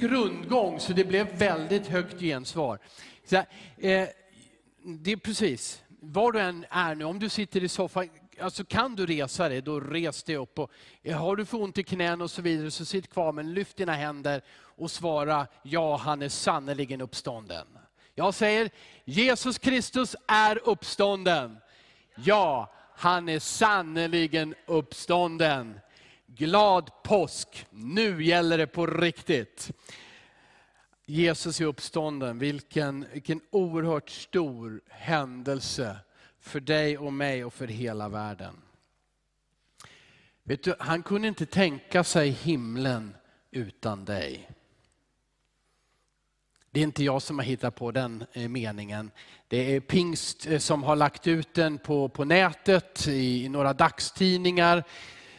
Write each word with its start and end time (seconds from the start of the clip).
fick 0.00 0.10
rundgång 0.10 0.80
så 0.80 0.92
det 0.92 1.04
blev 1.04 1.38
väldigt 1.38 1.86
högt 1.86 2.20
gensvar. 2.20 2.78
Så, 3.24 3.36
eh, 3.36 4.08
det 4.82 5.12
är 5.12 5.16
precis, 5.16 5.82
var 5.88 6.32
du 6.32 6.40
än 6.40 6.66
är 6.70 6.94
nu, 6.94 7.04
om 7.04 7.18
du 7.18 7.28
sitter 7.28 7.64
i 7.64 7.68
soffan, 7.68 8.08
alltså 8.40 8.64
kan 8.64 8.96
du 8.96 9.06
resa 9.06 9.48
dig, 9.48 9.62
då 9.62 9.80
res 9.80 10.22
dig 10.22 10.36
upp. 10.36 10.58
Och 10.58 10.70
eh, 11.02 11.18
har 11.18 11.36
du 11.36 11.44
för 11.44 11.62
ont 11.62 11.78
i 11.78 11.82
knän 11.82 12.20
och 12.20 12.30
så 12.30 12.42
vidare, 12.42 12.70
så 12.70 12.84
sitt 12.84 13.12
kvar, 13.12 13.32
men 13.32 13.54
lyft 13.54 13.76
dina 13.76 13.92
händer 13.92 14.42
och 14.58 14.90
svara, 14.90 15.46
ja 15.62 15.96
han 15.96 16.22
är 16.22 16.28
sannerligen 16.28 17.00
uppstånden. 17.00 17.66
Jag 18.14 18.34
säger, 18.34 18.70
Jesus 19.04 19.58
Kristus 19.58 20.16
är 20.28 20.68
uppstånden. 20.68 21.58
Ja, 22.14 22.72
han 22.96 23.28
är 23.28 23.38
sannerligen 23.38 24.54
uppstånden. 24.66 25.80
Glad 26.38 26.90
påsk, 27.02 27.66
nu 27.70 28.24
gäller 28.24 28.58
det 28.58 28.66
på 28.66 28.86
riktigt. 28.86 29.70
Jesus 31.06 31.60
är 31.60 31.64
uppstånden, 31.64 32.38
vilken, 32.38 33.06
vilken 33.12 33.40
oerhört 33.50 34.10
stor 34.10 34.80
händelse 34.88 35.96
för 36.40 36.60
dig 36.60 36.98
och 36.98 37.12
mig 37.12 37.44
och 37.44 37.54
för 37.54 37.66
hela 37.66 38.08
världen. 38.08 38.54
Vet 40.42 40.62
du, 40.62 40.74
han 40.78 41.02
kunde 41.02 41.28
inte 41.28 41.46
tänka 41.46 42.04
sig 42.04 42.30
himlen 42.30 43.16
utan 43.50 44.04
dig. 44.04 44.50
Det 46.70 46.80
är 46.80 46.84
inte 46.84 47.04
jag 47.04 47.22
som 47.22 47.38
har 47.38 47.46
hittat 47.46 47.74
på 47.74 47.90
den 47.90 48.24
eh, 48.32 48.48
meningen. 48.48 49.10
Det 49.48 49.76
är 49.76 49.80
Pingst 49.80 50.46
eh, 50.46 50.58
som 50.58 50.82
har 50.82 50.96
lagt 50.96 51.26
ut 51.26 51.54
den 51.54 51.78
på, 51.78 52.08
på 52.08 52.24
nätet, 52.24 53.08
i 53.08 53.48
några 53.48 53.72
dagstidningar. 53.72 54.84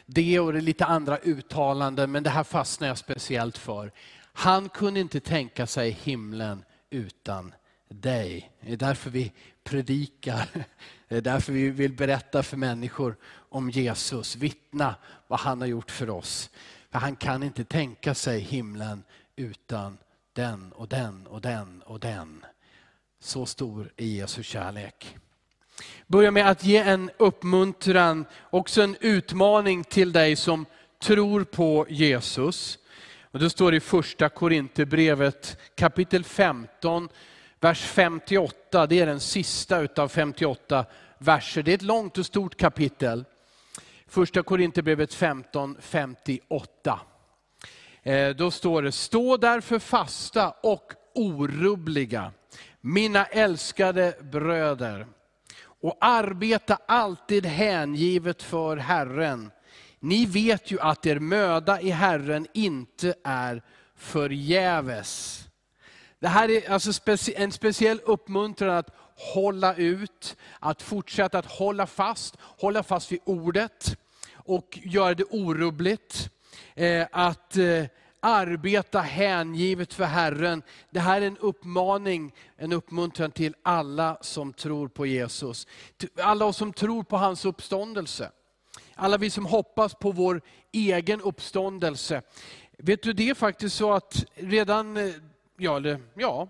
Det 0.10 0.40
och 0.40 0.54
det 0.54 0.62
lite 0.62 0.86
andra 0.86 1.18
uttalanden, 1.18 2.12
men 2.12 2.24
det 2.24 2.30
här 2.30 2.44
fastnar 2.44 2.88
jag 2.88 2.98
speciellt 2.98 3.58
för. 3.58 3.92
Han 4.34 4.70
kunde 4.70 5.00
inte 5.00 5.20
tänka 5.20 5.68
sig 5.68 5.92
himlen 5.92 6.64
utan 6.90 7.54
dig. 7.90 8.52
Det 8.62 8.74
är 8.74 8.78
därför 8.78 9.10
vi 9.10 9.32
predikar. 9.64 10.50
Det 11.08 11.18
är 11.18 11.22
därför 11.22 11.54
vi 11.54 11.70
vill 11.70 11.94
berätta 11.94 12.44
för 12.44 12.58
människor 12.58 13.16
om 13.50 13.70
Jesus, 13.70 14.36
vittna 14.36 14.96
vad 15.28 15.40
han 15.40 15.62
har 15.62 15.68
gjort 15.68 15.92
för 15.92 16.10
oss. 16.10 16.50
För 16.92 17.00
han 17.00 17.16
kan 17.16 17.44
inte 17.44 17.64
tänka 17.64 18.16
sig 18.16 18.40
himlen 18.40 19.04
utan 19.36 19.98
den 20.34 20.72
och 20.72 20.88
den 20.88 21.28
och 21.28 21.42
den 21.42 21.82
och 21.82 22.00
den. 22.00 22.46
Så 23.20 23.46
stor 23.46 23.94
är 23.98 24.06
Jesu 24.06 24.44
kärlek. 24.44 25.18
Börja 26.08 26.32
med 26.32 26.50
att 26.50 26.64
ge 26.64 26.78
en 26.78 27.12
uppmuntran, 27.18 28.26
också 28.50 28.82
en 28.82 28.96
utmaning 29.00 29.84
till 29.84 30.12
dig 30.12 30.36
som 30.36 30.66
tror 31.02 31.44
på 31.44 31.86
Jesus. 31.90 32.80
Och 33.32 33.40
det 33.40 33.50
står 33.50 33.76
i 33.76 33.80
första 33.80 34.30
Korinthierbrevet 34.30 35.58
kapitel 35.76 36.24
15, 36.24 37.10
vers 37.60 37.82
58. 37.82 38.88
Det 38.88 39.00
är 39.00 39.06
den 39.06 39.20
sista 39.20 39.80
utav 39.80 40.08
58 40.08 40.86
verser. 41.18 41.64
Det 41.64 41.72
är 41.72 41.76
ett 41.76 41.82
långt 41.82 42.18
och 42.18 42.26
stort 42.26 42.58
kapitel. 42.58 43.26
Första 44.08 44.44
Korinthierbrevet 44.44 45.14
15, 45.14 45.78
58. 45.80 47.00
Eh, 48.04 48.30
då 48.30 48.52
står 48.52 48.82
det, 48.82 48.92
stå 48.92 49.38
därför 49.38 49.80
fasta 49.80 50.50
och 50.50 50.94
orubbliga, 51.16 52.32
mina 52.82 53.26
älskade 53.26 54.14
bröder, 54.22 55.08
och 55.82 55.98
arbeta 56.02 56.80
alltid 56.86 57.46
hängivet 57.46 58.44
för 58.44 58.78
Herren. 58.78 59.52
Ni 60.00 60.26
vet 60.26 60.72
ju 60.72 60.80
att 60.80 61.06
er 61.06 61.20
möda 61.20 61.82
i 61.82 61.90
Herren 61.90 62.48
inte 62.54 63.16
är 63.24 63.62
förgäves. 63.96 65.44
Det 66.20 66.28
här 66.28 66.50
är 66.50 66.72
alltså 66.72 67.12
en 67.36 67.52
speciell 67.52 68.00
uppmuntran 68.06 68.78
att 68.78 68.96
hålla 69.34 69.76
ut, 69.76 70.36
att 70.60 70.82
fortsätta 70.82 71.40
att 71.40 71.46
hålla 71.46 71.88
fast, 71.88 72.38
hålla 72.40 72.84
fast 72.84 73.12
vid 73.12 73.20
ordet 73.26 73.98
och 74.34 74.80
göra 74.84 75.14
det 75.14 75.24
orubbligt. 75.24 76.30
Eh, 76.76 77.08
att 77.12 77.58
eh, 77.58 77.84
arbeta 78.20 79.00
hängivet 79.00 79.94
för 79.94 80.04
Herren. 80.04 80.64
Det 80.90 81.00
här 81.00 81.22
är 81.22 81.28
en 81.28 81.38
uppmaning, 81.38 82.34
en 82.56 82.74
uppmuntran 82.74 83.32
till 83.32 83.56
alla 83.64 84.18
som 84.22 84.54
tror 84.54 84.88
på 84.88 85.06
Jesus. 85.06 85.68
Alla 86.22 86.46
oss 86.46 86.58
som 86.58 86.74
tror 86.74 87.04
på 87.04 87.18
hans 87.18 87.46
uppståndelse. 87.46 88.32
Alla 88.96 89.18
vi 89.18 89.30
som 89.30 89.46
hoppas 89.46 89.96
på 89.96 90.12
vår 90.12 90.42
egen 90.72 91.22
uppståndelse. 91.22 92.22
Vet 92.78 93.04
du, 93.04 93.14
det 93.14 93.30
är 93.30 93.34
faktiskt 93.34 93.76
så 93.76 93.94
att 93.94 94.26
redan, 94.36 94.98
eh, 94.98 95.14
ja, 95.58 95.80
det, 95.80 96.00
ja 96.14 96.48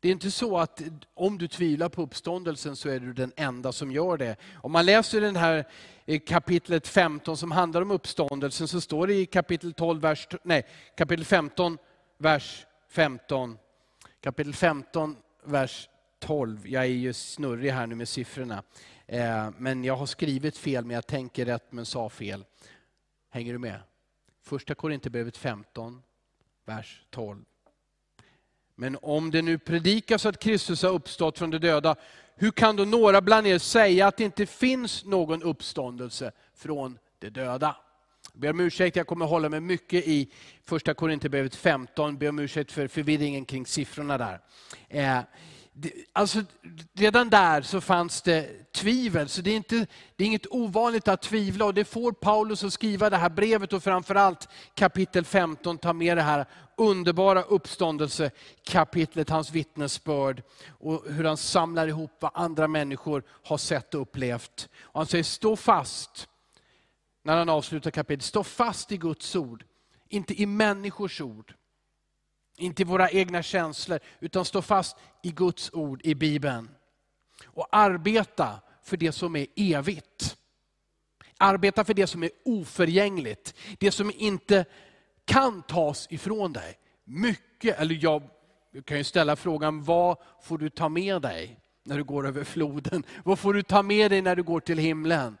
det 0.00 0.08
är 0.08 0.12
inte 0.12 0.30
så 0.30 0.58
att 0.58 0.82
om 1.14 1.38
du 1.38 1.48
tvivlar 1.48 1.88
på 1.88 2.02
uppståndelsen 2.02 2.76
så 2.76 2.88
är 2.88 3.00
du 3.00 3.12
den 3.12 3.32
enda 3.36 3.72
som 3.72 3.90
gör 3.90 4.16
det. 4.16 4.36
Om 4.54 4.72
man 4.72 4.86
läser 4.86 5.20
den 5.20 5.36
här 5.36 5.68
eh, 6.06 6.20
kapitlet 6.20 6.88
15 6.88 7.36
som 7.36 7.50
handlar 7.50 7.82
om 7.82 7.90
uppståndelsen 7.90 8.68
så 8.68 8.80
står 8.80 9.06
det 9.06 9.14
i 9.14 9.26
kapitel, 9.26 9.72
12, 9.72 10.00
vers, 10.00 10.28
nej, 10.42 10.66
kapitel 10.96 11.24
15, 11.24 11.78
vers 12.18 12.66
15. 12.90 13.58
Kapitel 14.20 14.54
15, 14.54 15.16
vers 15.44 15.88
12. 16.18 16.68
Jag 16.68 16.82
är 16.82 16.88
ju 16.88 17.12
snurrig 17.12 17.70
här 17.70 17.86
nu 17.86 17.94
med 17.94 18.08
siffrorna. 18.08 18.62
Eh, 19.06 19.50
men 19.58 19.84
jag 19.84 19.96
har 19.96 20.06
skrivit 20.06 20.58
fel, 20.58 20.84
men 20.84 20.94
jag 20.94 21.06
tänker 21.06 21.44
rätt 21.44 21.72
men 21.72 21.86
sa 21.86 22.08
fel. 22.08 22.44
Hänger 23.30 23.52
du 23.52 23.58
med? 23.58 23.80
Första 24.42 24.74
Korinthierbrevet 24.74 25.36
15, 25.36 26.02
vers 26.64 27.06
12. 27.10 27.44
Men 28.76 28.98
om 29.02 29.30
det 29.30 29.42
nu 29.42 29.58
predikas 29.58 30.26
att 30.26 30.38
Kristus 30.38 30.82
har 30.82 30.90
uppstått 30.90 31.38
från 31.38 31.50
de 31.50 31.58
döda, 31.58 31.96
hur 32.36 32.50
kan 32.50 32.76
då 32.76 32.84
några 32.84 33.20
bland 33.20 33.46
er 33.46 33.58
säga 33.58 34.06
att 34.06 34.16
det 34.16 34.24
inte 34.24 34.46
finns 34.46 35.04
någon 35.04 35.42
uppståndelse 35.42 36.32
från 36.54 36.98
de 37.18 37.30
döda? 37.30 37.76
Jag 38.32 38.40
ber 38.40 38.50
om 38.50 38.60
ursäkt, 38.60 38.96
jag 38.96 39.06
kommer 39.06 39.26
hålla 39.26 39.48
mig 39.48 39.60
mycket 39.60 40.06
i 40.06 40.32
första 40.64 40.94
Korinthierbrevet 40.94 41.54
15, 41.54 42.06
jag 42.10 42.18
ber 42.18 42.28
om 42.28 42.38
ursäkt 42.38 42.72
för 42.72 42.88
förvirringen 42.88 43.44
kring 43.44 43.66
siffrorna 43.66 44.18
där. 44.18 44.40
Eh, 44.88 45.18
Alltså, 46.12 46.42
redan 46.94 47.30
där 47.30 47.62
så 47.62 47.80
fanns 47.80 48.22
det 48.22 48.72
tvivel, 48.72 49.28
så 49.28 49.42
det 49.42 49.50
är, 49.50 49.56
inte, 49.56 49.86
det 50.16 50.24
är 50.24 50.26
inget 50.26 50.46
ovanligt 50.50 51.08
att 51.08 51.22
tvivla. 51.22 51.64
Och 51.64 51.74
det 51.74 51.84
får 51.84 52.12
Paulus 52.12 52.64
att 52.64 52.72
skriva 52.72 53.10
det 53.10 53.16
här 53.16 53.28
brevet 53.28 53.72
och 53.72 53.82
framförallt 53.82 54.48
kapitel 54.74 55.24
15 55.24 55.78
ta 55.78 55.92
med 55.92 56.16
det 56.16 56.22
här 56.22 56.46
underbara 56.76 57.42
uppståndelsekapitlet, 57.42 59.30
hans 59.30 59.50
vittnesbörd 59.50 60.42
och 60.68 61.04
hur 61.08 61.24
han 61.24 61.36
samlar 61.36 61.88
ihop 61.88 62.12
vad 62.20 62.30
andra 62.34 62.68
människor 62.68 63.22
har 63.28 63.58
sett 63.58 63.94
och 63.94 64.00
upplevt. 64.00 64.68
Och 64.80 65.00
han 65.00 65.06
säger, 65.06 65.24
stå 65.24 65.56
fast, 65.56 66.28
när 67.22 67.36
han 67.36 67.48
avslutar 67.48 67.90
kapitlet, 67.90 68.24
stå 68.24 68.44
fast 68.44 68.92
i 68.92 68.96
Guds 68.96 69.36
ord, 69.36 69.64
inte 70.08 70.42
i 70.42 70.46
människors 70.46 71.20
ord. 71.20 71.54
Inte 72.56 72.82
i 72.82 72.84
våra 72.84 73.10
egna 73.10 73.42
känslor, 73.42 73.98
utan 74.20 74.44
stå 74.44 74.62
fast 74.62 74.96
i 75.22 75.30
Guds 75.30 75.70
ord 75.72 76.00
i 76.04 76.14
Bibeln. 76.14 76.68
Och 77.44 77.68
arbeta 77.72 78.60
för 78.82 78.96
det 78.96 79.12
som 79.12 79.36
är 79.36 79.46
evigt. 79.56 80.36
Arbeta 81.38 81.84
för 81.84 81.94
det 81.94 82.06
som 82.06 82.22
är 82.22 82.30
oförgängligt, 82.44 83.54
det 83.78 83.90
som 83.90 84.12
inte 84.16 84.64
kan 85.24 85.62
tas 85.62 86.06
ifrån 86.10 86.52
dig. 86.52 86.78
Mycket, 87.04 87.80
eller 87.80 87.98
jag 88.02 88.22
kan 88.84 88.98
ju 88.98 89.04
ställa 89.04 89.36
frågan, 89.36 89.82
vad 89.84 90.18
får 90.42 90.58
du 90.58 90.70
ta 90.70 90.88
med 90.88 91.22
dig 91.22 91.60
när 91.84 91.96
du 91.96 92.04
går 92.04 92.26
över 92.26 92.44
floden? 92.44 93.04
Vad 93.24 93.38
får 93.38 93.54
du 93.54 93.62
ta 93.62 93.82
med 93.82 94.10
dig 94.10 94.22
när 94.22 94.36
du 94.36 94.42
går 94.42 94.60
till 94.60 94.78
himlen? 94.78 95.38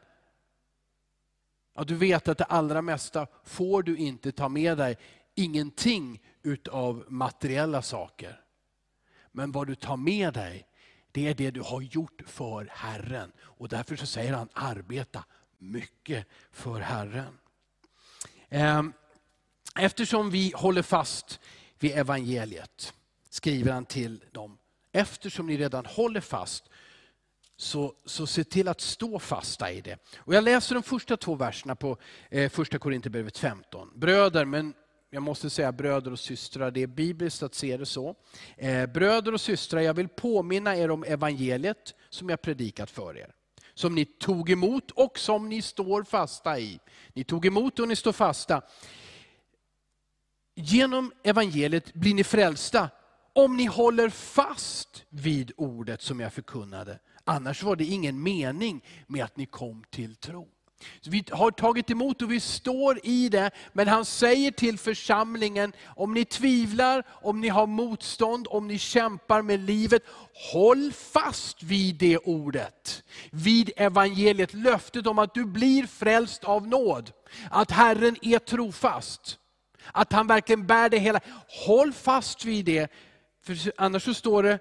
Ja, 1.74 1.84
du 1.84 1.94
vet 1.94 2.28
att 2.28 2.38
det 2.38 2.44
allra 2.44 2.82
mesta 2.82 3.26
får 3.44 3.82
du 3.82 3.96
inte 3.96 4.32
ta 4.32 4.48
med 4.48 4.78
dig. 4.78 4.96
Ingenting 5.34 6.22
utav 6.46 7.04
materiella 7.08 7.82
saker. 7.82 8.40
Men 9.32 9.52
vad 9.52 9.66
du 9.66 9.74
tar 9.74 9.96
med 9.96 10.34
dig, 10.34 10.66
det 11.12 11.28
är 11.28 11.34
det 11.34 11.50
du 11.50 11.60
har 11.60 11.80
gjort 11.80 12.22
för 12.26 12.68
Herren. 12.72 13.32
Och 13.38 13.68
därför 13.68 13.96
så 13.96 14.06
säger 14.06 14.32
han, 14.32 14.48
arbeta 14.52 15.24
mycket 15.58 16.26
för 16.52 16.80
Herren. 16.80 17.38
Ehm, 18.48 18.92
eftersom 19.78 20.30
vi 20.30 20.52
håller 20.56 20.82
fast 20.82 21.40
vid 21.78 21.98
evangeliet, 21.98 22.94
skriver 23.30 23.72
han 23.72 23.84
till 23.84 24.24
dem, 24.32 24.58
eftersom 24.92 25.46
ni 25.46 25.56
redan 25.56 25.86
håller 25.86 26.20
fast, 26.20 26.64
så, 27.56 27.94
så 28.04 28.26
se 28.26 28.44
till 28.44 28.68
att 28.68 28.80
stå 28.80 29.18
fasta 29.18 29.72
i 29.72 29.80
det. 29.80 29.98
Och 30.18 30.34
jag 30.34 30.44
läser 30.44 30.74
de 30.74 30.82
första 30.82 31.16
två 31.16 31.34
verserna 31.34 31.76
på 31.76 31.98
eh, 32.30 32.50
första 32.50 32.78
Korinthierbrevet 32.78 33.38
15. 33.38 33.90
Bröder, 33.94 34.44
men 34.44 34.74
jag 35.10 35.22
måste 35.22 35.50
säga 35.50 35.72
bröder 35.72 36.12
och 36.12 36.18
systrar, 36.18 36.70
det 36.70 36.82
är 36.82 36.86
bibliskt 36.86 37.42
att 37.42 37.54
se 37.54 37.76
det 37.76 37.86
så. 37.86 38.14
Eh, 38.56 38.86
bröder 38.86 39.34
och 39.34 39.40
systrar, 39.40 39.80
jag 39.80 39.94
vill 39.94 40.08
påminna 40.08 40.76
er 40.76 40.90
om 40.90 41.04
evangeliet 41.04 41.94
som 42.10 42.28
jag 42.28 42.42
predikat 42.42 42.90
för 42.90 43.18
er. 43.18 43.34
Som 43.74 43.94
ni 43.94 44.04
tog 44.04 44.50
emot 44.50 44.90
och 44.90 45.18
som 45.18 45.48
ni 45.48 45.62
står 45.62 46.04
fasta 46.04 46.58
i. 46.58 46.80
Ni 47.12 47.24
tog 47.24 47.46
emot 47.46 47.78
och 47.78 47.88
ni 47.88 47.96
står 47.96 48.12
fasta. 48.12 48.62
genom 50.54 51.12
evangeliet 51.22 51.94
blir 51.94 52.14
ni 52.14 52.24
frälsta 52.24 52.90
om 53.32 53.56
ni 53.56 53.64
håller 53.64 54.08
fast 54.08 55.04
vid 55.08 55.52
ordet 55.56 56.02
som 56.02 56.20
jag 56.20 56.32
förkunnade. 56.32 56.98
Annars 57.24 57.62
var 57.62 57.76
det 57.76 57.84
ingen 57.84 58.22
mening 58.22 58.84
med 59.06 59.24
att 59.24 59.36
ni 59.36 59.46
kom 59.46 59.84
till 59.90 60.16
tro. 60.16 60.55
Så 61.00 61.10
vi 61.10 61.24
har 61.30 61.50
tagit 61.50 61.90
emot 61.90 62.22
och 62.22 62.32
vi 62.32 62.40
står 62.40 63.00
i 63.02 63.28
det, 63.28 63.50
men 63.72 63.88
han 63.88 64.04
säger 64.04 64.50
till 64.50 64.78
församlingen, 64.78 65.72
om 65.86 66.14
ni 66.14 66.24
tvivlar, 66.24 67.02
om 67.08 67.40
ni 67.40 67.48
har 67.48 67.66
motstånd, 67.66 68.46
om 68.50 68.68
ni 68.68 68.78
kämpar 68.78 69.42
med 69.42 69.60
livet, 69.60 70.02
håll 70.52 70.92
fast 70.92 71.62
vid 71.62 71.96
det 71.96 72.18
ordet. 72.18 73.02
Vid 73.30 73.70
evangeliet, 73.76 74.54
löftet 74.54 75.06
om 75.06 75.18
att 75.18 75.34
du 75.34 75.44
blir 75.44 75.86
frälst 75.86 76.44
av 76.44 76.68
nåd. 76.68 77.12
Att 77.50 77.70
Herren 77.70 78.16
är 78.22 78.38
trofast. 78.38 79.38
Att 79.92 80.12
han 80.12 80.26
verkligen 80.26 80.66
bär 80.66 80.88
det 80.88 80.98
hela. 80.98 81.20
Håll 81.66 81.92
fast 81.92 82.44
vid 82.44 82.64
det, 82.64 82.92
för 83.44 83.72
annars 83.76 84.04
så 84.04 84.14
står 84.14 84.42
det, 84.42 84.58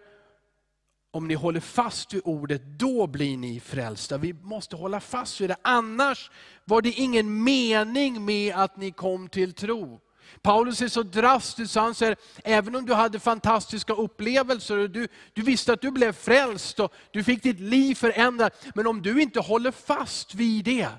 om 1.15 1.27
ni 1.27 1.33
håller 1.33 1.59
fast 1.59 2.13
vid 2.13 2.21
ordet, 2.25 2.61
då 2.65 3.07
blir 3.07 3.37
ni 3.37 3.59
frälsta. 3.59 4.17
Vi 4.17 4.33
måste 4.33 4.75
hålla 4.75 4.99
fast 4.99 5.41
vid 5.41 5.49
det, 5.49 5.55
annars 5.61 6.31
var 6.65 6.81
det 6.81 6.91
ingen 6.91 7.43
mening 7.43 8.25
med 8.25 8.55
att 8.55 8.77
ni 8.77 8.91
kom 8.91 9.29
till 9.29 9.53
tro. 9.53 10.01
Paulus 10.41 10.81
är 10.81 10.87
så 10.87 11.03
drastisk, 11.03 11.71
så 11.71 11.79
han 11.79 11.95
säger, 11.95 12.15
även 12.43 12.75
om 12.75 12.85
du 12.85 12.93
hade 12.93 13.19
fantastiska 13.19 13.93
upplevelser, 13.93 14.77
och 14.77 14.89
du, 14.89 15.07
du 15.33 15.41
visste 15.41 15.73
att 15.73 15.81
du 15.81 15.91
blev 15.91 16.13
frälst 16.13 16.79
och 16.79 16.93
du 17.11 17.23
fick 17.23 17.43
ditt 17.43 17.59
liv 17.59 17.95
förändrat, 17.95 18.65
men 18.75 18.87
om 18.87 19.01
du 19.01 19.21
inte 19.21 19.39
håller 19.39 19.71
fast 19.71 20.35
vid 20.35 20.65
det, 20.65 20.89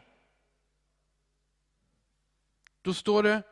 då 2.83 2.95
står 2.95 3.23
det, 3.23 3.43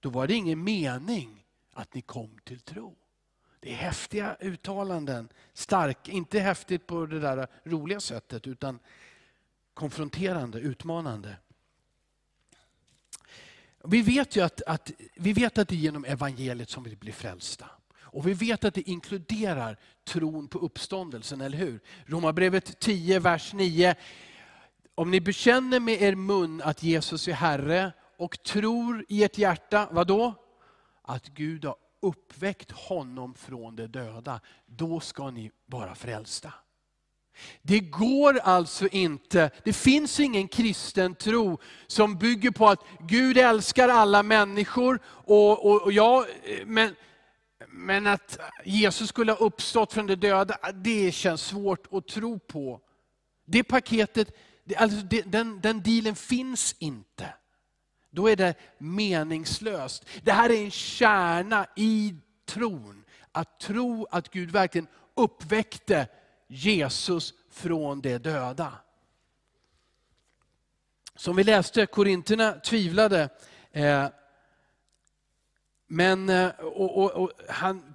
då 0.00 0.10
var 0.10 0.26
det 0.26 0.34
ingen 0.34 0.64
mening 0.64 1.44
att 1.72 1.94
ni 1.94 2.02
kom 2.02 2.38
till 2.44 2.60
tro. 2.60 2.96
Det 3.66 3.72
är 3.72 3.76
häftiga 3.76 4.36
uttalanden. 4.40 5.28
Stark, 5.52 6.08
inte 6.08 6.40
häftigt 6.40 6.86
på 6.86 7.06
det 7.06 7.20
där 7.20 7.46
roliga 7.64 8.00
sättet, 8.00 8.46
utan 8.46 8.78
konfronterande, 9.74 10.58
utmanande. 10.58 11.36
Vi 13.84 14.02
vet 14.02 14.36
ju 14.36 14.40
att, 14.40 14.62
att, 14.62 14.90
vi 15.14 15.32
vet 15.32 15.58
att 15.58 15.68
det 15.68 15.74
är 15.74 15.76
genom 15.76 16.04
evangeliet 16.04 16.70
som 16.70 16.82
vi 16.82 16.96
blir 16.96 17.12
frälsta. 17.12 17.66
Och 17.98 18.26
vi 18.26 18.34
vet 18.34 18.64
att 18.64 18.74
det 18.74 18.90
inkluderar 18.90 19.78
tron 20.04 20.48
på 20.48 20.58
uppståndelsen, 20.58 21.40
eller 21.40 21.58
hur? 21.58 21.80
Romarbrevet 22.04 22.78
10, 22.80 23.18
vers 23.18 23.52
9. 23.52 23.94
Om 24.94 25.10
ni 25.10 25.20
bekänner 25.20 25.80
med 25.80 26.02
er 26.02 26.14
mun 26.14 26.62
att 26.62 26.82
Jesus 26.82 27.28
är 27.28 27.32
Herre 27.32 27.92
och 28.16 28.42
tror 28.42 29.04
i 29.08 29.24
ert 29.24 29.38
hjärta, 29.38 29.88
vad 29.90 30.06
då? 30.06 30.34
Att 31.02 31.28
Gud 31.28 31.64
har 31.64 31.76
uppväckt 32.06 32.70
honom 32.70 33.34
från 33.34 33.76
de 33.76 33.86
döda, 33.86 34.40
då 34.66 35.00
ska 35.00 35.30
ni 35.30 35.50
vara 35.66 35.94
frälsta. 35.94 36.52
Det 37.62 37.80
går 37.80 38.38
alltså 38.38 38.88
inte, 38.88 39.50
det 39.64 39.72
finns 39.72 40.20
ingen 40.20 40.48
kristen 40.48 41.14
tro 41.14 41.58
som 41.86 42.18
bygger 42.18 42.50
på 42.50 42.68
att 42.68 42.80
Gud 43.00 43.38
älskar 43.38 43.88
alla 43.88 44.22
människor, 44.22 44.98
och, 45.06 45.66
och, 45.66 45.82
och 45.82 45.92
jag, 45.92 46.26
men, 46.66 46.94
men 47.68 48.06
att 48.06 48.38
Jesus 48.64 49.08
skulle 49.08 49.32
ha 49.32 49.38
uppstått 49.38 49.92
från 49.92 50.06
de 50.06 50.14
döda, 50.14 50.58
det 50.74 51.12
känns 51.12 51.42
svårt 51.42 51.86
att 51.92 52.08
tro 52.08 52.38
på. 52.38 52.80
Det 53.46 53.64
paketet, 53.64 54.36
alltså 54.76 54.98
den, 55.24 55.60
den 55.60 55.82
dealen 55.82 56.16
finns 56.16 56.74
inte 56.78 57.34
då 58.16 58.28
är 58.28 58.36
det 58.36 58.54
meningslöst. 58.78 60.06
Det 60.22 60.32
här 60.32 60.50
är 60.50 60.64
en 60.64 60.70
kärna 60.70 61.66
i 61.76 62.14
tron. 62.46 63.04
Att 63.32 63.60
tro 63.60 64.06
att 64.10 64.30
Gud 64.30 64.50
verkligen 64.50 64.86
uppväckte 65.14 66.08
Jesus 66.46 67.34
från 67.50 68.00
de 68.00 68.18
döda. 68.18 68.72
Som 71.14 71.36
vi 71.36 71.44
läste, 71.44 71.86
Korinterna 71.86 72.52
tvivlade. 72.52 73.28
Eh, 73.72 74.08
men 75.86 76.28
eh, 76.28 76.50
och, 76.50 76.98
och, 76.98 77.10
och 77.10 77.32
han, 77.48 77.94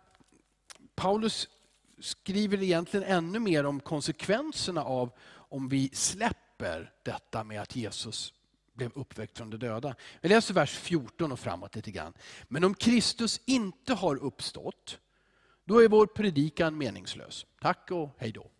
Paulus 0.95 1.47
skriver 1.99 2.63
egentligen 2.63 3.05
ännu 3.05 3.39
mer 3.39 3.65
om 3.65 3.79
konsekvenserna 3.79 4.83
av 4.83 5.11
om 5.31 5.69
vi 5.69 5.89
släpper 5.93 6.93
detta 7.03 7.43
med 7.43 7.61
att 7.61 7.75
Jesus 7.75 8.33
blev 8.73 8.91
uppväckt 8.95 9.37
från 9.37 9.49
de 9.49 9.57
döda. 9.57 9.95
Vi 10.21 10.29
läser 10.29 10.53
vers 10.53 10.77
14 10.77 11.31
och 11.31 11.39
framåt 11.39 11.75
lite 11.75 11.91
grann. 11.91 12.13
Men 12.47 12.63
om 12.63 12.73
Kristus 12.73 13.41
inte 13.45 13.93
har 13.93 14.15
uppstått, 14.15 14.99
då 15.65 15.83
är 15.83 15.89
vår 15.89 16.05
predikan 16.05 16.77
meningslös. 16.77 17.45
Tack 17.59 17.91
och 17.91 18.09
hej 18.17 18.31
då. 18.31 18.51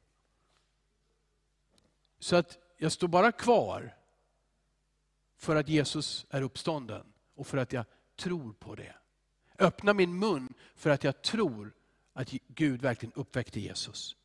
Så 2.20 2.36
att 2.36 2.58
jag 2.78 2.92
står 2.92 3.08
bara 3.08 3.32
kvar 3.32 3.96
för 5.38 5.56
att 5.56 5.70
Jesus 5.70 6.26
är 6.30 6.42
uppstånden 6.42 7.06
och 7.36 7.48
för 7.48 7.58
att 7.58 7.74
jag 7.74 7.86
tror 8.16 8.54
på 8.54 8.76
det. 8.76 8.96
Öppna 9.60 9.94
min 9.94 10.20
mun 10.20 10.54
för 10.76 10.90
att 10.90 11.04
jag 11.04 11.22
tror 11.22 11.74
att 12.14 12.32
Gud 12.48 12.82
verkligen 12.82 13.14
uppväckte 13.14 13.60
Jesus. 13.60 14.16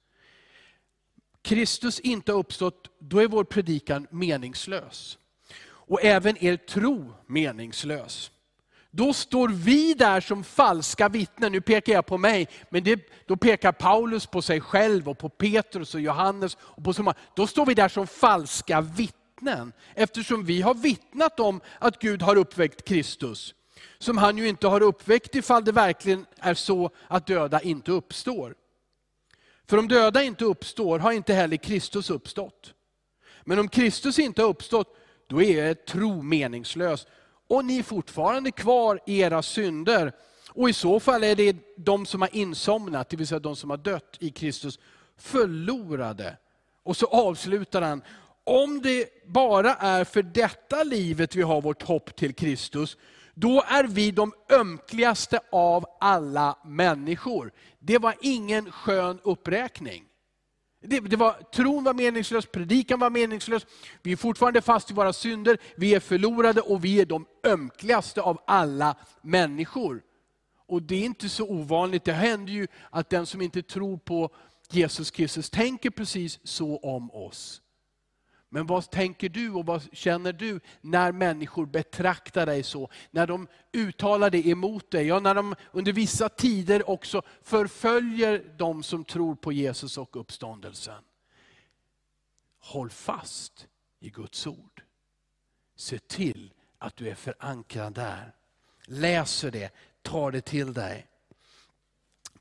Kristus 1.43 2.00
inte 2.00 2.33
har 2.33 2.38
uppstått, 2.38 2.91
då 2.99 3.19
är 3.19 3.29
vår 3.29 3.44
predikan 3.44 4.06
meningslös 4.11 5.19
och 5.88 6.05
även 6.05 6.44
er 6.44 6.56
tro 6.56 7.15
meningslös. 7.27 8.31
Då 8.91 9.12
står 9.12 9.49
vi 9.49 9.94
där 9.94 10.21
som 10.21 10.44
falska 10.44 11.09
vittnen. 11.09 11.53
Nu 11.53 11.61
pekar 11.61 11.93
jag 11.93 12.06
på 12.06 12.19
mig, 12.19 12.49
men 12.71 12.85
det, 12.85 13.00
då 13.27 13.37
pekar 13.37 13.73
Paulus 13.73 14.27
på 14.27 14.43
sig 14.43 14.61
själv 14.61 15.09
och 15.09 15.19
på 15.19 15.29
Petrus 15.29 15.94
och 15.94 16.00
Johannes. 16.00 16.56
Och 16.61 16.85
på 16.85 16.93
så 16.93 17.03
många. 17.03 17.17
Då 17.35 17.47
står 17.47 17.67
vi 17.67 17.75
där 17.75 17.88
som 17.88 18.06
falska 18.06 18.81
vittnen, 18.81 19.73
eftersom 19.94 20.44
vi 20.44 20.62
har 20.62 20.75
vittnat 20.75 21.41
om 21.41 21.61
att 21.79 21.99
Gud 21.99 22.23
har 22.23 22.37
uppväckt 22.37 22.85
Kristus. 22.88 23.55
Som 23.99 24.19
han 24.19 24.38
ju 24.38 24.49
inte 24.49 24.67
har 24.67 24.83
uppväckt 24.83 25.35
ifall 25.35 25.65
det 25.65 25.73
verkligen 25.73 26.27
är 26.41 26.55
så 26.55 26.91
att 27.09 27.27
döda 27.27 27.61
inte 27.61 27.93
uppstår. 27.93 28.55
För 29.69 29.79
om 29.79 29.88
döda 29.88 30.23
inte 30.23 30.44
uppstår 30.44 30.99
har 30.99 31.12
inte 31.12 31.35
heller 31.35 31.56
Kristus 31.56 32.11
uppstått. 32.11 32.75
Men 33.44 33.59
om 33.59 33.69
Kristus 33.69 34.19
inte 34.19 34.43
har 34.43 34.49
uppstått, 34.49 34.97
då 35.26 35.42
är 35.42 35.64
er 35.64 35.75
tro 35.75 36.23
meningslös. 36.23 37.06
Och 37.49 37.64
ni 37.64 37.78
är 37.78 37.83
fortfarande 37.83 38.50
kvar 38.50 39.00
i 39.06 39.18
era 39.21 39.42
synder. 39.42 40.12
Och 40.50 40.71
i 40.71 40.73
så 40.73 41.00
fall 41.00 41.25
är 41.25 41.37
det 41.37 41.56
de 41.76 42.06
som 42.06 42.21
har 42.21 42.37
insomnat, 42.37 43.09
det 43.09 43.16
vill 43.16 43.26
säga 43.26 43.38
de 43.38 43.56
som 43.56 43.71
har 43.71 43.76
dött 43.76 44.16
i 44.21 44.30
Kristus, 44.30 44.78
förlorade. 45.16 46.37
Och 46.83 46.97
så 46.97 47.06
avslutar 47.06 47.83
han, 47.83 48.02
om 48.45 48.83
det 48.83 49.26
bara 49.26 49.75
är 49.75 50.04
för 50.04 50.23
detta 50.23 50.83
livet 50.83 51.37
vi 51.37 51.42
har 51.42 51.62
vårt 51.62 51.83
hopp 51.83 52.16
till 52.16 52.35
Kristus, 52.35 52.97
då 53.35 53.62
är 53.68 53.85
vi 53.85 54.11
de 54.11 54.33
ömkligaste 54.50 55.40
av 55.52 55.85
alla 56.00 56.59
människor. 56.64 57.52
Det 57.78 57.99
var 57.99 58.14
ingen 58.21 58.73
skön 58.73 59.21
uppräkning. 59.23 60.04
Det, 60.87 61.00
det 61.00 61.16
var, 61.16 61.33
tron 61.33 61.85
var 61.85 61.95
meningslös, 61.95 62.47
predikan 62.47 63.00
var 63.00 63.11
meningslös, 63.11 63.66
vi 64.02 64.12
är 64.12 64.16
fortfarande 64.16 64.62
fast 64.62 64.90
i 64.90 64.95
våra 64.95 65.12
synder, 65.12 65.59
vi 65.76 65.95
är 65.95 66.00
förlorade 66.00 66.61
och 66.61 66.85
vi 66.85 67.00
är 67.00 67.07
de 67.07 67.26
ömkligaste 67.45 68.23
av 68.23 68.40
alla 68.47 68.97
människor. 69.23 70.02
Och 70.69 70.83
det 70.83 70.95
är 70.95 71.05
inte 71.05 71.28
så 71.28 71.45
ovanligt, 71.49 72.05
det 72.05 72.12
händer 72.12 72.52
ju 72.52 72.66
att 72.90 73.11
den 73.11 73.26
som 73.26 73.43
inte 73.43 73.62
tror 73.62 73.97
på 73.99 74.31
Jesus 74.71 75.11
Kristus 75.11 75.50
tänker 75.50 75.90
precis 75.90 76.40
så 76.45 76.76
om 76.76 77.11
oss. 77.11 77.62
Men 78.57 78.67
vad 78.67 78.91
tänker 78.91 79.29
du 79.29 79.51
och 79.51 79.67
vad 79.67 79.83
känner 79.93 80.33
du 80.33 80.61
när 80.81 81.13
människor 81.13 81.67
betraktar 81.67 82.47
dig 82.47 82.63
så? 82.63 82.91
När 83.11 83.27
de 83.27 83.49
uttalar 83.73 84.31
det 84.31 84.47
emot 84.49 84.91
dig, 84.91 85.07
ja, 85.07 85.21
när 85.21 85.35
de 85.35 85.55
under 85.73 85.93
vissa 85.93 86.29
tider 86.29 86.91
också 86.91 87.23
förföljer 87.43 88.45
de 88.57 88.83
som 88.83 89.05
tror 89.05 89.35
på 89.35 89.53
Jesus 89.53 89.99
och 89.99 90.21
uppståndelsen. 90.21 91.03
Håll 92.59 92.91
fast 92.91 93.69
i 94.01 94.11
Guds 94.11 94.47
ord. 94.47 94.83
Se 95.75 95.99
till 95.99 96.53
att 96.79 96.97
du 96.97 97.09
är 97.09 97.15
förankrad 97.15 97.95
där. 97.95 98.35
Läser 98.87 99.51
det, 99.51 99.71
tar 100.03 100.31
det 100.31 100.41
till 100.41 100.73
dig. 100.73 101.07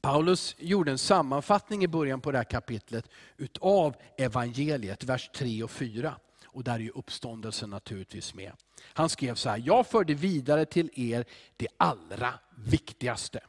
Paulus 0.05 0.55
gjorde 0.59 0.91
en 0.91 0.97
sammanfattning 0.97 1.83
i 1.83 1.87
början 1.87 2.21
på 2.21 2.31
det 2.31 2.37
här 2.37 2.45
kapitlet 2.45 3.09
utav 3.37 3.95
evangeliet, 4.17 5.03
vers 5.03 5.29
3 5.35 5.63
och 5.63 5.71
4. 5.71 6.15
Och 6.45 6.63
där 6.63 6.73
är 6.73 6.79
ju 6.79 6.89
uppståndelsen 6.89 7.69
naturligtvis 7.69 8.33
med. 8.33 8.51
Han 8.93 9.09
skrev 9.09 9.35
så 9.35 9.49
här, 9.49 9.63
jag 9.65 9.87
förde 9.87 10.13
vidare 10.13 10.65
till 10.65 10.89
er 10.93 11.25
det 11.57 11.67
allra 11.77 12.33
viktigaste. 12.55 13.39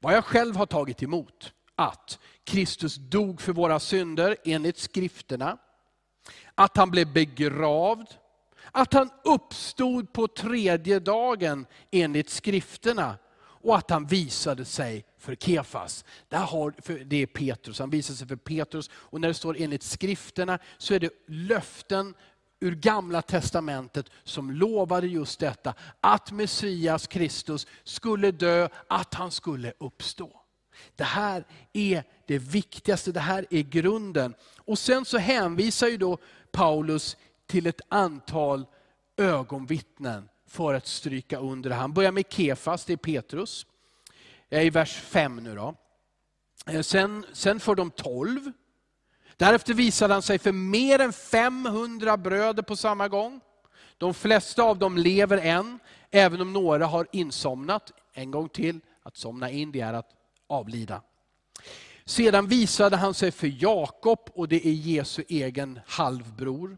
Vad 0.00 0.14
jag 0.14 0.24
själv 0.24 0.56
har 0.56 0.66
tagit 0.66 1.02
emot, 1.02 1.52
att 1.74 2.18
Kristus 2.44 2.96
dog 2.96 3.40
för 3.40 3.52
våra 3.52 3.80
synder 3.80 4.36
enligt 4.44 4.78
skrifterna, 4.78 5.58
att 6.54 6.76
han 6.76 6.90
blev 6.90 7.12
begravd, 7.12 8.08
Att 8.72 8.92
han 8.92 9.10
uppstod 9.24 10.12
på 10.12 10.28
tredje 10.28 10.98
dagen 10.98 11.66
enligt 11.90 12.30
skrifterna 12.30 13.18
och 13.66 13.76
att 13.76 13.90
han 13.90 14.06
visade 14.06 14.64
sig 14.64 15.04
för 15.18 15.34
Kefas. 15.34 16.04
Det, 16.28 16.36
har, 16.36 16.74
det 17.04 17.16
är 17.16 17.26
Petrus, 17.26 17.78
han 17.78 17.90
visade 17.90 18.16
sig 18.16 18.28
för 18.28 18.36
Petrus. 18.36 18.90
Och 18.92 19.20
när 19.20 19.28
det 19.28 19.34
står 19.34 19.56
enligt 19.58 19.82
skrifterna 19.82 20.58
så 20.78 20.94
är 20.94 21.00
det 21.00 21.10
löften 21.26 22.14
ur 22.60 22.74
gamla 22.74 23.22
testamentet 23.22 24.10
som 24.24 24.50
lovade 24.50 25.06
just 25.06 25.40
detta. 25.40 25.74
Att 26.00 26.32
Messias 26.32 27.06
Kristus 27.06 27.66
skulle 27.84 28.30
dö, 28.30 28.68
att 28.88 29.14
han 29.14 29.30
skulle 29.30 29.72
uppstå. 29.78 30.40
Det 30.96 31.04
här 31.04 31.44
är 31.72 32.04
det 32.26 32.38
viktigaste, 32.38 33.12
det 33.12 33.20
här 33.20 33.46
är 33.50 33.62
grunden. 33.62 34.34
Och 34.58 34.78
sen 34.78 35.04
så 35.04 35.18
hänvisar 35.18 35.88
ju 35.88 35.96
då 35.96 36.18
Paulus 36.52 37.16
till 37.46 37.66
ett 37.66 37.80
antal 37.88 38.66
ögonvittnen 39.16 40.28
för 40.56 40.74
att 40.74 40.86
stryka 40.86 41.38
under 41.38 41.70
det. 41.70 41.76
Han 41.76 41.92
börjar 41.92 42.12
med 42.12 42.24
Kefas, 42.28 42.84
det 42.84 42.92
är 42.92 42.96
Petrus. 42.96 43.66
I 44.50 44.70
vers 44.70 44.96
5 44.96 45.36
nu 45.36 45.54
då. 45.54 45.74
Eh, 46.66 46.80
sen, 46.80 47.26
sen 47.32 47.60
för 47.60 47.74
de 47.74 47.90
12. 47.90 48.52
Därefter 49.36 49.74
visade 49.74 50.12
han 50.12 50.22
sig 50.22 50.38
för 50.38 50.52
mer 50.52 50.98
än 50.98 51.12
500 51.12 52.16
bröder 52.16 52.62
på 52.62 52.76
samma 52.76 53.08
gång. 53.08 53.40
De 53.98 54.14
flesta 54.14 54.62
av 54.62 54.78
dem 54.78 54.98
lever 54.98 55.38
än, 55.38 55.78
även 56.10 56.40
om 56.40 56.52
några 56.52 56.86
har 56.86 57.06
insomnat. 57.12 57.92
En 58.12 58.30
gång 58.30 58.48
till, 58.48 58.80
att 59.02 59.16
somna 59.16 59.50
in 59.50 59.72
det 59.72 59.80
är 59.80 59.92
att 59.92 60.10
avlida. 60.46 61.02
Sedan 62.04 62.46
visade 62.46 62.96
han 62.96 63.14
sig 63.14 63.30
för 63.30 63.62
Jakob, 63.62 64.20
och 64.34 64.48
det 64.48 64.66
är 64.66 64.72
Jesu 64.72 65.24
egen 65.28 65.80
halvbror. 65.86 66.76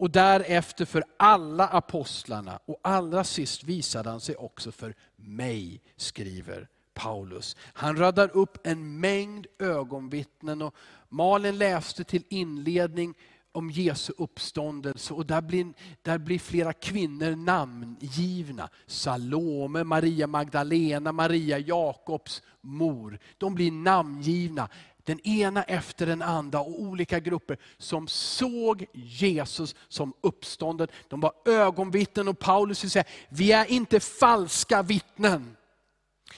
Och 0.00 0.10
därefter 0.10 0.84
för 0.84 1.04
alla 1.16 1.66
apostlarna, 1.66 2.58
och 2.64 2.80
allra 2.82 3.24
sist 3.24 3.64
visade 3.64 4.10
han 4.10 4.20
sig 4.20 4.36
också 4.36 4.72
för 4.72 4.94
mig, 5.16 5.82
skriver 5.96 6.68
Paulus. 6.94 7.56
Han 7.72 7.96
radar 7.96 8.36
upp 8.36 8.66
en 8.66 9.00
mängd 9.00 9.46
ögonvittnen. 9.58 10.62
Och 10.62 10.74
Malin 11.08 11.58
läste 11.58 12.04
till 12.04 12.24
inledning 12.28 13.14
om 13.52 13.70
Jesu 13.70 14.12
uppståndelse 14.18 15.14
och 15.14 15.26
där 15.26 15.40
blir, 15.40 15.72
där 16.02 16.18
blir 16.18 16.38
flera 16.38 16.72
kvinnor 16.72 17.36
namngivna. 17.36 18.68
Salome, 18.86 19.84
Maria 19.84 20.26
Magdalena, 20.26 21.12
Maria 21.12 21.58
Jakobs 21.58 22.42
mor. 22.60 23.18
De 23.38 23.54
blir 23.54 23.72
namngivna. 23.72 24.68
Den 25.10 25.26
ena 25.26 25.62
efter 25.62 26.06
den 26.06 26.22
andra 26.22 26.60
och 26.60 26.80
olika 26.80 27.20
grupper 27.20 27.58
som 27.78 28.08
såg 28.08 28.86
Jesus 28.92 29.74
som 29.88 30.12
uppstånden. 30.20 30.88
De 31.08 31.20
var 31.20 31.32
ögonvittnen 31.44 32.28
och 32.28 32.38
Paulus 32.38 32.78
säger, 32.92 33.06
vi 33.28 33.52
är 33.52 33.70
inte 33.70 34.00
falska 34.00 34.82
vittnen. 34.82 35.56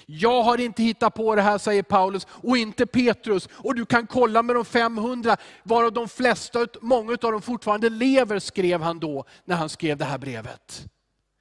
Jag 0.06 0.42
har 0.42 0.60
inte 0.60 0.82
hittat 0.82 1.14
på 1.14 1.34
det 1.34 1.42
här, 1.42 1.58
säger 1.58 1.82
Paulus, 1.82 2.26
och 2.30 2.56
inte 2.56 2.86
Petrus. 2.86 3.48
Och 3.52 3.74
du 3.74 3.84
kan 3.84 4.06
kolla 4.06 4.42
med 4.42 4.56
de 4.56 4.64
500, 4.64 5.36
varav 5.62 5.92
de 5.92 6.08
flesta, 6.08 6.66
många 6.80 7.12
av 7.12 7.32
dem 7.32 7.42
fortfarande 7.42 7.88
lever, 7.88 8.38
skrev 8.38 8.82
han 8.82 8.98
då, 8.98 9.24
när 9.44 9.56
han 9.56 9.68
skrev 9.68 9.96
det 9.96 10.04
här 10.04 10.18
brevet. 10.18 10.86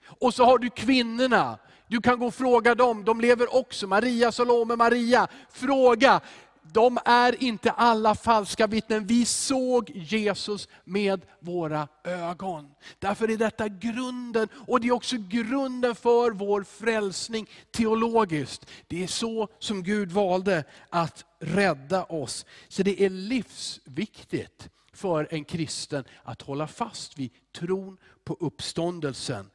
Och 0.05 0.33
så 0.33 0.45
har 0.45 0.57
du 0.57 0.69
kvinnorna, 0.69 1.57
du 1.88 2.01
kan 2.01 2.19
gå 2.19 2.27
och 2.27 2.35
fråga 2.35 2.75
dem, 2.75 3.03
de 3.03 3.21
lever 3.21 3.55
också. 3.55 3.88
Maria, 3.88 4.31
Salome, 4.31 4.75
Maria. 4.75 5.27
Fråga, 5.50 6.21
de 6.63 7.00
är 7.06 7.44
inte 7.44 7.72
alla 7.72 8.15
falska 8.15 8.68
vittnen. 8.68 9.06
Vi 9.08 9.25
såg 9.25 9.89
Jesus 9.89 10.68
med 10.84 11.25
våra 11.39 11.88
ögon. 12.03 12.72
Därför 13.00 13.32
är 13.32 13.38
detta 13.38 13.68
grunden, 13.68 14.48
och 14.68 14.82
det 14.82 14.88
är 14.88 14.91
också 14.91 15.15
grunden 15.18 15.96
för 15.96 16.32
vår 16.32 16.63
frälsning 16.63 17.50
teologiskt. 17.72 18.65
Det 18.88 19.03
är 19.03 19.08
så 19.08 19.48
som 19.60 19.84
Gud 19.84 20.12
valde 20.12 20.63
att 20.89 21.25
rädda 21.39 22.03
oss. 22.03 22.46
Så 22.68 22.84
det 22.84 23.06
är 23.06 23.10
livsviktigt 23.10 24.70
för 24.94 25.27
en 25.32 25.44
kristen 25.44 26.03
att 26.24 26.41
hålla 26.41 26.68
fast 26.68 27.20
vid 27.20 27.32
tron 27.56 27.98
på 28.24 28.38
uppståndelsen. 28.39 29.50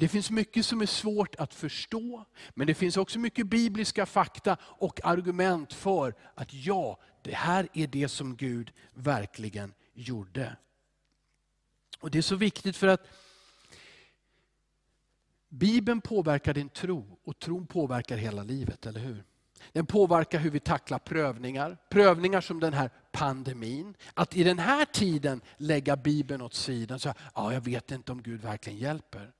Det 0.00 0.08
finns 0.08 0.30
mycket 0.30 0.66
som 0.66 0.80
är 0.80 0.86
svårt 0.86 1.34
att 1.34 1.54
förstå, 1.54 2.24
men 2.54 2.66
det 2.66 2.74
finns 2.74 2.96
också 2.96 3.18
mycket 3.18 3.46
bibliska 3.46 4.06
fakta 4.06 4.56
och 4.62 5.00
argument 5.04 5.72
för 5.72 6.14
att 6.34 6.54
ja, 6.54 6.98
det 7.22 7.34
här 7.34 7.68
är 7.72 7.86
det 7.86 8.08
som 8.08 8.36
Gud 8.36 8.72
verkligen 8.94 9.74
gjorde. 9.92 10.56
Och 11.98 12.10
Det 12.10 12.18
är 12.18 12.22
så 12.22 12.36
viktigt 12.36 12.76
för 12.76 12.86
att 12.86 13.06
Bibeln 15.48 16.00
påverkar 16.00 16.54
din 16.54 16.68
tro 16.68 17.18
och 17.24 17.38
tron 17.38 17.66
påverkar 17.66 18.16
hela 18.16 18.42
livet, 18.42 18.86
eller 18.86 19.00
hur? 19.00 19.24
Den 19.72 19.86
påverkar 19.86 20.38
hur 20.38 20.50
vi 20.50 20.60
tacklar 20.60 20.98
prövningar. 20.98 21.76
Prövningar 21.88 22.40
som 22.40 22.60
den 22.60 22.72
här 22.72 22.90
pandemin. 23.12 23.94
Att 24.14 24.36
i 24.36 24.44
den 24.44 24.58
här 24.58 24.84
tiden 24.84 25.40
lägga 25.56 25.96
Bibeln 25.96 26.42
åt 26.42 26.54
sidan. 26.54 26.98
Så, 26.98 27.14
ja, 27.34 27.52
jag 27.52 27.60
vet 27.60 27.90
inte 27.90 28.12
om 28.12 28.22
Gud 28.22 28.40
verkligen 28.40 28.78
hjälper 28.78 29.32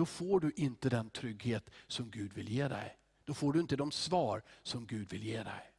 då 0.00 0.06
får 0.06 0.40
du 0.40 0.52
inte 0.56 0.88
den 0.88 1.10
trygghet 1.10 1.70
som 1.86 2.10
Gud 2.10 2.32
vill 2.32 2.48
ge 2.48 2.68
dig. 2.68 2.96
Då 3.24 3.34
får 3.34 3.52
du 3.52 3.60
inte 3.60 3.76
de 3.76 3.92
svar 3.92 4.42
som 4.62 4.86
Gud 4.86 5.10
vill 5.10 5.24
ge 5.24 5.42
dig. 5.42 5.72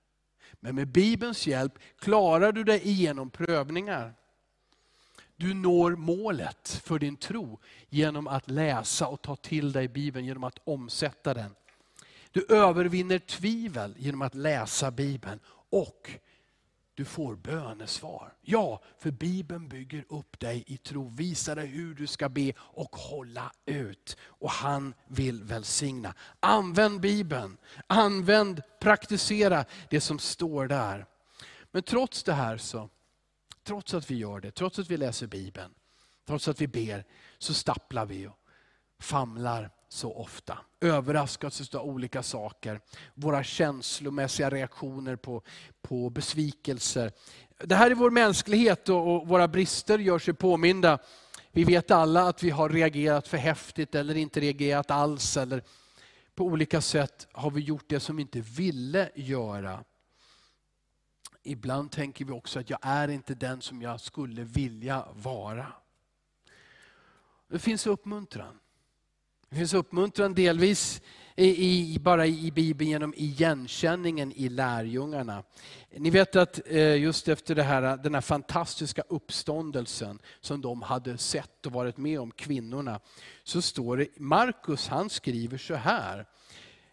Men 0.59 0.75
med 0.75 0.87
Bibelns 0.87 1.47
hjälp 1.47 1.79
klarar 1.99 2.51
du 2.51 2.63
dig 2.63 2.87
igenom 2.87 3.29
prövningar. 3.29 4.13
Du 5.35 5.53
når 5.53 5.95
målet 5.95 6.81
för 6.83 6.99
din 6.99 7.15
tro 7.15 7.59
genom 7.89 8.27
att 8.27 8.49
läsa 8.49 9.07
och 9.07 9.21
ta 9.21 9.35
till 9.35 9.71
dig 9.71 9.87
Bibeln, 9.87 10.25
genom 10.25 10.43
att 10.43 10.59
omsätta 10.63 11.33
den. 11.33 11.55
Du 12.31 12.45
övervinner 12.49 13.19
tvivel 13.19 13.95
genom 13.97 14.21
att 14.21 14.35
läsa 14.35 14.91
Bibeln 14.91 15.39
och 15.69 16.11
du 16.95 17.05
får 17.05 17.35
bönesvar. 17.35 18.33
Ja, 18.41 18.81
för 18.99 19.11
Bibeln 19.11 19.67
bygger 19.67 20.05
upp 20.09 20.39
dig 20.39 20.63
i 20.67 20.77
tro, 20.77 21.09
visar 21.09 21.55
dig 21.55 21.67
hur 21.67 21.95
du 21.95 22.07
ska 22.07 22.29
be 22.29 22.53
och 22.57 22.95
hålla 22.95 23.51
ut. 23.65 24.17
Och 24.23 24.51
han 24.51 24.93
vill 25.07 25.43
välsigna. 25.43 26.13
Använd 26.39 27.01
Bibeln, 27.01 27.57
använd, 27.87 28.61
praktisera 28.79 29.65
det 29.89 30.01
som 30.01 30.19
står 30.19 30.67
där. 30.67 31.05
Men 31.71 31.83
trots 31.83 32.23
det 32.23 32.33
här, 32.33 32.57
så, 32.57 32.89
trots 33.63 33.93
att 33.93 34.11
vi 34.11 34.15
gör 34.15 34.39
det, 34.39 34.51
trots 34.51 34.79
att 34.79 34.89
vi 34.89 34.97
läser 34.97 35.27
Bibeln, 35.27 35.73
trots 36.27 36.47
att 36.47 36.61
vi 36.61 36.67
ber, 36.67 37.05
så 37.37 37.53
stapplar 37.53 38.05
vi 38.05 38.27
och 38.27 38.37
famlar 38.99 39.69
så 39.93 40.13
ofta. 40.13 40.57
Överraskas 40.81 41.75
av 41.75 41.85
olika 41.85 42.23
saker. 42.23 42.81
Våra 43.13 43.43
känslomässiga 43.43 44.49
reaktioner 44.49 45.15
på, 45.15 45.43
på 45.81 46.09
besvikelser. 46.09 47.11
Det 47.57 47.75
här 47.75 47.91
är 47.91 47.95
vår 47.95 48.09
mänsklighet 48.09 48.89
och, 48.89 49.15
och 49.15 49.27
våra 49.27 49.47
brister 49.47 49.99
gör 49.99 50.19
sig 50.19 50.33
påminda. 50.33 50.99
Vi 51.51 51.63
vet 51.63 51.91
alla 51.91 52.27
att 52.27 52.43
vi 52.43 52.49
har 52.49 52.69
reagerat 52.69 53.27
för 53.27 53.37
häftigt 53.37 53.95
eller 53.95 54.17
inte 54.17 54.39
reagerat 54.39 54.91
alls. 54.91 55.37
Eller 55.37 55.63
på 56.35 56.45
olika 56.45 56.81
sätt 56.81 57.27
har 57.31 57.51
vi 57.51 57.61
gjort 57.61 57.85
det 57.87 57.99
som 57.99 58.15
vi 58.15 58.21
inte 58.21 58.41
ville 58.41 59.09
göra. 59.15 59.83
Ibland 61.43 61.91
tänker 61.91 62.25
vi 62.25 62.31
också 62.31 62.59
att 62.59 62.69
jag 62.69 62.79
är 62.81 63.07
inte 63.07 63.35
den 63.35 63.61
som 63.61 63.81
jag 63.81 63.99
skulle 63.99 64.43
vilja 64.43 65.05
vara. 65.13 65.67
Det 67.47 67.59
finns 67.59 67.87
uppmuntran. 67.87 68.60
Det 69.51 69.57
finns 69.57 69.73
uppmuntran 69.73 70.33
delvis 70.33 71.01
i, 71.35 71.93
i, 71.93 71.99
bara 71.99 72.25
i 72.25 72.51
Bibeln 72.51 72.89
genom 72.89 73.13
igenkänningen 73.17 74.31
i 74.31 74.49
lärjungarna. 74.49 75.43
Ni 75.91 76.09
vet 76.09 76.35
att 76.35 76.59
eh, 76.65 76.95
just 76.95 77.27
efter 77.27 77.55
det 77.55 77.63
här, 77.63 77.97
den 77.97 78.13
här 78.13 78.21
fantastiska 78.21 79.03
uppståndelsen 79.07 80.19
som 80.41 80.61
de 80.61 80.81
hade 80.81 81.17
sett 81.17 81.65
och 81.65 81.71
varit 81.71 81.97
med 81.97 82.19
om, 82.19 82.31
kvinnorna, 82.31 82.99
så 83.43 83.61
står 83.61 83.97
det, 83.97 84.07
Markus 84.19 84.87
han 84.87 85.09
skriver 85.09 85.57
så 85.57 85.75
här. 85.75 86.25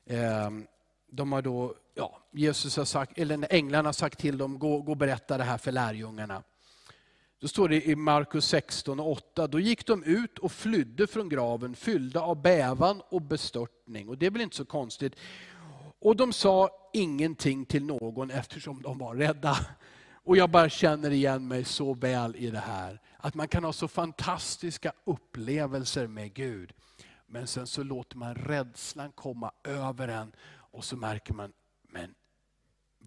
Ehm, 0.07 0.67
de 1.11 1.33
har 1.33 1.43
då, 1.43 1.75
ja, 1.95 2.19
Jesus 2.33 2.77
har 2.77 2.85
sagt, 2.85 3.19
eller 3.19 3.47
änglarna 3.51 3.89
har 3.89 3.93
sagt 3.93 4.19
till 4.19 4.39
dem, 4.39 4.59
gå, 4.59 4.83
gå 4.83 4.93
och 4.93 4.99
berätta 4.99 5.39
det 5.39 5.45
här 5.45 5.59
för 5.59 5.73
lärjungarna. 5.73 6.43
Då 7.41 7.49
står 7.49 7.69
det 7.69 7.89
i 7.89 7.97
Markus 7.97 8.45
16 8.45 9.01
och 9.01 9.11
8, 9.11 9.47
då 9.47 9.61
gick 9.61 9.87
de 9.87 10.05
ut 10.05 10.39
och 10.39 10.53
flydde 10.53 11.07
från 11.07 11.29
graven 11.29 11.75
fyllda 11.75 12.21
av 12.21 12.43
bävan 12.43 13.03
och 13.09 13.23
bestörtning. 13.23 14.09
Och 14.09 14.19
det 14.19 14.27
är 14.27 14.31
väl 14.31 14.43
inte 14.43 14.57
så 14.57 14.65
konstigt. 14.65 15.17
Och 16.01 16.17
de 16.17 16.33
sa 16.33 16.71
ingenting 16.93 17.65
till 17.65 17.85
någon 17.85 18.31
eftersom 18.31 18.83
de 18.83 18.99
var 18.99 19.15
rädda. 19.15 19.57
Och 20.13 20.37
jag 20.37 20.51
bara 20.51 20.69
känner 20.69 21.11
igen 21.11 21.49
mig 21.49 21.65
så 21.65 21.95
väl 21.95 22.37
i 22.37 22.51
det 22.51 22.59
här. 22.59 23.01
Att 23.17 23.35
man 23.35 23.49
kan 23.49 23.65
ha 23.65 23.73
så 23.73 23.89
fantastiska 23.89 24.93
upplevelser 25.05 26.07
med 26.07 26.35
Gud. 26.35 26.73
Men 27.27 27.47
sen 27.47 27.67
så 27.67 27.83
låter 27.83 28.17
man 28.17 28.35
rädslan 28.35 29.13
komma 29.13 29.53
över 29.65 30.09
en 30.09 30.33
och 30.51 30.85
så 30.85 30.97
märker 30.97 31.35
man, 31.35 31.53
men 31.83 32.15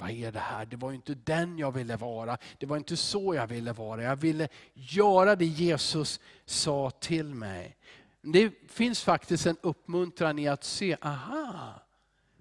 vad 0.02 0.10
är 0.10 0.32
det 0.32 0.40
här? 0.40 0.66
Det 0.66 0.76
var 0.76 0.92
inte 0.92 1.16
den 1.16 1.58
jag 1.58 1.72
ville 1.72 1.96
vara. 1.96 2.38
Det 2.58 2.66
var 2.66 2.78
inte 2.78 2.98
så 2.98 3.36
jag 3.36 3.48
ville 3.48 3.74
vara. 3.74 4.04
Jag 4.04 4.16
ville 4.16 4.48
göra 4.74 5.36
det 5.36 5.46
Jesus 5.46 6.20
sa 6.46 6.92
till 6.92 7.36
mig. 7.36 7.78
Det 8.22 8.54
finns 8.68 9.04
faktiskt 9.04 9.46
en 9.46 9.58
uppmuntran 9.62 10.40
i 10.40 10.48
att 10.48 10.64
se, 10.64 10.98
aha, 11.02 11.74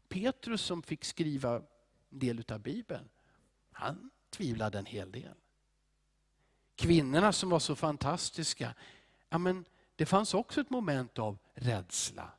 Petrus 0.08 0.62
som 0.62 0.82
fick 0.82 1.04
skriva 1.04 1.56
en 1.56 2.18
del 2.18 2.44
av 2.48 2.60
Bibeln, 2.60 3.08
han 3.72 4.10
tvivlade 4.30 4.78
en 4.78 4.86
hel 4.86 5.12
del. 5.12 5.34
Kvinnorna 6.76 7.32
som 7.32 7.50
var 7.50 7.58
så 7.58 7.76
fantastiska, 7.76 8.74
ja, 9.28 9.38
men 9.38 9.64
det 9.96 10.06
fanns 10.06 10.34
också 10.34 10.60
ett 10.60 10.70
moment 10.70 11.18
av 11.18 11.38
rädsla. 11.54 12.30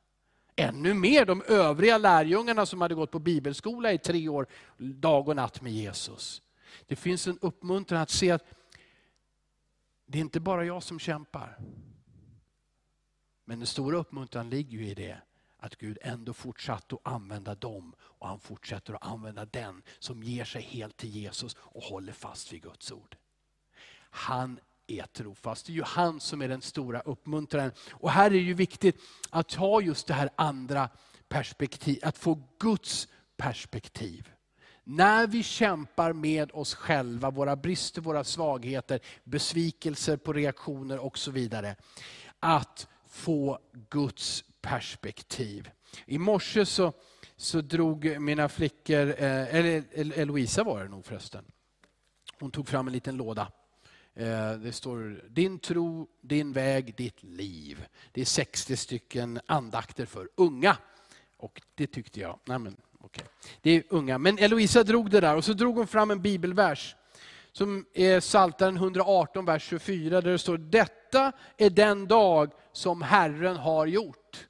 Ännu 0.62 0.94
mer 0.94 1.26
de 1.26 1.42
övriga 1.42 1.98
lärjungarna 1.98 2.66
som 2.66 2.82
hade 2.82 2.96
gått 2.96 3.12
på 3.12 3.20
bibelskola 3.20 3.94
i 3.94 3.98
tre 3.98 4.30
år, 4.30 4.48
dag 4.78 5.28
och 5.28 5.36
natt 5.36 5.62
med 5.62 5.74
Jesus. 5.74 6.42
Det 6.88 6.96
finns 6.96 7.28
en 7.28 7.40
uppmuntran 7.42 8.02
att 8.02 8.10
se 8.10 8.32
att 8.32 8.46
det 10.06 10.18
är 10.18 10.22
inte 10.22 10.40
bara 10.40 10.66
jag 10.66 10.84
som 10.84 11.00
kämpar. 11.00 11.58
Men 13.46 13.60
den 13.60 13.68
stora 13.68 13.98
uppmuntran 13.98 14.50
ligger 14.50 14.78
ju 14.78 14.88
i 14.88 14.94
det 14.94 15.22
att 15.58 15.76
Gud 15.76 15.98
ändå 16.02 16.34
fortsatte 16.34 16.96
att 16.96 17.08
använda 17.14 17.56
dem 17.56 17.94
och 18.00 18.28
han 18.28 18.40
fortsätter 18.40 18.94
att 18.94 19.08
använda 19.08 19.46
den 19.46 19.84
som 20.00 20.24
ger 20.24 20.46
sig 20.46 20.62
helt 20.62 20.98
till 20.98 21.10
Jesus 21.10 21.58
och 21.60 21.84
håller 21.84 22.14
fast 22.14 22.54
vid 22.54 22.62
Guds 22.62 22.92
ord. 22.92 23.18
Han 24.10 24.60
är 25.00 25.06
trofast. 25.06 25.66
Det 25.66 25.72
är 25.72 25.76
ju 25.76 25.84
han 25.84 26.20
som 26.20 26.42
är 26.42 26.48
den 26.48 26.62
stora 26.62 27.00
uppmuntraren. 27.00 27.72
Och 27.92 28.12
här 28.12 28.26
är 28.26 28.30
det 28.30 28.38
ju 28.38 28.54
viktigt 28.54 29.02
att 29.30 29.54
ha 29.54 29.82
just 29.82 30.08
det 30.08 30.14
här 30.14 30.30
andra 30.36 30.90
perspektivet, 31.30 32.04
att 32.04 32.18
få 32.18 32.44
Guds 32.60 33.08
perspektiv. 33.38 34.32
När 34.84 35.28
vi 35.28 35.44
kämpar 35.44 36.14
med 36.14 36.52
oss 36.54 36.76
själva, 36.76 37.32
våra 37.32 37.56
brister, 37.56 38.02
våra 38.02 38.24
svagheter, 38.24 39.00
besvikelser 39.24 40.18
på 40.18 40.34
reaktioner 40.34 40.98
och 40.98 41.18
så 41.18 41.32
vidare. 41.32 41.76
Att 42.40 42.88
få 43.06 43.60
Guds 43.90 44.44
perspektiv. 44.62 45.70
I 46.06 46.18
morse 46.18 46.66
så, 46.66 46.94
så 47.36 47.62
drog 47.62 48.20
mina 48.20 48.50
flickor, 48.50 49.08
eh, 49.08 49.56
eller 49.56 49.84
Eloisa 50.20 50.64
var 50.64 50.84
det 50.84 50.90
nog 50.90 51.06
förresten, 51.06 51.46
hon 52.40 52.52
tog 52.52 52.68
fram 52.68 52.88
en 52.88 52.94
liten 52.94 53.18
låda. 53.18 53.52
Eh, 54.22 54.54
det 54.54 54.72
står 54.72 55.24
din 55.30 55.60
tro, 55.60 56.08
din 56.22 56.54
väg, 56.54 56.96
ditt 56.96 57.24
liv. 57.24 57.88
Det 58.12 58.22
är 58.22 58.26
60 58.26 58.78
stycken 58.78 59.40
andakter 59.46 60.06
för 60.06 60.30
unga. 60.36 60.78
Och 61.38 61.62
det 61.76 61.88
tyckte 61.88 62.20
jag, 62.20 62.40
nej 62.46 62.60
men 62.60 62.78
okej. 63.00 63.26
Det 63.62 63.72
är 63.72 63.84
unga. 63.90 64.18
Men 64.18 64.38
Eloisa 64.38 64.84
drog 64.84 65.10
det 65.10 65.20
där 65.20 65.36
och 65.36 65.46
så 65.46 65.54
drog 65.54 65.76
hon 65.76 65.88
fram 65.88 66.12
en 66.12 66.22
bibelvers 66.22 66.96
som 67.52 67.86
är 67.94 68.20
Psaltaren 68.20 68.76
118, 68.76 69.46
vers 69.46 69.64
24, 69.64 70.22
där 70.22 70.32
det 70.32 70.40
står 70.40 70.58
detta 70.58 71.32
är 71.58 71.70
den 71.70 72.08
dag 72.08 72.52
som 72.72 73.02
Herren 73.02 73.58
har 73.58 73.86
gjort. 73.86 74.48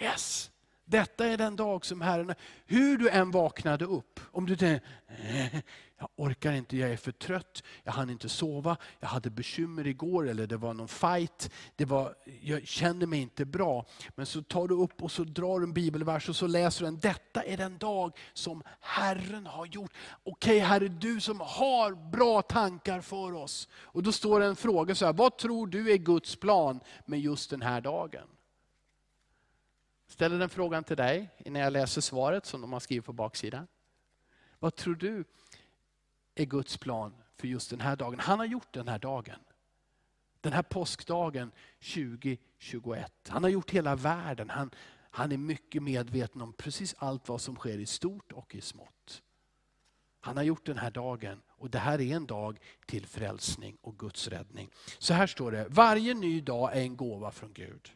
Yes! 0.00 0.50
Detta 0.88 1.26
är 1.26 1.36
den 1.36 1.56
dag 1.56 1.86
som 1.86 2.00
Herren... 2.00 2.34
Hur 2.66 2.98
du 2.98 3.08
än 3.08 3.30
vaknade 3.30 3.84
upp, 3.84 4.20
om 4.32 4.46
du 4.46 4.56
tänker, 4.56 4.86
eh, 5.08 5.60
jag 5.98 6.08
orkar 6.16 6.52
inte, 6.52 6.76
jag 6.76 6.90
är 6.90 6.96
för 6.96 7.12
trött, 7.12 7.62
jag 7.84 7.92
hann 7.92 8.10
inte 8.10 8.28
sova, 8.28 8.76
jag 9.00 9.08
hade 9.08 9.30
bekymmer 9.30 9.86
igår 9.86 10.28
eller 10.28 10.46
det 10.46 10.56
var 10.56 10.74
någon 10.74 10.88
fight, 10.88 11.50
det 11.76 11.84
var, 11.84 12.14
jag 12.42 12.66
kände 12.66 13.06
mig 13.06 13.20
inte 13.20 13.44
bra. 13.44 13.86
Men 14.14 14.26
så 14.26 14.42
tar 14.42 14.68
du 14.68 14.74
upp 14.74 15.02
och 15.02 15.12
så 15.12 15.24
drar 15.24 15.60
du 15.60 15.64
en 15.64 15.72
bibelvers 15.72 16.28
och 16.28 16.36
så 16.36 16.46
läser 16.46 16.84
du 16.84 16.90
den. 16.90 17.00
Detta 17.00 17.42
är 17.42 17.56
den 17.56 17.78
dag 17.78 18.18
som 18.32 18.62
Herren 18.80 19.46
har 19.46 19.66
gjort. 19.66 19.92
Okej 20.22 20.58
Herre, 20.58 20.88
du 20.88 21.20
som 21.20 21.40
har 21.40 22.10
bra 22.10 22.42
tankar 22.42 23.00
för 23.00 23.34
oss. 23.34 23.68
Och 23.74 24.02
då 24.02 24.12
står 24.12 24.40
det 24.40 24.46
en 24.46 24.56
fråga 24.56 24.94
så 24.94 25.06
här, 25.06 25.12
vad 25.12 25.38
tror 25.38 25.66
du 25.66 25.92
är 25.92 25.96
Guds 25.96 26.36
plan 26.36 26.80
med 27.06 27.20
just 27.20 27.50
den 27.50 27.62
här 27.62 27.80
dagen? 27.80 28.28
Ställer 30.06 30.38
den 30.38 30.48
frågan 30.48 30.84
till 30.84 30.96
dig 30.96 31.30
innan 31.38 31.62
jag 31.62 31.72
läser 31.72 32.00
svaret 32.00 32.46
som 32.46 32.60
de 32.60 32.72
har 32.72 32.80
skrivit 32.80 33.04
på 33.04 33.12
baksidan. 33.12 33.66
Vad 34.58 34.76
tror 34.76 34.94
du 34.94 35.24
är 36.34 36.44
Guds 36.44 36.76
plan 36.76 37.14
för 37.36 37.48
just 37.48 37.70
den 37.70 37.80
här 37.80 37.96
dagen? 37.96 38.18
Han 38.18 38.38
har 38.38 38.46
gjort 38.46 38.74
den 38.74 38.88
här 38.88 38.98
dagen. 38.98 39.40
Den 40.40 40.52
här 40.52 40.62
påskdagen 40.62 41.52
2021. 41.94 43.12
Han 43.28 43.42
har 43.42 43.50
gjort 43.50 43.70
hela 43.70 43.96
världen. 43.96 44.50
Han, 44.50 44.70
han 45.10 45.32
är 45.32 45.36
mycket 45.36 45.82
medveten 45.82 46.42
om 46.42 46.52
precis 46.52 46.94
allt 46.98 47.28
vad 47.28 47.40
som 47.40 47.56
sker 47.56 47.78
i 47.78 47.86
stort 47.86 48.32
och 48.32 48.54
i 48.54 48.60
smått. 48.60 49.22
Han 50.20 50.36
har 50.36 50.44
gjort 50.44 50.66
den 50.66 50.78
här 50.78 50.90
dagen 50.90 51.42
och 51.48 51.70
det 51.70 51.78
här 51.78 52.00
är 52.00 52.16
en 52.16 52.26
dag 52.26 52.58
till 52.86 53.06
frälsning 53.06 53.76
och 53.80 53.98
Guds 53.98 54.28
räddning. 54.28 54.70
Så 54.98 55.14
här 55.14 55.26
står 55.26 55.52
det, 55.52 55.66
varje 55.68 56.14
ny 56.14 56.40
dag 56.40 56.76
är 56.76 56.80
en 56.80 56.96
gåva 56.96 57.30
från 57.30 57.52
Gud. 57.52 57.95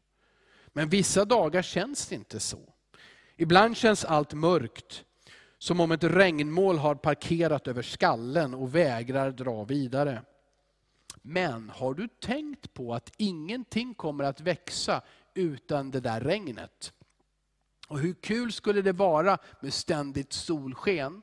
Men 0.72 0.88
vissa 0.88 1.24
dagar 1.24 1.62
känns 1.62 2.06
det 2.06 2.14
inte 2.14 2.40
så. 2.40 2.58
Ibland 3.36 3.76
känns 3.76 4.04
allt 4.04 4.34
mörkt, 4.34 5.04
som 5.58 5.80
om 5.80 5.92
ett 5.92 6.04
regnmål 6.04 6.78
har 6.78 6.94
parkerat 6.94 7.68
över 7.68 7.82
skallen 7.82 8.54
och 8.54 8.74
vägrar 8.74 9.30
dra 9.30 9.64
vidare. 9.64 10.22
Men 11.22 11.70
har 11.70 11.94
du 11.94 12.08
tänkt 12.08 12.74
på 12.74 12.94
att 12.94 13.12
ingenting 13.16 13.94
kommer 13.94 14.24
att 14.24 14.40
växa 14.40 15.02
utan 15.34 15.90
det 15.90 16.00
där 16.00 16.20
regnet? 16.20 16.92
Och 17.88 17.98
hur 17.98 18.14
kul 18.14 18.52
skulle 18.52 18.82
det 18.82 18.92
vara 18.92 19.38
med 19.60 19.74
ständigt 19.74 20.32
solsken? 20.32 21.22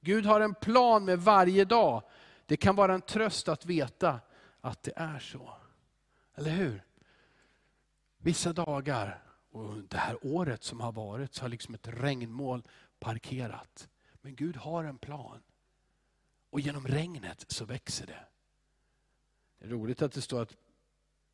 Gud 0.00 0.26
har 0.26 0.40
en 0.40 0.54
plan 0.54 1.04
med 1.04 1.18
varje 1.18 1.64
dag. 1.64 2.02
Det 2.46 2.56
kan 2.56 2.76
vara 2.76 2.94
en 2.94 3.00
tröst 3.00 3.48
att 3.48 3.66
veta 3.66 4.20
att 4.60 4.82
det 4.82 4.92
är 4.96 5.18
så. 5.18 5.54
Eller 6.34 6.50
hur? 6.50 6.82
Vissa 8.18 8.52
dagar, 8.52 9.22
och 9.50 9.76
det 9.88 9.96
här 9.96 10.18
året 10.22 10.64
som 10.64 10.80
har 10.80 10.92
varit, 10.92 11.34
så 11.34 11.44
har 11.44 11.48
liksom 11.48 11.74
ett 11.74 11.88
regnmål 11.88 12.62
parkerat. 12.98 13.88
Men 14.20 14.34
Gud 14.34 14.56
har 14.56 14.84
en 14.84 14.98
plan. 14.98 15.42
Och 16.50 16.60
genom 16.60 16.86
regnet 16.86 17.44
så 17.48 17.64
växer 17.64 18.06
det. 18.06 18.24
Det 19.58 19.64
är 19.64 19.68
roligt 19.68 20.02
att 20.02 20.12
det 20.12 20.20
står 20.20 20.42
att 20.42 20.56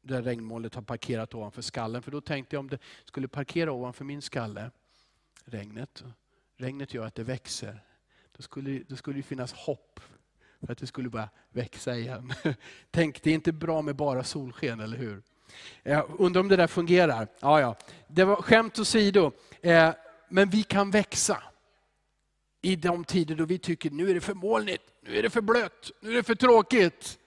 det 0.02 0.22
regnmålet 0.22 0.74
har 0.74 0.82
parkerat 0.82 1.34
ovanför 1.34 1.62
skallen. 1.62 2.02
För 2.02 2.10
då 2.10 2.20
tänkte 2.20 2.56
jag 2.56 2.60
om 2.60 2.68
det 2.68 2.78
skulle 3.04 3.28
parkera 3.28 3.72
ovanför 3.72 4.04
min 4.04 4.22
skalle, 4.22 4.70
regnet. 5.44 6.04
Regnet 6.56 6.94
gör 6.94 7.06
att 7.06 7.14
det 7.14 7.24
växer. 7.24 7.84
Då 8.32 8.42
skulle, 8.42 8.82
då 8.88 8.96
skulle 8.96 9.18
det 9.18 9.22
finnas 9.22 9.52
hopp 9.52 10.00
för 10.60 10.72
att 10.72 10.78
det 10.78 10.86
skulle 10.86 11.08
börja 11.08 11.28
växa 11.50 11.96
igen. 11.96 12.32
Tänk, 12.90 13.22
det 13.22 13.30
är 13.30 13.34
inte 13.34 13.52
bra 13.52 13.82
med 13.82 13.96
bara 13.96 14.24
solsken, 14.24 14.80
eller 14.80 14.96
hur? 14.96 15.22
Jag 15.82 16.06
undrar 16.18 16.40
om 16.40 16.48
det 16.48 16.56
där 16.56 16.66
fungerar. 16.66 17.28
Ja, 17.40 17.60
ja. 17.60 17.76
Det 18.06 18.24
var 18.24 18.36
skämt 18.36 18.78
åsido. 18.78 19.32
Eh, 19.62 19.90
men 20.28 20.50
vi 20.50 20.62
kan 20.62 20.90
växa 20.90 21.42
i 22.62 22.76
de 22.76 23.04
tider 23.04 23.34
då 23.34 23.44
vi 23.44 23.58
tycker 23.58 23.90
nu 23.90 24.10
är 24.10 24.14
det 24.14 24.20
för 24.20 24.34
molnigt, 24.34 24.82
nu 25.02 25.18
är 25.18 25.22
det 25.22 25.30
för 25.30 25.40
blött, 25.40 25.90
nu 26.00 26.10
är 26.10 26.14
det 26.14 26.22
för 26.22 26.34
tråkigt. 26.34 27.18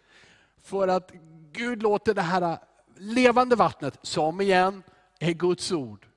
För 0.64 0.88
att 0.88 1.12
Gud 1.52 1.84
låter 1.84 2.14
det 2.14 2.22
här 2.22 2.58
levande 2.98 3.56
vattnet, 3.56 4.00
som 4.02 4.42
igen 4.42 4.84
är 5.20 5.32
Guds 5.32 5.72
ord, 5.72 6.08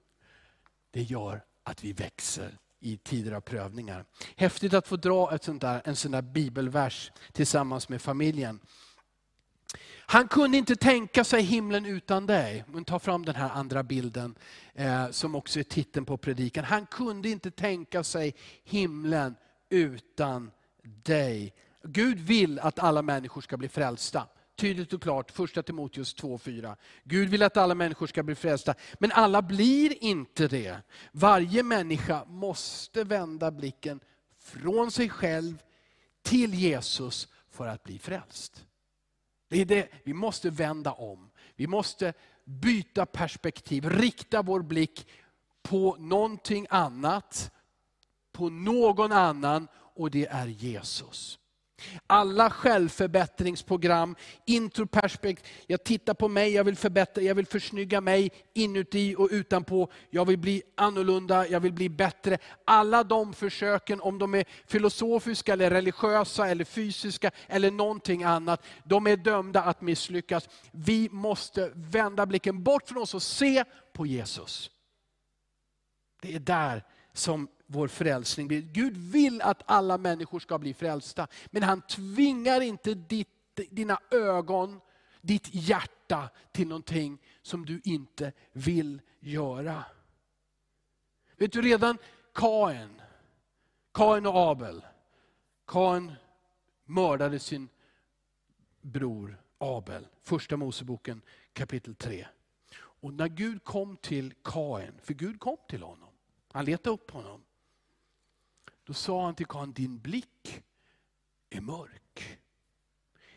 det 0.91 1.03
gör 1.03 1.45
att 1.63 1.85
vi 1.85 1.93
växer 1.93 2.59
i 2.81 2.97
tider 2.97 3.33
av 3.33 3.41
prövningar. 3.41 4.05
Häftigt 4.37 4.75
att 4.75 4.89
få 4.89 4.97
dra 4.97 5.35
ett 5.35 5.45
sånt 5.45 5.61
där, 5.61 5.83
en 5.85 5.97
sån 5.97 6.13
där 6.13 6.23
bibelvers 6.23 7.13
tillsammans 7.33 7.89
med 7.89 8.03
familjen. 8.03 8.61
Han 10.07 10.29
kunde 10.29 10.59
inte 10.59 10.77
tänka 10.77 11.25
sig 11.25 11.43
himlen 11.43 11.87
utan 11.87 12.27
dig. 12.27 12.65
Men 12.67 12.85
ta 12.85 12.99
fram 12.99 13.25
den 13.25 13.35
här 13.35 13.51
andra 13.51 13.83
bilden 13.83 14.35
eh, 14.75 15.11
som 15.11 15.35
också 15.35 15.59
är 15.59 15.65
titeln 15.65 16.07
på 16.07 16.17
predikan. 16.17 16.65
Han 16.65 16.87
kunde 16.87 17.29
inte 17.29 17.51
tänka 17.51 18.05
sig 18.05 18.35
himlen 18.65 19.35
utan 19.69 20.51
dig. 20.83 21.55
Gud 21.83 22.19
vill 22.19 22.59
att 22.59 22.79
alla 22.79 23.03
människor 23.03 23.41
ska 23.41 23.57
bli 23.57 23.69
frälsta. 23.69 24.27
Tydligt 24.57 24.93
och 24.93 25.03
klart, 25.03 25.31
första 25.31 25.63
Timoteus 25.63 26.17
2.4. 26.17 26.77
Gud 27.05 27.29
vill 27.29 27.43
att 27.43 27.57
alla 27.57 27.75
människor 27.75 28.07
ska 28.07 28.23
bli 28.23 28.35
frälsta, 28.35 28.75
men 28.99 29.13
alla 29.13 29.43
blir 29.43 30.05
inte 30.05 30.49
det. 30.49 30.77
Varje 31.13 31.63
människa 31.63 32.25
måste 32.25 33.05
vända 33.05 33.51
blicken 33.51 34.01
från 34.39 34.91
sig 34.91 35.09
själv 35.09 35.63
till 36.23 36.55
Jesus 36.55 37.29
för 37.51 37.67
att 37.67 37.85
bli 37.85 37.99
frälst. 37.99 38.65
Det 39.51 39.61
är 39.61 39.65
det. 39.65 39.89
Vi 40.05 40.15
måste 40.15 40.51
vända 40.51 40.93
om. 40.93 41.31
Vi 41.57 41.67
måste 41.67 42.13
byta 42.45 43.07
perspektiv, 43.07 43.89
rikta 43.91 44.43
vår 44.43 44.63
blick 44.63 45.07
på 45.63 45.97
någonting 45.99 46.67
annat, 46.71 47.51
på 48.33 48.51
någon 48.51 49.13
annan 49.13 49.69
och 49.75 50.11
det 50.11 50.27
är 50.27 50.47
Jesus. 50.47 51.40
Alla 52.07 52.51
självförbättringsprogram, 52.51 54.17
introperspekt. 54.47 55.47
jag 55.67 55.85
tittar 55.85 56.15
på 56.15 56.29
mig, 56.29 56.53
jag 56.53 56.65
vill 56.65 56.77
förbättra, 56.77 57.23
jag 57.23 57.35
vill 57.35 57.47
försnygga 57.47 58.01
mig 58.01 58.31
inuti 58.55 59.15
och 59.19 59.29
utanpå. 59.31 59.91
Jag 60.11 60.25
vill 60.25 60.39
bli 60.39 60.63
annorlunda, 60.77 61.49
jag 61.49 61.61
vill 61.61 61.73
bli 61.73 61.89
bättre. 61.89 62.39
Alla 62.65 63.05
de 63.05 63.35
försöken, 63.35 64.01
om 64.01 64.19
de 64.19 64.35
är 64.35 64.45
filosofiska, 64.67 65.53
eller 65.53 65.71
religiösa, 65.71 66.49
eller 66.49 66.65
fysiska, 66.65 67.31
eller 67.49 67.71
någonting 67.71 68.23
annat, 68.23 68.65
de 68.85 69.07
är 69.07 69.17
dömda 69.17 69.63
att 69.63 69.81
misslyckas. 69.81 70.49
Vi 70.73 71.09
måste 71.11 71.71
vända 71.75 72.27
blicken 72.27 72.63
bort 72.63 72.89
från 72.89 73.03
oss 73.03 73.15
och 73.15 73.23
se 73.23 73.65
på 73.93 74.07
Jesus. 74.07 74.71
Det 76.23 76.35
är 76.35 76.41
där 76.41 76.85
som 77.13 77.49
vår 77.73 77.89
frälsning 77.89 78.49
blir. 78.49 78.61
Gud 78.61 78.97
vill 78.97 79.43
att 79.43 79.63
alla 79.67 79.99
människor 79.99 80.41
ska 80.41 80.59
bli 80.59 80.75
frälsta. 80.75 81.27
Men 81.47 81.63
han 81.63 81.83
tvingar 81.83 82.61
inte 82.61 82.95
ditt, 82.95 83.61
dina 83.71 84.01
ögon, 84.11 84.81
ditt 85.21 85.49
hjärta 85.55 86.29
till 86.53 86.69
någonting 86.69 87.19
som 87.43 87.67
du 87.67 87.81
inte 87.85 88.33
vill 88.53 89.01
göra. 89.21 89.85
Vet 91.37 91.53
du 91.53 91.63
redan 91.63 91.99
Kain, 92.35 93.03
Kain 93.93 94.27
och 94.27 94.51
Abel. 94.51 94.85
Kain 95.67 96.13
mördade 96.85 97.39
sin 97.39 97.69
bror 98.81 99.43
Abel. 99.59 100.07
Första 100.23 100.57
Moseboken 100.57 101.23
kapitel 101.53 101.95
3. 101.95 102.27
Och 102.77 103.13
när 103.13 103.29
Gud 103.29 103.65
kom 103.65 103.97
till 103.97 104.35
Kain, 104.45 104.93
för 105.03 105.15
Gud 105.15 105.41
kom 105.41 105.57
till 105.69 105.83
honom. 105.83 106.09
Han 106.53 106.65
letade 106.65 106.95
upp 106.95 107.11
honom. 107.11 107.43
Då 108.91 108.95
sa 108.95 109.25
han 109.25 109.35
till 109.35 109.47
Kain, 109.47 109.73
din 109.73 109.99
blick 109.99 110.63
är 111.51 111.61
mörk. 111.61 112.41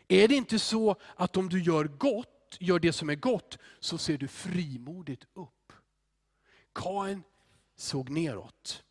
Är 0.08 0.28
det 0.28 0.34
inte 0.34 0.58
så 0.58 0.96
att 1.16 1.36
om 1.36 1.48
du 1.48 1.62
gör 1.62 1.84
gott, 1.84 2.56
gör 2.60 2.78
det 2.78 2.92
som 2.92 3.10
är 3.10 3.14
gott, 3.14 3.58
så 3.80 3.98
ser 3.98 4.18
du 4.18 4.28
frimodigt 4.28 5.26
upp? 5.34 5.72
Kain 6.72 7.22
såg 7.76 8.10
neråt 8.10 8.84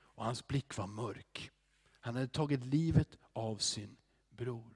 och 0.00 0.24
hans 0.24 0.46
blick 0.46 0.76
var 0.76 0.86
mörk. 0.86 1.50
Han 2.00 2.14
hade 2.14 2.28
tagit 2.28 2.64
livet 2.64 3.18
av 3.32 3.56
sin 3.56 3.96
bror. 4.30 4.74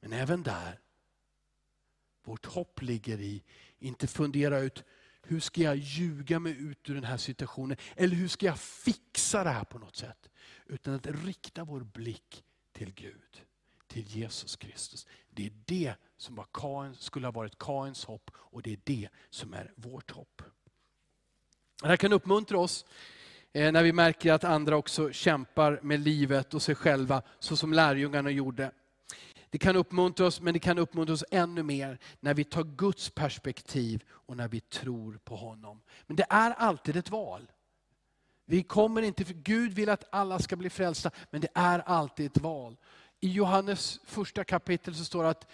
Men 0.00 0.12
även 0.12 0.42
där, 0.42 0.80
vårt 2.24 2.46
hopp 2.46 2.82
ligger 2.82 3.20
i, 3.20 3.42
inte 3.78 4.06
fundera 4.06 4.58
ut 4.58 4.84
hur 5.28 5.40
ska 5.40 5.60
jag 5.60 5.76
ljuga 5.76 6.38
mig 6.38 6.56
ut 6.58 6.90
ur 6.90 6.94
den 6.94 7.04
här 7.04 7.16
situationen? 7.16 7.76
Eller 7.96 8.16
hur 8.16 8.28
ska 8.28 8.46
jag 8.46 8.58
fixa 8.58 9.44
det 9.44 9.50
här 9.50 9.64
på 9.64 9.78
något 9.78 9.96
sätt? 9.96 10.30
Utan 10.66 10.94
att 10.94 11.06
rikta 11.06 11.64
vår 11.64 11.80
blick 11.80 12.44
till 12.72 12.94
Gud, 12.94 13.42
till 13.86 14.04
Jesus 14.06 14.56
Kristus. 14.56 15.06
Det 15.30 15.46
är 15.46 15.52
det 15.64 15.94
som 16.16 16.34
var 16.34 16.46
Kain, 16.52 16.94
skulle 16.94 17.26
ha 17.26 17.32
varit 17.32 17.58
Kains 17.58 18.04
hopp 18.04 18.30
och 18.34 18.62
det 18.62 18.72
är 18.72 18.80
det 18.84 19.08
som 19.30 19.54
är 19.54 19.72
vårt 19.76 20.10
hopp. 20.10 20.42
Det 21.82 21.88
här 21.88 21.96
kan 21.96 22.12
uppmuntra 22.12 22.58
oss 22.58 22.84
eh, 23.52 23.72
när 23.72 23.82
vi 23.82 23.92
märker 23.92 24.32
att 24.32 24.44
andra 24.44 24.76
också 24.76 25.12
kämpar 25.12 25.80
med 25.82 26.00
livet 26.00 26.54
och 26.54 26.62
sig 26.62 26.74
själva, 26.74 27.22
så 27.38 27.56
som 27.56 27.72
lärjungarna 27.72 28.30
gjorde. 28.30 28.72
Det 29.56 29.60
kan 29.60 29.76
uppmuntra 29.76 30.26
oss, 30.26 30.40
men 30.40 30.54
det 30.54 30.60
kan 30.60 30.78
uppmuntra 30.78 31.14
oss 31.14 31.24
ännu 31.30 31.62
mer 31.62 31.98
när 32.20 32.34
vi 32.34 32.44
tar 32.44 32.64
Guds 32.64 33.10
perspektiv 33.10 34.04
och 34.08 34.36
när 34.36 34.48
vi 34.48 34.60
tror 34.60 35.18
på 35.24 35.36
honom. 35.36 35.82
Men 36.06 36.16
det 36.16 36.26
är 36.30 36.50
alltid 36.50 36.96
ett 36.96 37.10
val. 37.10 37.52
Vi 38.44 38.62
kommer 38.62 39.02
inte, 39.02 39.24
för 39.24 39.34
Gud 39.34 39.72
vill 39.72 39.88
att 39.88 40.04
alla 40.10 40.38
ska 40.38 40.56
bli 40.56 40.70
frälsta, 40.70 41.10
men 41.30 41.40
det 41.40 41.48
är 41.54 41.78
alltid 41.78 42.26
ett 42.26 42.38
val. 42.38 42.76
I 43.20 43.28
Johannes 43.28 44.00
första 44.04 44.44
kapitel 44.44 44.94
så 44.94 45.04
står 45.04 45.22
det 45.22 45.30
att 45.30 45.46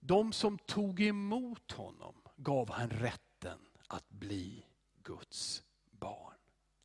de 0.00 0.32
som 0.32 0.58
tog 0.58 1.00
emot 1.00 1.72
honom 1.72 2.14
gav 2.36 2.70
han 2.70 2.90
rätten 2.90 3.58
att 3.86 4.08
bli 4.08 4.64
Guds 5.02 5.62
barn. 5.90 6.34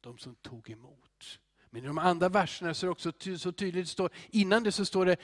De 0.02 0.18
som 0.18 0.36
tog 0.36 0.70
emot. 0.70 1.40
Men 1.70 1.84
i 1.84 1.88
de 1.88 1.98
andra 1.98 2.30
verserna 2.30 2.74
så 2.74 2.86
är 2.86 2.88
det 2.88 2.92
också 2.92 3.12
så 3.38 3.52
tydligt, 3.52 3.86
det 3.86 3.92
står, 3.92 4.10
innan 4.30 4.64
det 4.64 4.72
så 4.72 4.86
står 4.86 5.06
det 5.06 5.18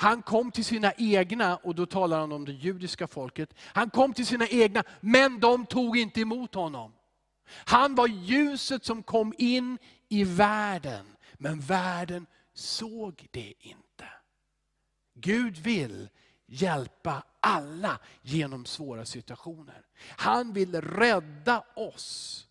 han 0.00 0.22
kom 0.22 0.50
till 0.50 0.64
sina 0.64 0.92
egna, 0.92 1.56
och 1.56 1.74
då 1.74 1.86
talar 1.86 2.20
han 2.20 2.32
om 2.32 2.44
det 2.44 2.52
judiska 2.52 3.06
folket. 3.06 3.54
Han 3.58 3.90
kom 3.90 4.14
till 4.14 4.26
sina 4.26 4.46
egna, 4.48 4.84
men 5.00 5.40
de 5.40 5.66
tog 5.66 5.98
inte 5.98 6.20
emot 6.20 6.54
honom. 6.54 6.92
Han 7.48 7.94
var 7.94 8.06
ljuset 8.06 8.84
som 8.84 9.02
kom 9.02 9.34
in 9.38 9.78
i 10.08 10.24
världen, 10.24 11.06
men 11.34 11.60
världen 11.60 12.26
såg 12.54 13.28
det 13.30 13.54
inte. 13.58 14.04
Gud 15.14 15.56
vill 15.56 16.08
hjälpa 16.46 17.22
alla 17.40 17.98
genom 18.22 18.64
svåra 18.64 19.04
situationer. 19.04 19.86
Han 20.00 20.52
vill 20.52 20.80
rädda 20.80 21.64
oss. 21.76 22.46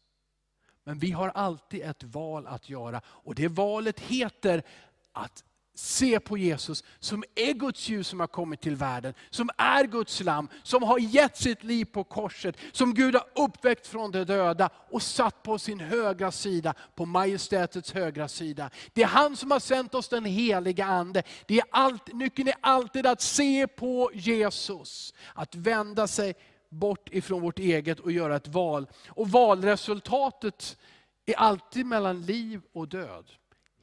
Men 0.84 1.00
vi 1.00 1.12
har 1.12 1.30
alltid 1.30 1.82
ett 1.82 2.04
val 2.04 2.48
att 2.48 2.70
göra 2.70 3.02
och 3.06 3.36
det 3.36 3.48
valet 3.48 4.00
heter 4.00 4.64
att 5.12 5.44
se 5.80 6.20
på 6.20 6.38
Jesus 6.38 6.84
som 7.00 7.24
är 7.36 7.54
Guds 7.54 7.90
ljus 7.90 8.08
som 8.08 8.20
har 8.20 8.28
kommit 8.28 8.62
till 8.62 8.76
världen, 8.76 9.13
som 9.30 9.50
är 9.58 9.84
Guds 9.84 10.24
lam, 10.24 10.50
som 10.63 10.84
har 10.84 11.00
gett 11.00 11.38
sitt 11.38 11.63
liv 11.63 11.86
på 11.86 12.04
korset, 12.04 12.58
som 12.72 12.94
Gud 12.94 13.16
har 13.16 13.44
uppväckt 13.46 13.88
från 13.88 14.12
de 14.12 14.24
döda 14.24 14.70
och 14.92 15.02
satt 15.02 15.44
på 15.44 15.60
sin 15.60 15.80
högra 15.80 16.32
sida, 16.32 16.74
på 16.96 17.06
majestätets 17.06 17.92
högra 17.92 18.28
sida. 18.28 18.70
Det 18.94 19.04
är 19.04 19.08
han 19.08 19.36
som 19.36 19.52
har 19.52 19.60
sänt 19.60 19.96
oss 19.96 20.10
den 20.10 20.26
heliga 20.26 20.86
Ande. 20.86 21.24
Det 21.48 21.58
är 21.58 21.66
allt, 21.72 22.13
nyckeln 22.13 22.48
är 22.48 22.56
alltid 22.62 23.06
att 23.06 23.22
se 23.22 23.68
på 23.68 24.12
Jesus, 24.13 25.13
att 25.34 25.56
vända 25.56 26.08
sig 26.08 26.36
bort 26.70 27.10
ifrån 27.12 27.42
vårt 27.42 27.60
eget 27.60 28.00
och 28.00 28.12
göra 28.12 28.36
ett 28.36 28.48
val. 28.48 28.88
Och 29.08 29.30
valresultatet 29.30 30.78
är 31.26 31.36
alltid 31.36 31.86
mellan 31.86 32.22
liv 32.22 32.62
och 32.74 32.88
död. 32.88 33.32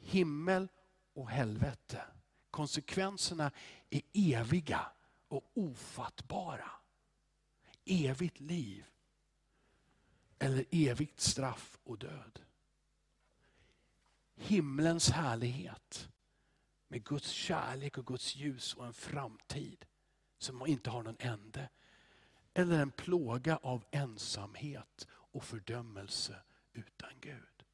Himmel 0.03 0.69
och 1.15 1.31
helvete. 1.31 2.03
Konsekvenserna 2.51 3.51
är 3.91 4.03
eviga 4.13 4.87
och 5.29 5.51
ofattbara. 5.55 6.71
Evigt 7.85 8.41
liv 8.41 8.85
eller 10.39 10.65
evigt 10.71 11.21
straff 11.21 11.79
och 11.85 11.99
död. 11.99 12.41
Himlens 14.37 15.11
härlighet 15.11 16.09
med 16.89 17.05
Guds 17.05 17.31
kärlek 17.31 17.99
och 17.99 18.07
Guds 18.07 18.37
ljus 18.37 18.75
och 18.75 18.87
en 18.87 18.93
framtid 18.93 19.85
som 20.39 20.67
inte 20.67 20.91
har 20.91 21.03
någon 21.03 21.17
ände. 21.19 21.69
Eller 22.55 22.79
en 22.79 22.91
plåga 22.91 23.57
av 23.57 23.85
ensamhet 23.91 25.07
och 25.11 25.45
fördömelse 25.45 26.43
utan 26.73 27.11
Gud. 27.21 27.65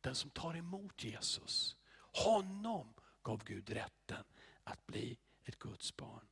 Den 0.00 0.14
som 0.14 0.30
tar 0.30 0.56
emot 0.56 1.04
Jesus 1.04 1.77
honom 2.24 2.94
gav 3.22 3.44
Gud 3.44 3.70
rätten 3.70 4.24
att 4.64 4.86
bli 4.86 5.18
ett 5.44 5.58
Guds 5.58 5.96
barn. 5.96 6.26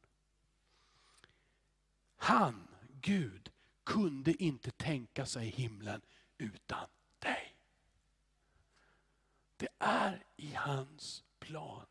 Han, 2.16 2.68
Gud, 2.88 3.52
kunde 3.84 4.42
inte 4.42 4.70
tänka 4.70 5.26
sig 5.26 5.48
himlen 5.48 6.00
utan 6.38 6.88
dig. 7.18 7.56
Det 9.56 9.68
är 9.78 10.24
i 10.36 10.54
hans 10.54 11.24
plan. 11.38 11.86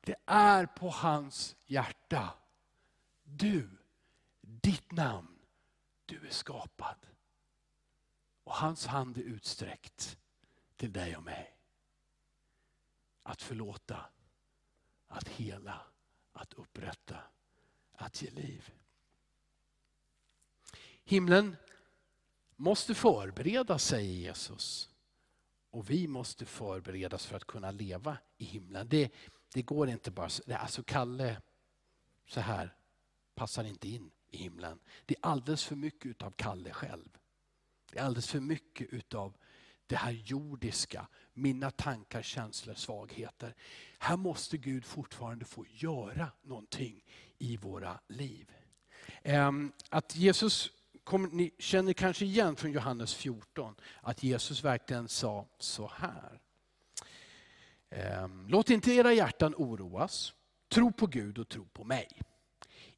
Det 0.00 0.16
är 0.26 0.66
på 0.66 0.90
hans 0.90 1.56
hjärta. 1.66 2.34
Du, 3.22 3.70
ditt 4.40 4.92
namn, 4.92 5.38
du 6.06 6.26
är 6.26 6.30
skapad. 6.30 7.06
Och 8.44 8.54
hans 8.54 8.86
hand 8.86 9.18
är 9.18 9.22
utsträckt 9.22 10.18
till 10.76 10.92
dig 10.92 11.16
och 11.16 11.22
mig 11.22 11.55
att 13.26 13.42
förlåta, 13.42 14.06
att 15.08 15.28
hela, 15.28 15.80
att 16.32 16.54
upprätta, 16.54 17.16
att 17.92 18.22
ge 18.22 18.30
liv. 18.30 18.72
Himlen 21.04 21.56
måste 22.56 22.94
förbereda, 22.94 23.78
säger 23.78 24.12
Jesus. 24.12 24.90
Och 25.70 25.90
vi 25.90 26.08
måste 26.08 26.46
förberedas 26.46 27.26
för 27.26 27.36
att 27.36 27.46
kunna 27.46 27.70
leva 27.70 28.18
i 28.36 28.44
himlen. 28.44 28.88
Det, 28.88 29.12
det 29.54 29.62
går 29.62 29.88
inte 29.88 30.10
bara 30.10 30.28
så. 30.28 30.42
Alltså 30.54 30.82
Kalle, 30.82 31.42
så 32.26 32.40
här, 32.40 32.74
passar 33.34 33.64
inte 33.64 33.88
in 33.88 34.10
i 34.28 34.36
himlen. 34.36 34.78
Det 35.06 35.14
är 35.14 35.26
alldeles 35.26 35.64
för 35.64 35.76
mycket 35.76 36.22
av 36.22 36.30
Kalle 36.30 36.72
själv. 36.72 37.18
Det 37.92 37.98
är 37.98 38.04
alldeles 38.04 38.28
för 38.28 38.40
mycket 38.40 39.14
av 39.14 39.36
det 39.86 39.96
här 39.96 40.10
jordiska, 40.10 41.06
mina 41.34 41.70
tankar, 41.70 42.22
känslor, 42.22 42.74
svagheter. 42.74 43.54
Här 43.98 44.16
måste 44.16 44.56
Gud 44.56 44.84
fortfarande 44.84 45.44
få 45.44 45.64
göra 45.68 46.28
någonting 46.42 47.04
i 47.38 47.56
våra 47.56 48.00
liv. 48.08 48.52
Ehm, 49.22 49.72
att 49.90 50.16
Jesus, 50.16 50.70
ni 51.30 51.50
känner 51.58 51.92
kanske 51.92 52.24
igen 52.24 52.56
från 52.56 52.72
Johannes 52.72 53.14
14, 53.14 53.74
att 54.00 54.22
Jesus 54.22 54.64
verkligen 54.64 55.08
sa 55.08 55.46
så 55.58 55.90
här. 55.94 56.40
Ehm, 57.90 58.48
låt 58.48 58.70
inte 58.70 58.92
era 58.92 59.12
hjärtan 59.12 59.54
oroas. 59.56 60.32
Tro 60.68 60.92
på 60.92 61.06
Gud 61.06 61.38
och 61.38 61.48
tro 61.48 61.64
på 61.64 61.84
mig. 61.84 62.08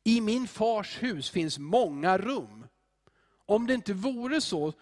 I 0.05 0.21
min 0.21 0.49
fars 0.49 1.03
hus 1.03 1.31
finns 1.31 1.59
många 1.59 2.19
rum. 2.19 2.67
Om 3.47 3.67
det 3.67 3.75
inte 3.75 3.93
vore 3.93 4.41
så, 4.41 4.73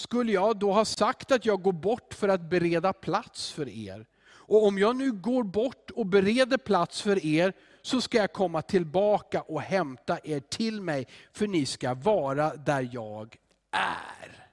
skulle 0.00 0.32
jag 0.32 0.56
då 0.56 0.72
ha 0.72 0.84
sagt 0.84 1.32
att 1.32 1.46
jag 1.46 1.62
går 1.62 1.72
bort 1.72 2.14
för 2.14 2.28
att 2.28 2.40
bereda 2.40 2.92
plats 2.92 3.50
för 3.52 3.68
er. 3.68 4.06
Och 4.30 4.66
om 4.66 4.78
jag 4.78 4.96
nu 4.96 5.12
går 5.12 5.42
bort 5.42 5.90
och 5.90 6.06
bereder 6.06 6.58
plats 6.58 7.02
för 7.02 7.26
er, 7.26 7.52
så 7.82 8.00
ska 8.00 8.18
jag 8.18 8.32
komma 8.32 8.62
tillbaka 8.62 9.42
och 9.42 9.62
hämta 9.62 10.18
er 10.24 10.40
till 10.40 10.82
mig, 10.82 11.06
för 11.32 11.46
ni 11.46 11.66
ska 11.66 11.94
vara 11.94 12.56
där 12.56 12.88
jag 12.92 13.36
är. 13.70 14.50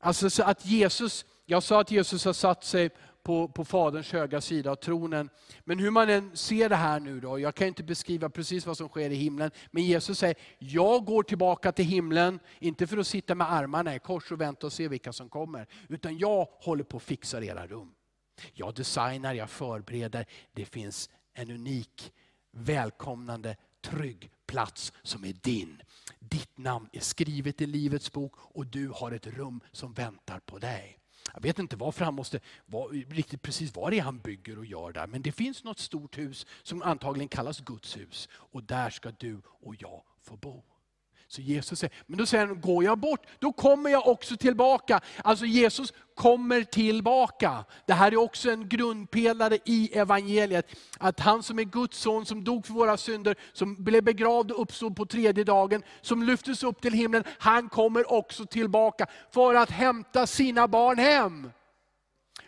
Alltså 0.00 0.30
så 0.30 0.42
att 0.42 0.66
Jesus, 0.66 1.24
jag 1.46 1.62
sa 1.62 1.80
att 1.80 1.90
Jesus 1.90 2.24
har 2.24 2.32
satt 2.32 2.64
sig 2.64 2.90
på, 3.22 3.48
på 3.48 3.64
Faderns 3.64 4.12
höga 4.12 4.40
sida 4.40 4.70
av 4.70 4.74
tronen. 4.74 5.30
Men 5.64 5.78
hur 5.78 5.90
man 5.90 6.08
än 6.08 6.36
ser 6.36 6.68
det 6.68 6.76
här 6.76 7.00
nu 7.00 7.20
då, 7.20 7.38
jag 7.38 7.54
kan 7.54 7.68
inte 7.68 7.82
beskriva 7.82 8.30
precis 8.30 8.66
vad 8.66 8.76
som 8.76 8.88
sker 8.88 9.10
i 9.10 9.14
himlen, 9.14 9.50
men 9.70 9.82
Jesus 9.82 10.18
säger, 10.18 10.36
jag 10.58 11.04
går 11.04 11.22
tillbaka 11.22 11.72
till 11.72 11.84
himlen, 11.84 12.40
inte 12.58 12.86
för 12.86 12.98
att 12.98 13.06
sitta 13.06 13.34
med 13.34 13.52
armarna 13.52 13.94
i 13.94 13.98
kors 13.98 14.32
och 14.32 14.40
vänta 14.40 14.66
och 14.66 14.72
se 14.72 14.88
vilka 14.88 15.12
som 15.12 15.28
kommer, 15.28 15.66
utan 15.88 16.18
jag 16.18 16.48
håller 16.50 16.84
på 16.84 16.96
att 16.96 17.02
fixa 17.02 17.44
era 17.44 17.66
rum. 17.66 17.94
Jag 18.52 18.74
designar, 18.74 19.34
jag 19.34 19.50
förbereder, 19.50 20.26
det 20.52 20.64
finns 20.64 21.10
en 21.34 21.50
unik, 21.50 22.12
välkomnande, 22.52 23.56
trygg 23.82 24.30
plats 24.46 24.92
som 25.02 25.24
är 25.24 25.32
din. 25.32 25.82
Ditt 26.18 26.58
namn 26.58 26.88
är 26.92 27.00
skrivet 27.00 27.60
i 27.60 27.66
Livets 27.66 28.12
bok 28.12 28.32
och 28.36 28.66
du 28.66 28.88
har 28.88 29.12
ett 29.12 29.26
rum 29.26 29.60
som 29.72 29.92
väntar 29.92 30.40
på 30.40 30.58
dig. 30.58 30.99
Jag 31.34 31.42
vet 31.42 31.58
inte 31.58 31.76
varför 31.76 32.04
han 32.04 32.14
måste, 32.14 32.40
var, 32.66 32.88
riktigt 33.14 33.42
precis 33.42 33.76
vad 33.76 33.92
det 33.92 33.98
är 33.98 34.02
han 34.02 34.18
bygger 34.18 34.58
och 34.58 34.66
gör 34.66 34.92
där. 34.92 35.06
Men 35.06 35.22
det 35.22 35.32
finns 35.32 35.64
något 35.64 35.78
stort 35.78 36.18
hus 36.18 36.46
som 36.62 36.82
antagligen 36.82 37.28
kallas 37.28 37.60
Guds 37.60 37.96
hus. 37.96 38.28
Och 38.32 38.64
där 38.64 38.90
ska 38.90 39.10
du 39.10 39.40
och 39.46 39.74
jag 39.78 40.02
få 40.22 40.36
bo. 40.36 40.62
Så 41.30 41.40
Jesus 41.40 41.78
säger, 41.78 41.94
men 42.06 42.18
då 42.18 42.26
säger 42.26 42.46
han, 42.46 42.60
går 42.60 42.84
jag 42.84 42.98
bort, 42.98 43.26
då 43.38 43.52
kommer 43.52 43.90
jag 43.90 44.08
också 44.08 44.36
tillbaka. 44.36 45.00
Alltså 45.24 45.44
Jesus 45.44 45.92
kommer 46.14 46.62
tillbaka. 46.62 47.64
Det 47.86 47.92
här 47.92 48.12
är 48.12 48.16
också 48.16 48.50
en 48.50 48.68
grundpelare 48.68 49.58
i 49.64 49.98
evangeliet. 49.98 50.66
Att 50.98 51.20
han 51.20 51.42
som 51.42 51.58
är 51.58 51.64
Guds 51.64 51.98
son, 51.98 52.26
som 52.26 52.44
dog 52.44 52.66
för 52.66 52.74
våra 52.74 52.96
synder, 52.96 53.36
som 53.52 53.84
blev 53.84 54.04
begravd 54.04 54.50
och 54.50 54.62
uppstod 54.62 54.96
på 54.96 55.06
tredje 55.06 55.44
dagen, 55.44 55.82
som 56.00 56.22
lyftes 56.22 56.62
upp 56.62 56.82
till 56.82 56.92
himlen, 56.92 57.24
han 57.38 57.68
kommer 57.68 58.12
också 58.12 58.46
tillbaka 58.46 59.06
för 59.30 59.54
att 59.54 59.70
hämta 59.70 60.26
sina 60.26 60.68
barn 60.68 60.98
hem. 60.98 61.50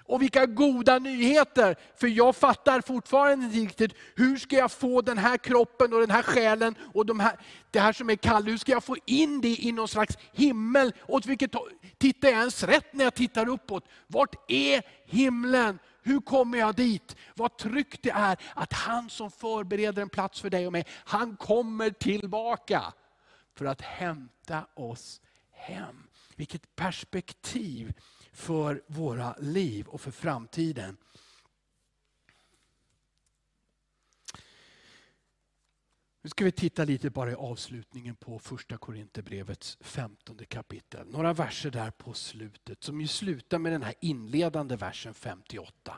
Och 0.06 0.22
vilka 0.22 0.46
goda 0.46 0.98
nyheter! 0.98 1.76
För 1.96 2.06
jag 2.06 2.36
fattar 2.36 2.80
fortfarande 2.80 3.46
inte 3.46 3.58
riktigt, 3.58 3.92
hur 4.16 4.36
ska 4.36 4.56
jag 4.56 4.72
få 4.72 5.00
den 5.00 5.18
här 5.18 5.36
kroppen 5.36 5.92
och 5.92 6.00
den 6.00 6.10
här 6.10 6.22
själen 6.22 6.74
och 6.94 7.06
de 7.06 7.20
här, 7.20 7.38
det 7.70 7.80
här 7.80 7.92
som 7.92 8.10
är 8.10 8.16
kallt, 8.16 8.48
hur 8.48 8.56
ska 8.56 8.72
jag 8.72 8.84
få 8.84 8.96
in 9.06 9.40
det 9.40 9.56
i 9.64 9.72
någon 9.72 9.88
slags 9.88 10.18
himmel? 10.32 10.92
Åt 11.06 11.26
vilket 11.26 11.52
Tittar 11.98 12.28
jag 12.28 12.38
ens 12.38 12.62
rätt 12.62 12.94
när 12.94 13.04
jag 13.04 13.14
tittar 13.14 13.48
uppåt? 13.48 13.88
Vart 14.06 14.50
är 14.50 14.82
himlen? 15.04 15.78
Hur 16.02 16.20
kommer 16.20 16.58
jag 16.58 16.74
dit? 16.74 17.16
Vad 17.34 17.58
tryggt 17.58 18.02
det 18.02 18.10
är 18.10 18.36
att 18.54 18.72
han 18.72 19.10
som 19.10 19.30
förbereder 19.30 20.02
en 20.02 20.08
plats 20.08 20.40
för 20.40 20.50
dig 20.50 20.66
och 20.66 20.72
mig, 20.72 20.86
han 21.04 21.36
kommer 21.36 21.90
tillbaka 21.90 22.92
för 23.54 23.64
att 23.64 23.80
hämta 23.80 24.66
oss 24.74 25.20
hem. 25.50 26.06
Vilket 26.36 26.76
perspektiv 26.76 27.92
för 28.32 28.82
våra 28.86 29.36
liv 29.38 29.86
och 29.86 30.00
för 30.00 30.10
framtiden. 30.10 30.96
Nu 36.22 36.30
ska 36.30 36.44
vi 36.44 36.52
titta 36.52 36.84
lite 36.84 37.10
bara 37.10 37.30
i 37.30 37.34
avslutningen 37.34 38.16
på 38.16 38.38
första 38.38 38.78
Korinthierbrevets 38.78 39.78
femtonde 39.80 40.44
kapitel. 40.44 41.06
Några 41.08 41.32
verser 41.32 41.70
där 41.70 41.90
på 41.90 42.12
slutet 42.12 42.84
som 42.84 43.00
ju 43.00 43.06
slutar 43.06 43.58
med 43.58 43.72
den 43.72 43.82
här 43.82 43.94
inledande 44.00 44.76
versen 44.76 45.14
58. 45.14 45.96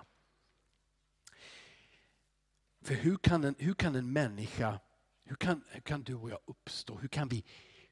För 2.81 2.95
hur 2.95 3.17
kan 3.17 3.45
en, 3.45 3.55
hur 3.59 3.75
kan 3.75 3.95
en 3.95 4.13
människa, 4.13 4.81
hur 5.25 5.37
kan, 5.37 5.65
hur 5.69 5.81
kan 5.81 6.03
du 6.03 6.15
och 6.15 6.31
jag 6.31 6.41
uppstå? 6.45 6.99
Hur 6.99 7.09
kan 7.09 7.29
vi 7.29 7.45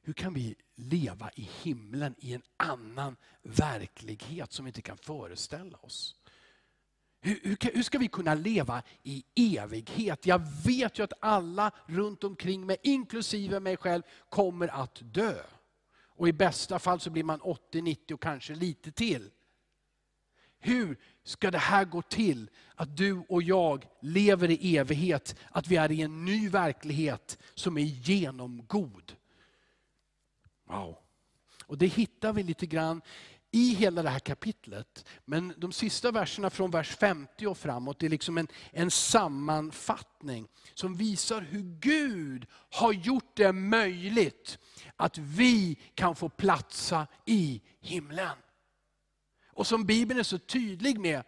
hur 0.03 0.13
kan 0.13 0.33
vi 0.33 0.55
leva 0.75 1.29
i 1.35 1.49
himlen 1.63 2.15
i 2.17 2.33
en 2.33 2.41
annan 2.57 3.15
verklighet 3.41 4.51
som 4.51 4.65
vi 4.65 4.69
inte 4.69 4.81
kan 4.81 4.97
föreställa 4.97 5.77
oss? 5.77 6.15
Hur, 7.21 7.39
hur, 7.43 7.57
hur, 7.73 7.83
ska 7.83 7.97
vi 7.97 8.07
kunna 8.07 8.33
leva 8.33 8.83
i 9.03 9.23
evighet? 9.35 10.25
Jag 10.25 10.41
vet 10.65 10.99
ju 10.99 11.03
att 11.03 11.13
alla 11.19 11.71
runt 11.85 12.23
omkring 12.23 12.65
mig, 12.65 12.77
inklusive 12.83 13.59
mig 13.59 13.77
själv, 13.77 14.01
kommer 14.29 14.67
att 14.67 14.99
dö. 15.01 15.43
Och 16.15 16.27
i 16.27 16.33
bästa 16.33 16.79
fall 16.79 16.99
så 16.99 17.09
blir 17.09 17.23
man 17.23 17.41
80, 17.41 17.81
90 17.81 18.13
och 18.13 18.21
kanske 18.21 18.55
lite 18.55 18.91
till. 18.91 19.29
Hur 20.59 20.97
ska 21.23 21.51
det 21.51 21.57
här 21.57 21.85
gå 21.85 22.01
till? 22.01 22.49
Att 22.75 22.97
du 22.97 23.23
och 23.29 23.43
jag 23.43 23.85
lever 24.01 24.51
i 24.51 24.77
evighet, 24.77 25.35
att 25.51 25.67
vi 25.67 25.75
är 25.75 25.91
i 25.91 26.01
en 26.01 26.25
ny 26.25 26.49
verklighet 26.49 27.37
som 27.53 27.77
är 27.77 27.81
genomgod. 27.81 29.15
Wow. 30.73 30.97
Och 31.65 31.77
det 31.77 31.87
hittar 31.87 32.33
vi 32.33 32.43
lite 32.43 32.65
grann 32.65 33.01
i 33.51 33.73
hela 33.73 34.03
det 34.03 34.09
här 34.09 34.19
kapitlet. 34.19 35.05
Men 35.25 35.53
de 35.57 35.71
sista 35.71 36.11
verserna 36.11 36.49
från 36.49 36.71
vers 36.71 36.95
50 36.95 37.47
och 37.47 37.57
framåt 37.57 38.03
är 38.03 38.09
liksom 38.09 38.37
en, 38.37 38.47
en 38.71 38.91
sammanfattning 38.91 40.47
som 40.73 40.95
visar 40.95 41.41
hur 41.41 41.61
Gud 41.79 42.45
har 42.71 42.93
gjort 42.93 43.35
det 43.35 43.51
möjligt 43.51 44.59
att 44.95 45.17
vi 45.17 45.77
kan 45.95 46.15
få 46.15 46.29
platsa 46.29 47.07
i 47.25 47.61
himlen. 47.81 48.37
Och 49.53 49.67
som 49.67 49.85
Bibeln 49.85 50.19
är 50.19 50.23
så 50.23 50.37
tydlig 50.37 50.99
med, 50.99 51.23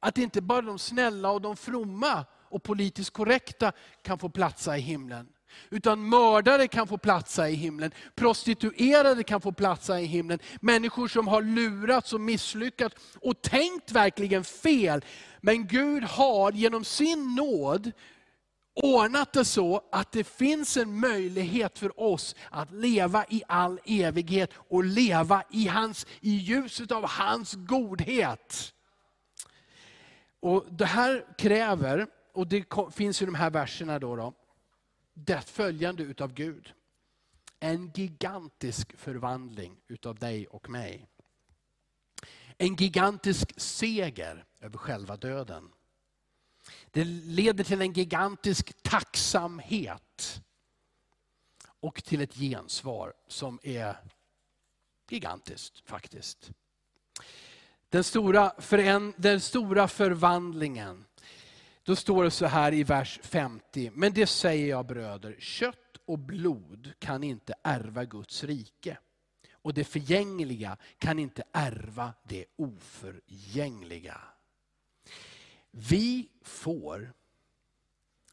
att 0.00 0.18
inte 0.18 0.40
bara 0.40 0.62
de 0.62 0.78
snälla 0.78 1.30
och 1.30 1.40
de 1.40 1.56
fromma 1.56 2.24
och 2.32 2.62
politiskt 2.62 3.10
korrekta 3.10 3.72
kan 4.02 4.18
få 4.18 4.28
platsa 4.28 4.78
i 4.78 4.80
himlen. 4.80 5.28
Utan 5.70 6.08
mördare 6.08 6.68
kan 6.68 6.86
få 6.86 6.98
platsa 6.98 7.48
i 7.48 7.54
himlen, 7.54 7.90
prostituerade 8.14 9.22
kan 9.22 9.40
få 9.40 9.52
platsa 9.52 10.00
i 10.00 10.04
himlen, 10.04 10.38
människor 10.60 11.08
som 11.08 11.28
har 11.28 11.42
lurats 11.42 12.12
och 12.12 12.20
misslyckats 12.20 12.96
och 13.20 13.42
tänkt 13.42 13.92
verkligen 13.92 14.44
fel. 14.44 15.04
Men 15.40 15.66
Gud 15.66 16.04
har 16.04 16.52
genom 16.52 16.84
sin 16.84 17.34
nåd 17.34 17.92
ordnat 18.74 19.32
det 19.32 19.44
så 19.44 19.82
att 19.92 20.12
det 20.12 20.24
finns 20.24 20.76
en 20.76 21.00
möjlighet 21.00 21.78
för 21.78 22.00
oss 22.00 22.36
att 22.50 22.72
leva 22.72 23.24
i 23.28 23.42
all 23.48 23.80
evighet 23.84 24.50
och 24.56 24.84
leva 24.84 25.42
i, 25.50 25.66
hans, 25.66 26.06
i 26.20 26.30
ljuset 26.30 26.92
av 26.92 27.08
hans 27.08 27.54
godhet. 27.54 28.72
Och 30.40 30.64
Det 30.70 30.86
här 30.86 31.24
kräver, 31.38 32.06
och 32.34 32.46
det 32.46 32.64
finns 32.92 33.22
i 33.22 33.24
de 33.24 33.34
här 33.34 33.50
verserna, 33.50 33.98
då, 33.98 34.16
då 34.16 34.34
det 35.14 35.40
följande 35.40 36.02
utav 36.02 36.34
Gud. 36.34 36.72
En 37.60 37.92
gigantisk 37.94 38.96
förvandling 38.96 39.76
utav 39.88 40.18
dig 40.18 40.46
och 40.46 40.70
mig. 40.70 41.06
En 42.58 42.76
gigantisk 42.76 43.60
seger 43.60 44.44
över 44.60 44.78
själva 44.78 45.16
döden. 45.16 45.72
Det 46.90 47.04
leder 47.04 47.64
till 47.64 47.82
en 47.82 47.92
gigantisk 47.92 48.82
tacksamhet 48.82 50.42
och 51.80 52.04
till 52.04 52.20
ett 52.20 52.34
gensvar 52.34 53.14
som 53.28 53.60
är 53.62 53.96
gigantiskt 55.08 55.88
faktiskt. 55.88 56.50
Den 57.88 58.04
stora, 58.04 58.52
den 59.16 59.40
stora 59.40 59.88
förvandlingen 59.88 61.04
då 61.82 61.96
står 61.96 62.24
det 62.24 62.30
så 62.30 62.46
här 62.46 62.74
i 62.74 62.84
vers 62.84 63.20
50. 63.22 63.90
Men 63.94 64.12
det 64.12 64.26
säger 64.26 64.68
jag 64.68 64.86
bröder, 64.86 65.36
kött 65.38 65.96
och 66.04 66.18
blod 66.18 66.92
kan 66.98 67.24
inte 67.24 67.54
ärva 67.62 68.04
Guds 68.04 68.44
rike. 68.44 68.98
Och 69.52 69.74
det 69.74 69.84
förgängliga 69.84 70.76
kan 70.98 71.18
inte 71.18 71.42
ärva 71.52 72.14
det 72.22 72.44
oförgängliga. 72.56 74.20
Vi 75.70 76.28
får 76.42 77.12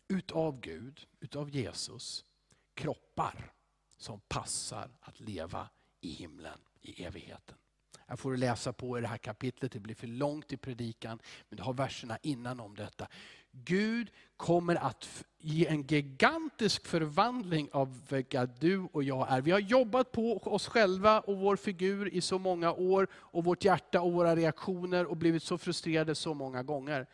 utav 0.07 0.59
Gud, 0.59 1.07
utav 1.19 1.49
Jesus, 1.49 2.25
kroppar 2.73 3.51
som 3.97 4.19
passar 4.19 4.89
att 4.99 5.19
leva 5.19 5.69
i 6.01 6.11
himlen 6.11 6.59
i 6.81 7.03
evigheten. 7.03 7.55
Jag 8.07 8.19
får 8.19 8.37
läsa 8.37 8.73
på 8.73 8.97
i 8.97 9.01
det 9.01 9.07
här 9.07 9.17
kapitlet, 9.17 9.71
det 9.71 9.79
blir 9.79 9.95
för 9.95 10.07
långt 10.07 10.53
i 10.53 10.57
predikan, 10.57 11.19
men 11.49 11.57
du 11.57 11.63
har 11.63 11.73
verserna 11.73 12.17
innan 12.21 12.59
om 12.59 12.75
detta. 12.75 13.07
Gud 13.65 14.11
kommer 14.37 14.75
att 14.75 15.23
ge 15.41 15.67
en 15.67 15.83
gigantisk 15.83 16.87
förvandling 16.87 17.69
av 17.71 18.01
vilka 18.09 18.45
du 18.45 18.87
och 18.91 19.03
jag 19.03 19.27
är. 19.29 19.41
Vi 19.41 19.51
har 19.51 19.59
jobbat 19.59 20.11
på 20.11 20.37
oss 20.37 20.67
själva 20.67 21.19
och 21.19 21.37
vår 21.37 21.55
figur 21.55 22.13
i 22.13 22.21
så 22.21 22.39
många 22.39 22.73
år, 22.73 23.07
och 23.13 23.43
vårt 23.43 23.63
hjärta 23.63 24.01
och 24.01 24.13
våra 24.13 24.35
reaktioner 24.35 25.05
och 25.05 25.17
blivit 25.17 25.43
så 25.43 25.57
frustrerade 25.57 26.15
så 26.15 26.33
många 26.33 26.63
gånger. 26.63 27.07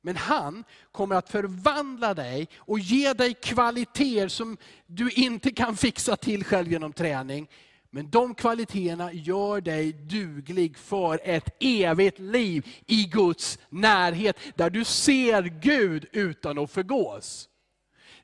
Men 0.00 0.16
han 0.16 0.64
kommer 0.92 1.16
att 1.16 1.30
förvandla 1.30 2.14
dig 2.14 2.48
och 2.56 2.78
ge 2.78 3.12
dig 3.12 3.34
kvaliteter 3.34 4.28
som 4.28 4.56
du 4.86 5.10
inte 5.10 5.50
kan 5.50 5.76
fixa 5.76 6.16
till 6.16 6.44
själv 6.44 6.72
genom 6.72 6.92
träning. 6.92 7.48
Men 7.96 8.10
de 8.10 8.34
kvaliteterna 8.34 9.12
gör 9.12 9.60
dig 9.60 9.92
duglig 9.92 10.78
för 10.78 11.20
ett 11.22 11.56
evigt 11.60 12.18
liv 12.18 12.66
i 12.86 13.04
Guds 13.04 13.58
närhet, 13.68 14.36
där 14.54 14.70
du 14.70 14.84
ser 14.84 15.42
Gud 15.42 16.06
utan 16.12 16.58
att 16.58 16.70
förgås. 16.70 17.48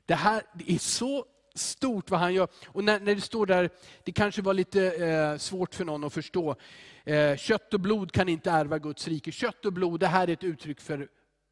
Det 0.05 0.15
här 0.15 0.43
är 0.67 0.77
så 0.77 1.25
stort 1.55 2.09
vad 2.09 2.19
han 2.19 2.33
gör. 2.33 2.47
Och 2.67 2.83
när, 2.83 2.99
när 2.99 3.15
det 3.15 3.21
står 3.21 3.45
där, 3.45 3.69
det 4.03 4.11
kanske 4.11 4.41
var 4.41 4.53
lite 4.53 5.07
eh, 5.07 5.37
svårt 5.37 5.75
för 5.75 5.85
någon 5.85 6.03
att 6.03 6.13
förstå. 6.13 6.55
Eh, 7.03 7.35
kött 7.35 7.73
och 7.73 7.79
blod 7.79 8.11
kan 8.11 8.29
inte 8.29 8.51
ärva 8.51 8.79
Guds 8.79 9.07
rike. 9.07 9.31
Kött 9.31 9.65
och 9.65 9.73
blod, 9.73 9.99
det 9.99 10.07
här 10.07 10.27
är 10.27 10.33
ett 10.33 10.43
uttryck 10.43 10.81
för 10.81 11.07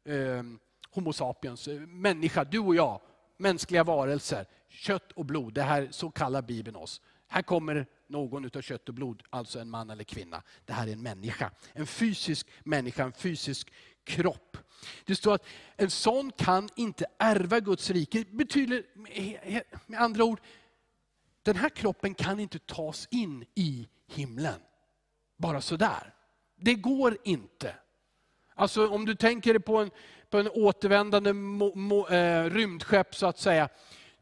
eh, 0.08 0.42
Homo 0.90 1.12
sapiens, 1.12 1.68
eh, 1.68 1.80
människa, 1.80 2.44
du 2.44 2.58
och 2.58 2.74
jag, 2.74 3.00
mänskliga 3.36 3.84
varelser. 3.84 4.46
Kött 4.68 5.12
och 5.12 5.24
blod, 5.24 5.54
det 5.54 5.62
här, 5.62 5.88
så 5.90 6.10
kallar 6.10 6.42
Bibeln 6.42 6.76
oss. 6.76 7.00
Här 7.32 7.42
kommer 7.42 7.86
någon 8.12 8.44
utav 8.44 8.62
kött 8.62 8.88
och 8.88 8.94
blod, 8.94 9.22
alltså 9.30 9.58
en 9.58 9.70
man 9.70 9.90
eller 9.90 10.04
kvinna. 10.04 10.42
Det 10.64 10.72
här 10.72 10.86
är 10.86 10.92
en 10.92 11.02
människa. 11.02 11.50
En 11.72 11.86
fysisk 11.86 12.46
människa, 12.64 13.04
en 13.04 13.12
fysisk 13.12 13.72
kropp. 14.04 14.56
Det 15.04 15.16
står 15.16 15.34
att 15.34 15.46
en 15.76 15.90
sån 15.90 16.32
kan 16.32 16.68
inte 16.76 17.06
ärva 17.18 17.60
Guds 17.60 17.90
rike. 17.90 18.18
Det 18.18 18.36
betyder 18.36 18.84
med 19.86 20.00
andra 20.00 20.24
ord, 20.24 20.40
den 21.42 21.56
här 21.56 21.68
kroppen 21.68 22.14
kan 22.14 22.40
inte 22.40 22.58
tas 22.58 23.08
in 23.10 23.44
i 23.54 23.88
himlen. 24.06 24.60
Bara 25.36 25.60
sådär. 25.60 26.14
Det 26.56 26.74
går 26.74 27.18
inte. 27.24 27.74
Alltså 28.54 28.88
om 28.88 29.04
du 29.04 29.14
tänker 29.14 29.58
på 29.58 29.76
en, 29.76 29.90
på 30.30 30.38
en 30.38 30.48
återvändande 30.48 31.32
mo, 31.32 31.74
mo, 31.74 32.08
eh, 32.08 32.50
rymdskepp 32.50 33.14
så 33.14 33.26
att 33.26 33.38
säga 33.38 33.68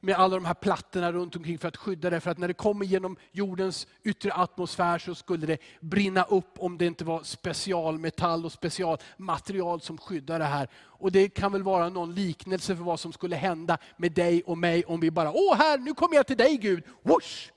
med 0.00 0.14
alla 0.14 0.34
de 0.34 0.44
här 0.44 0.54
plattorna 0.54 1.12
runt 1.12 1.36
omkring 1.36 1.58
för 1.58 1.68
att 1.68 1.76
skydda 1.76 2.10
det. 2.10 2.20
För 2.20 2.30
att 2.30 2.38
när 2.38 2.48
det 2.48 2.54
kommer 2.54 2.86
genom 2.86 3.16
jordens 3.32 3.86
yttre 4.02 4.32
atmosfär 4.32 4.98
så 4.98 5.14
skulle 5.14 5.46
det 5.46 5.58
brinna 5.80 6.22
upp 6.22 6.58
om 6.58 6.78
det 6.78 6.86
inte 6.86 7.04
var 7.04 7.22
specialmetall 7.22 8.44
och 8.44 8.52
specialmaterial 8.52 9.80
som 9.80 9.98
skyddar 9.98 10.38
det 10.38 10.44
här. 10.44 10.68
Och 10.74 11.12
det 11.12 11.28
kan 11.28 11.52
väl 11.52 11.62
vara 11.62 11.88
någon 11.88 12.14
liknelse 12.14 12.76
för 12.76 12.84
vad 12.84 13.00
som 13.00 13.12
skulle 13.12 13.36
hända 13.36 13.78
med 13.96 14.12
dig 14.12 14.42
och 14.42 14.58
mig 14.58 14.84
om 14.84 15.00
vi 15.00 15.10
bara, 15.10 15.32
åh 15.32 15.56
här, 15.56 15.78
nu 15.78 15.94
kommer 15.94 16.16
jag 16.16 16.26
till 16.26 16.36
dig 16.36 16.56
Gud, 16.56 16.84
Whoosh! 17.02 17.50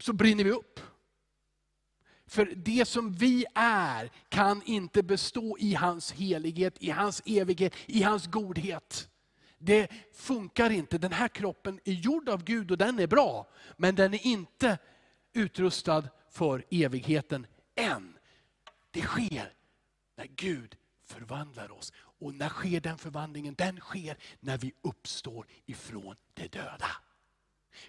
Så 0.00 0.12
brinner 0.12 0.44
vi 0.44 0.50
upp. 0.50 0.80
För 2.28 2.52
det 2.56 2.88
som 2.88 3.12
vi 3.12 3.44
är 3.54 4.10
kan 4.28 4.62
inte 4.62 5.02
bestå 5.02 5.56
i 5.58 5.74
hans 5.74 6.12
helighet, 6.12 6.74
i 6.78 6.90
hans 6.90 7.22
evighet, 7.26 7.74
i 7.86 8.02
hans 8.02 8.26
godhet. 8.26 9.08
Det 9.58 9.88
funkar 10.12 10.70
inte. 10.70 10.98
Den 10.98 11.12
här 11.12 11.28
kroppen 11.28 11.80
är 11.84 11.92
gjord 11.92 12.28
av 12.28 12.44
Gud 12.44 12.70
och 12.70 12.78
den 12.78 12.98
är 12.98 13.06
bra. 13.06 13.46
Men 13.76 13.94
den 13.94 14.14
är 14.14 14.26
inte 14.26 14.78
utrustad 15.32 16.08
för 16.30 16.64
evigheten 16.70 17.46
än. 17.74 18.18
Det 18.90 19.02
sker 19.02 19.52
när 20.16 20.26
Gud 20.36 20.76
förvandlar 21.04 21.72
oss. 21.72 21.92
Och 22.18 22.34
när 22.34 22.48
sker 22.48 22.80
den 22.80 22.98
förvandlingen? 22.98 23.54
Den 23.58 23.80
sker 23.80 24.16
när 24.40 24.58
vi 24.58 24.72
uppstår 24.82 25.46
ifrån 25.66 26.16
de 26.34 26.48
döda. 26.48 26.90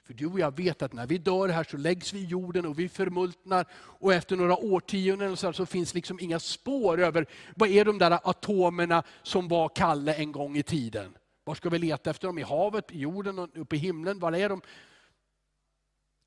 För 0.03 0.13
du 0.13 0.25
och 0.25 0.39
jag 0.39 0.57
vet 0.57 0.81
att 0.81 0.93
när 0.93 1.07
vi 1.07 1.17
dör 1.17 1.49
här 1.49 1.63
så 1.63 1.77
läggs 1.77 2.13
vi 2.13 2.19
i 2.19 2.25
jorden 2.25 2.65
och 2.65 2.79
vi 2.79 2.89
förmultnar. 2.89 3.65
Och 3.73 4.13
efter 4.13 4.35
några 4.35 4.57
årtionden 4.57 5.37
så, 5.37 5.53
så 5.53 5.65
finns 5.65 5.93
liksom 5.93 6.19
inga 6.19 6.39
spår 6.39 6.99
över, 6.99 7.25
vad 7.55 7.69
är 7.69 7.85
de 7.85 7.97
där 7.97 8.19
atomerna 8.23 9.03
som 9.23 9.47
var 9.47 9.69
Kalle 9.69 10.13
en 10.13 10.31
gång 10.31 10.57
i 10.57 10.63
tiden? 10.63 11.17
Var 11.47 11.55
ska 11.55 11.69
vi 11.69 11.79
leta 11.79 12.09
efter 12.09 12.27
dem? 12.27 12.37
I 12.37 12.41
havet, 12.41 12.91
i 12.91 12.99
jorden, 12.99 13.39
uppe 13.39 13.75
i 13.75 13.79
himlen? 13.79 14.19
Var 14.19 14.31
är 14.31 14.49
de? 14.49 14.61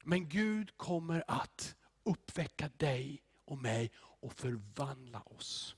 Men 0.03 0.29
Gud 0.29 0.77
kommer 0.77 1.25
att 1.27 1.75
uppväcka 2.05 2.71
dig 2.77 3.23
och 3.45 3.59
mig 3.59 3.91
och 3.97 4.33
förvandla 4.33 5.21
oss. 5.21 5.77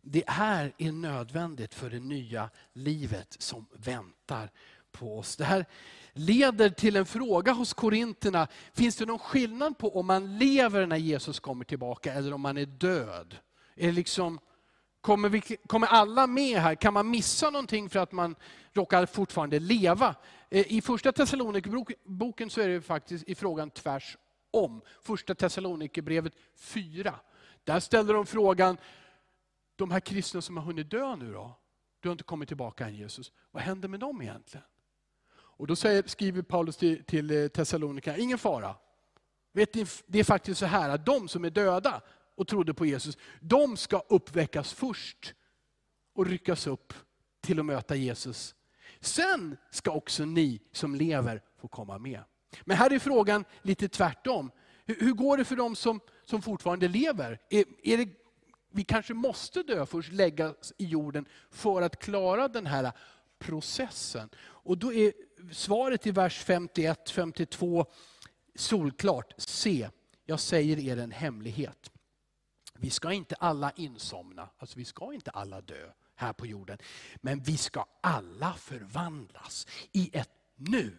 Det 0.00 0.24
här 0.26 0.72
är 0.78 0.92
nödvändigt 0.92 1.74
för 1.74 1.90
det 1.90 2.00
nya 2.00 2.50
livet 2.72 3.36
som 3.38 3.66
väntar 3.72 4.50
på 4.92 5.18
oss. 5.18 5.36
Det 5.36 5.44
här 5.44 5.66
leder 6.12 6.70
till 6.70 6.96
en 6.96 7.06
fråga 7.06 7.52
hos 7.52 7.72
korinterna. 7.72 8.48
Finns 8.72 8.96
det 8.96 9.06
någon 9.06 9.18
skillnad 9.18 9.78
på 9.78 9.98
om 9.98 10.06
man 10.06 10.38
lever 10.38 10.86
när 10.86 10.96
Jesus 10.96 11.40
kommer 11.40 11.64
tillbaka 11.64 12.12
eller 12.12 12.32
om 12.32 12.40
man 12.40 12.58
är 12.58 12.66
död? 12.66 13.36
Är 13.74 13.86
det 13.86 13.92
liksom 13.92 14.40
Kommer, 15.04 15.28
vi, 15.28 15.40
kommer 15.40 15.86
alla 15.86 16.26
med 16.26 16.58
här? 16.58 16.74
Kan 16.74 16.94
man 16.94 17.10
missa 17.10 17.50
någonting 17.50 17.90
för 17.90 17.98
att 17.98 18.12
man 18.12 18.34
råkar 18.72 19.06
fortfarande 19.06 19.58
leva? 19.58 20.14
Eh, 20.50 20.72
I 20.72 20.80
första 20.80 21.12
Thessalonikerboken 21.12 22.50
så 22.50 22.60
är 22.60 22.68
det 22.68 22.80
faktiskt 22.80 23.28
i 23.28 23.34
frågan 23.34 23.70
tvärs 23.70 24.16
om. 24.50 24.80
Första 25.02 25.34
Thessalonikerbrevet 25.34 26.32
4. 26.56 27.14
Där 27.64 27.80
ställer 27.80 28.14
de 28.14 28.26
frågan, 28.26 28.76
de 29.76 29.90
här 29.90 30.00
kristna 30.00 30.42
som 30.42 30.56
har 30.56 30.64
hunnit 30.64 30.90
dö 30.90 31.16
nu 31.16 31.32
då? 31.32 31.58
Du 32.00 32.08
har 32.08 32.12
inte 32.12 32.24
kommit 32.24 32.48
tillbaka 32.48 32.86
än 32.86 32.94
Jesus. 32.94 33.32
Vad 33.50 33.62
händer 33.62 33.88
med 33.88 34.00
dem 34.00 34.22
egentligen? 34.22 34.66
Och 35.34 35.66
då 35.66 35.76
säger, 35.76 36.02
skriver 36.06 36.42
Paulus 36.42 36.76
till, 36.76 37.04
till 37.04 37.30
eh, 37.30 37.48
Thessalonikerna, 37.48 38.16
ingen 38.16 38.38
fara. 38.38 38.74
Vet 39.52 39.74
ni, 39.74 39.86
det 40.06 40.18
är 40.18 40.24
faktiskt 40.24 40.60
så 40.60 40.66
här 40.66 40.90
att 40.90 41.06
de 41.06 41.28
som 41.28 41.44
är 41.44 41.50
döda, 41.50 42.02
och 42.34 42.48
trodde 42.48 42.74
på 42.74 42.86
Jesus, 42.86 43.18
de 43.40 43.76
ska 43.76 43.98
uppväckas 44.08 44.72
först 44.72 45.34
och 46.14 46.26
ryckas 46.26 46.66
upp 46.66 46.94
till 47.40 47.58
att 47.58 47.66
möta 47.66 47.94
Jesus. 47.94 48.54
Sen 49.00 49.56
ska 49.70 49.90
också 49.90 50.24
ni 50.24 50.60
som 50.72 50.94
lever 50.94 51.42
få 51.60 51.68
komma 51.68 51.98
med. 51.98 52.20
Men 52.64 52.76
här 52.76 52.92
är 52.92 52.98
frågan 52.98 53.44
lite 53.62 53.88
tvärtom. 53.88 54.50
Hur, 54.86 55.00
hur 55.00 55.12
går 55.12 55.36
det 55.36 55.44
för 55.44 55.56
de 55.56 55.76
som, 55.76 56.00
som 56.24 56.42
fortfarande 56.42 56.88
lever? 56.88 57.40
Är, 57.50 57.64
är 57.82 57.98
det, 57.98 58.08
vi 58.70 58.84
kanske 58.84 59.14
måste 59.14 59.62
dö 59.62 59.86
först, 59.86 60.12
läggas 60.12 60.72
i 60.78 60.84
jorden 60.84 61.26
för 61.50 61.82
att 61.82 61.98
klara 62.02 62.48
den 62.48 62.66
här 62.66 62.92
processen. 63.38 64.28
Och 64.38 64.78
då 64.78 64.92
är 64.92 65.12
svaret 65.52 66.06
i 66.06 66.10
vers 66.10 66.44
51-52 66.46 67.86
solklart. 68.54 69.32
Se, 69.36 69.88
jag 70.26 70.40
säger 70.40 70.78
er 70.78 70.96
en 70.96 71.12
hemlighet. 71.12 71.90
Vi 72.78 72.90
ska 72.90 73.12
inte 73.12 73.34
alla 73.34 73.70
insomna, 73.70 74.48
alltså 74.58 74.78
vi 74.78 74.84
ska 74.84 75.14
inte 75.14 75.30
alla 75.30 75.60
dö 75.60 75.90
här 76.14 76.32
på 76.32 76.46
jorden. 76.46 76.78
Men 77.16 77.40
vi 77.40 77.56
ska 77.56 77.86
alla 78.00 78.54
förvandlas 78.54 79.66
i 79.92 80.10
ett 80.12 80.30
nu. 80.56 80.98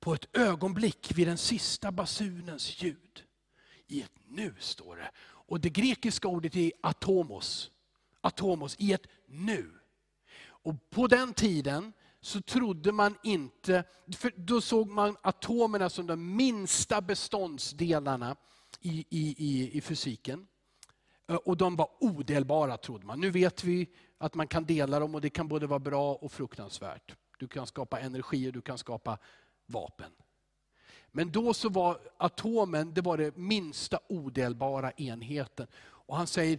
På 0.00 0.14
ett 0.14 0.36
ögonblick 0.36 1.12
vid 1.14 1.26
den 1.26 1.38
sista 1.38 1.92
basunens 1.92 2.82
ljud. 2.82 3.24
I 3.86 4.02
ett 4.02 4.12
nu 4.26 4.54
står 4.58 4.96
det. 4.96 5.10
Och 5.20 5.60
det 5.60 5.70
grekiska 5.70 6.28
ordet 6.28 6.56
är 6.56 6.72
atomos. 6.80 7.70
Atomos, 8.20 8.76
i 8.78 8.92
ett 8.92 9.06
nu. 9.26 9.78
Och 10.40 10.90
på 10.90 11.06
den 11.06 11.34
tiden 11.34 11.92
så 12.20 12.40
trodde 12.40 12.92
man 12.92 13.18
inte, 13.22 13.84
för 14.16 14.32
då 14.36 14.60
såg 14.60 14.88
man 14.90 15.16
atomerna 15.22 15.90
som 15.90 16.06
de 16.06 16.36
minsta 16.36 17.00
beståndsdelarna 17.00 18.36
i, 18.80 19.04
i, 19.10 19.34
i, 19.38 19.78
i 19.78 19.80
fysiken. 19.80 20.47
Eh, 21.28 21.36
och 21.36 21.56
de 21.56 21.76
var 21.76 21.90
odelbara 22.00 22.76
trodde 22.76 23.06
man. 23.06 23.20
Nu 23.20 23.30
vet 23.30 23.64
vi 23.64 23.90
att 24.18 24.34
man 24.34 24.48
kan 24.48 24.64
dela 24.64 24.98
dem 24.98 25.14
och 25.14 25.20
det 25.20 25.30
kan 25.30 25.48
både 25.48 25.66
vara 25.66 25.78
bra 25.78 26.14
och 26.14 26.32
fruktansvärt. 26.32 27.16
Du 27.38 27.48
kan 27.48 27.66
skapa 27.66 28.00
energi 28.00 28.48
och 28.48 28.52
du 28.52 28.60
kan 28.60 28.78
skapa 28.78 29.18
vapen. 29.66 30.12
Men 31.12 31.32
då 31.32 31.54
så 31.54 31.68
var 31.68 32.00
atomen 32.16 32.94
det 32.94 33.00
var 33.00 33.18
det 33.18 33.36
minsta 33.36 33.98
odelbara 34.08 34.90
enheten. 34.90 35.66
Och 35.80 36.16
han 36.16 36.26
säger, 36.26 36.58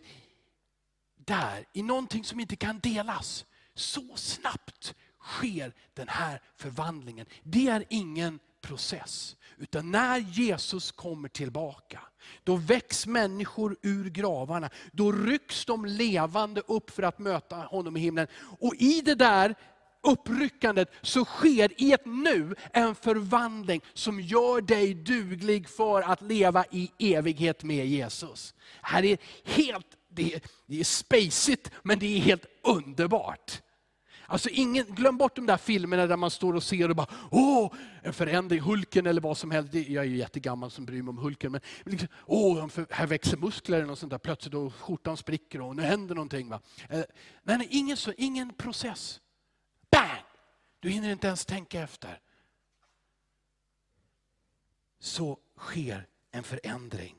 där, 1.16 1.66
i 1.74 1.84
någonting 1.84 2.24
som 2.24 2.40
inte 2.40 2.56
kan 2.56 2.80
delas, 2.80 3.46
så 3.74 4.16
snabbt 4.16 4.96
sker 5.20 5.74
den 5.94 6.08
här 6.08 6.42
förvandlingen. 6.56 7.26
Det 7.44 7.68
är 7.68 7.86
ingen 7.90 8.40
process. 8.62 9.36
Utan 9.58 9.92
när 9.92 10.18
Jesus 10.18 10.92
kommer 10.92 11.30
tillbaka, 11.30 12.02
då 12.44 12.56
väcks 12.56 13.08
människor 13.08 13.78
ur 13.82 14.10
gravarna. 14.10 14.70
Då 14.92 15.12
rycks 15.12 15.66
de 15.66 15.86
levande 15.86 16.62
upp 16.68 16.92
för 16.92 17.04
att 17.04 17.20
möta 17.20 17.56
honom 17.56 17.98
i 17.98 18.00
himlen. 18.00 18.28
Och 18.60 18.76
i 18.76 19.02
det 19.02 19.16
där 19.16 19.56
uppryckandet 20.02 20.92
så 21.02 21.26
sker 21.26 21.82
i 21.82 21.94
ett 21.94 22.06
nu 22.06 22.56
en 22.74 22.96
förvandling 22.96 23.82
som 23.94 24.22
gör 24.22 24.62
dig 24.62 24.94
duglig 24.94 25.70
för 25.70 26.02
att 26.02 26.22
leva 26.22 26.66
i 26.72 26.92
evighet 27.00 27.64
med 27.64 27.88
Jesus. 27.88 28.54
Här 28.82 29.06
är 29.06 29.18
helt, 29.44 29.88
det 30.10 30.34
är, 30.34 30.42
det 30.66 30.80
är 30.80 30.84
spacigt 30.84 31.72
men 31.84 32.00
det 32.00 32.18
är 32.18 32.20
helt 32.20 32.46
underbart. 32.64 33.62
Alltså 34.30 34.50
ingen, 34.50 34.86
glöm 34.86 35.18
bort 35.18 35.36
de 35.36 35.46
där 35.46 35.58
filmerna 35.58 36.08
där 36.08 36.18
man 36.18 36.32
står 36.32 36.54
och 36.54 36.64
ser 36.64 36.90
och 36.90 36.96
bara, 36.96 37.08
åh, 37.32 37.74
en 38.02 38.14
förändring, 38.14 38.60
Hulken 38.60 39.08
eller 39.08 39.22
vad 39.22 39.38
som 39.38 39.52
helst. 39.52 39.74
Jag 39.74 40.04
är 40.04 40.10
ju 40.10 40.18
jättegammal 40.18 40.72
som 40.72 40.86
bryr 40.86 41.02
mig 41.02 41.10
om 41.10 41.18
Hulken. 41.18 41.52
Men 41.52 41.62
liksom, 41.84 42.08
åh, 42.26 42.70
här 42.90 43.08
växer 43.08 43.38
muskler 43.38 43.78
eller 43.78 43.88
något 43.88 44.00
sånt 44.00 44.10
där 44.10 44.18
plötsligt 44.18 44.54
och 44.54 44.74
skjortan 44.74 45.18
spricker 45.18 45.62
och 45.62 45.76
nu 45.76 45.82
händer 45.82 46.16
någonting. 46.16 46.50
Va? 46.50 46.62
Eh, 46.90 47.04
nej, 47.44 47.58
nej, 47.58 47.68
ingen, 47.72 47.98
så, 47.98 48.14
ingen 48.18 48.54
process. 48.54 49.22
Bang! 49.92 50.24
Du 50.80 50.90
hinner 50.90 51.12
inte 51.12 51.28
ens 51.28 51.46
tänka 51.46 51.82
efter. 51.82 52.20
Så 55.00 55.40
sker 55.58 56.08
en 56.32 56.44
förändring. 56.44 57.16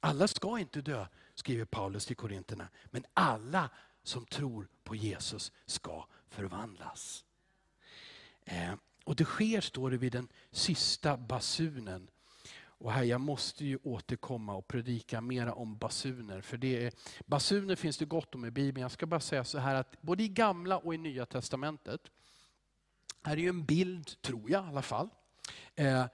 Alla 0.00 0.28
ska 0.28 0.58
inte 0.58 0.80
dö, 0.80 1.06
skriver 1.34 1.64
Paulus 1.64 2.06
till 2.06 2.16
Korinterna. 2.16 2.68
Men 2.84 3.04
alla 3.14 3.70
som 4.02 4.26
tror 4.26 4.68
på 4.84 4.94
Jesus 4.94 5.52
ska 5.66 6.06
förvandlas. 6.28 7.24
Eh, 8.44 8.74
och 9.04 9.16
det 9.16 9.24
sker, 9.24 9.60
står 9.60 9.90
det, 9.90 9.96
vid 9.96 10.12
den 10.12 10.28
sista 10.50 11.16
basunen. 11.16 12.08
Och 12.78 12.92
här, 12.92 13.02
jag 13.02 13.20
måste 13.20 13.64
ju 13.64 13.78
återkomma 13.82 14.54
och 14.54 14.68
predika 14.68 15.20
mera 15.20 15.52
om 15.52 15.76
basuner. 15.76 16.40
För 16.40 16.56
det 16.56 16.86
är, 16.86 16.92
basuner 17.26 17.76
finns 17.76 17.98
det 17.98 18.04
gott 18.04 18.34
om 18.34 18.44
i 18.44 18.50
Bibeln. 18.50 18.82
Jag 18.82 18.90
ska 18.90 19.06
bara 19.06 19.20
säga 19.20 19.44
så 19.44 19.58
här 19.58 19.74
att 19.74 20.02
både 20.02 20.22
i 20.22 20.28
gamla 20.28 20.78
och 20.78 20.94
i 20.94 20.98
nya 20.98 21.26
testamentet, 21.26 22.00
här 23.22 23.32
är 23.32 23.40
ju 23.40 23.48
en 23.48 23.64
bild, 23.64 24.22
tror 24.22 24.50
jag 24.50 24.64
i 24.64 24.68
alla 24.68 24.82
fall, 24.82 25.08
eh, 25.74 26.04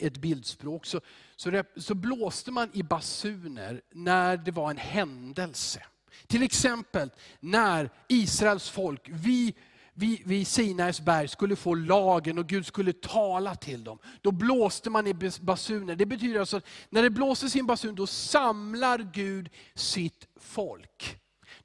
ett 0.00 0.16
bildspråk, 0.16 0.86
så, 0.86 1.00
så, 1.36 1.50
det, 1.50 1.66
så 1.76 1.94
blåste 1.94 2.50
man 2.50 2.70
i 2.72 2.82
basuner 2.82 3.82
när 3.90 4.36
det 4.36 4.50
var 4.50 4.70
en 4.70 4.76
händelse. 4.76 5.82
Till 6.26 6.42
exempel 6.42 7.10
när 7.40 7.90
Israels 8.08 8.70
folk, 8.70 9.08
vid, 9.08 9.54
vid, 9.94 10.20
vid 10.24 10.46
Sinais 10.46 11.00
berg 11.00 11.28
skulle 11.28 11.56
få 11.56 11.74
lagen 11.74 12.38
och 12.38 12.46
Gud 12.46 12.66
skulle 12.66 12.92
tala 12.92 13.54
till 13.54 13.84
dem. 13.84 13.98
Då 14.20 14.30
blåste 14.30 14.90
man 14.90 15.06
i 15.06 15.14
basuner. 15.40 15.96
Det 15.96 16.06
betyder 16.06 16.40
alltså 16.40 16.56
att 16.56 16.66
när 16.90 17.02
det 17.02 17.10
blåser 17.10 17.56
i 17.56 17.60
en 17.60 17.66
basun, 17.66 17.94
då 17.94 18.06
samlar 18.06 19.10
Gud 19.12 19.48
sitt 19.74 20.26
folk. 20.40 21.19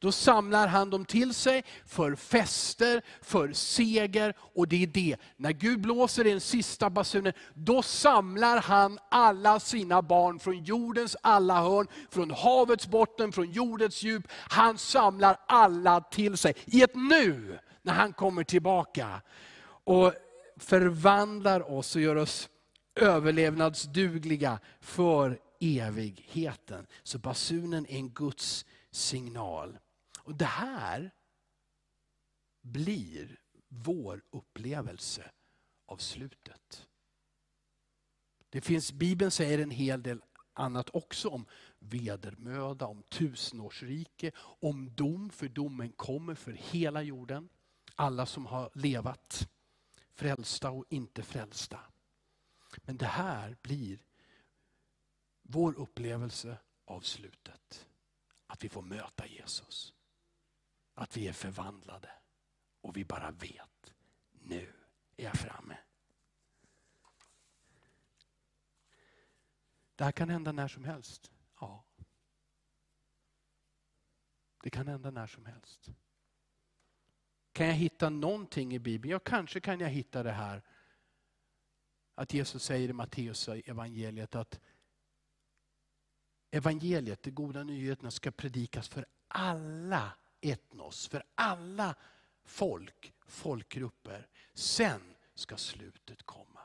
Då 0.05 0.11
samlar 0.11 0.67
han 0.67 0.89
dem 0.89 1.05
till 1.05 1.33
sig 1.33 1.63
för 1.85 2.15
fester, 2.15 3.01
för 3.21 3.53
seger. 3.53 4.33
Och 4.39 4.67
det 4.67 4.83
är 4.83 4.87
det, 4.87 5.15
när 5.37 5.51
Gud 5.51 5.81
blåser 5.81 6.27
i 6.27 6.31
den 6.31 6.41
sista 6.41 6.89
basunen, 6.89 7.33
då 7.53 7.81
samlar 7.81 8.61
han 8.61 8.99
alla 9.11 9.59
sina 9.59 10.01
barn 10.01 10.39
från 10.39 10.63
jordens 10.63 11.15
alla 11.21 11.61
hörn, 11.61 11.87
från 12.09 12.31
havets 12.31 12.87
botten, 12.87 13.31
från 13.31 13.51
jordens 13.51 14.03
djup. 14.03 14.27
Han 14.31 14.77
samlar 14.77 15.37
alla 15.47 16.01
till 16.01 16.37
sig 16.37 16.55
i 16.65 16.81
ett 16.81 16.95
nu, 16.95 17.59
när 17.81 17.93
han 17.93 18.13
kommer 18.13 18.43
tillbaka. 18.43 19.21
Och 19.83 20.13
förvandlar 20.57 21.71
oss 21.71 21.95
och 21.95 22.01
gör 22.01 22.15
oss 22.15 22.49
överlevnadsdugliga 22.95 24.59
för 24.81 25.39
evigheten. 25.59 26.87
Så 27.03 27.17
basunen 27.19 27.85
är 27.85 27.97
en 27.97 28.09
Guds 28.09 28.65
signal. 28.91 29.77
Och 30.25 30.35
Det 30.35 30.45
här 30.45 31.11
blir 32.61 33.39
vår 33.67 34.23
upplevelse 34.29 35.31
av 35.85 35.97
slutet. 35.97 36.87
Det 38.49 38.61
finns, 38.61 38.91
Bibeln 38.91 39.31
säger 39.31 39.59
en 39.59 39.71
hel 39.71 40.03
del 40.03 40.21
annat 40.53 40.89
också 40.93 41.29
om 41.29 41.45
vedermöda, 41.79 42.85
om 42.85 43.03
tusenårsrike, 43.03 44.31
om 44.37 44.95
dom, 44.95 45.29
för 45.29 45.47
domen 45.47 45.91
kommer 45.91 46.35
för 46.35 46.51
hela 46.51 47.01
jorden. 47.01 47.49
Alla 47.95 48.25
som 48.25 48.45
har 48.45 48.69
levat, 48.73 49.49
frälsta 50.13 50.71
och 50.71 50.85
inte 50.89 51.23
frälsta. 51.23 51.79
Men 52.77 52.97
det 52.97 53.05
här 53.05 53.57
blir 53.61 54.03
vår 55.41 55.79
upplevelse 55.79 56.57
av 56.85 57.01
slutet. 57.01 57.87
Att 58.47 58.63
vi 58.63 58.69
får 58.69 58.81
möta 58.81 59.27
Jesus 59.27 59.95
att 60.95 61.17
vi 61.17 61.27
är 61.27 61.33
förvandlade 61.33 62.11
och 62.81 62.97
vi 62.97 63.05
bara 63.05 63.31
vet, 63.31 63.93
nu 64.31 64.73
är 65.17 65.23
jag 65.23 65.35
framme. 65.35 65.77
Det 69.95 70.03
här 70.03 70.11
kan 70.11 70.29
hända 70.29 70.51
när 70.51 70.67
som 70.67 70.83
helst. 70.83 71.31
Ja. 71.59 71.85
Det 74.63 74.69
kan 74.69 74.87
hända 74.87 75.11
när 75.11 75.27
som 75.27 75.45
helst. 75.45 75.89
Kan 77.51 77.67
jag 77.67 77.73
hitta 77.73 78.09
någonting 78.09 78.73
i 78.73 78.79
Bibeln? 78.79 79.11
Ja, 79.11 79.19
kanske 79.19 79.59
kan 79.59 79.79
jag 79.79 79.89
hitta 79.89 80.23
det 80.23 80.31
här. 80.31 80.61
Att 82.15 82.33
Jesus 82.33 82.63
säger 82.63 82.89
i 82.89 82.93
Matteus 82.93 83.47
evangeliet 83.47 84.35
att 84.35 84.59
evangeliet, 86.51 87.23
de 87.23 87.31
goda 87.31 87.63
nyheterna, 87.63 88.11
ska 88.11 88.31
predikas 88.31 88.87
för 88.87 89.05
alla 89.27 90.17
etnos, 90.51 91.07
för 91.07 91.23
alla 91.35 91.95
folk, 92.45 93.13
folkgrupper. 93.27 94.27
Sen 94.53 95.01
ska 95.35 95.57
slutet 95.57 96.23
komma. 96.23 96.59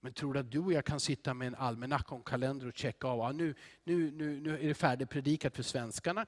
Men 0.00 0.12
tror 0.12 0.34
du 0.34 0.40
att 0.40 0.50
du 0.50 0.58
och 0.58 0.72
jag 0.72 0.84
kan 0.84 1.00
sitta 1.00 1.34
med 1.34 1.46
en 1.46 1.54
almanacka 1.54 2.14
och 2.14 2.20
en 2.20 2.24
kalender 2.24 2.66
och 2.66 2.76
checka 2.76 3.08
av, 3.08 3.18
ja, 3.18 3.32
nu, 3.32 3.54
nu, 3.84 4.10
nu, 4.10 4.40
nu 4.40 4.58
är 4.58 4.68
det 4.68 4.74
färdigpredikat 4.74 5.56
för 5.56 5.62
svenskarna, 5.62 6.26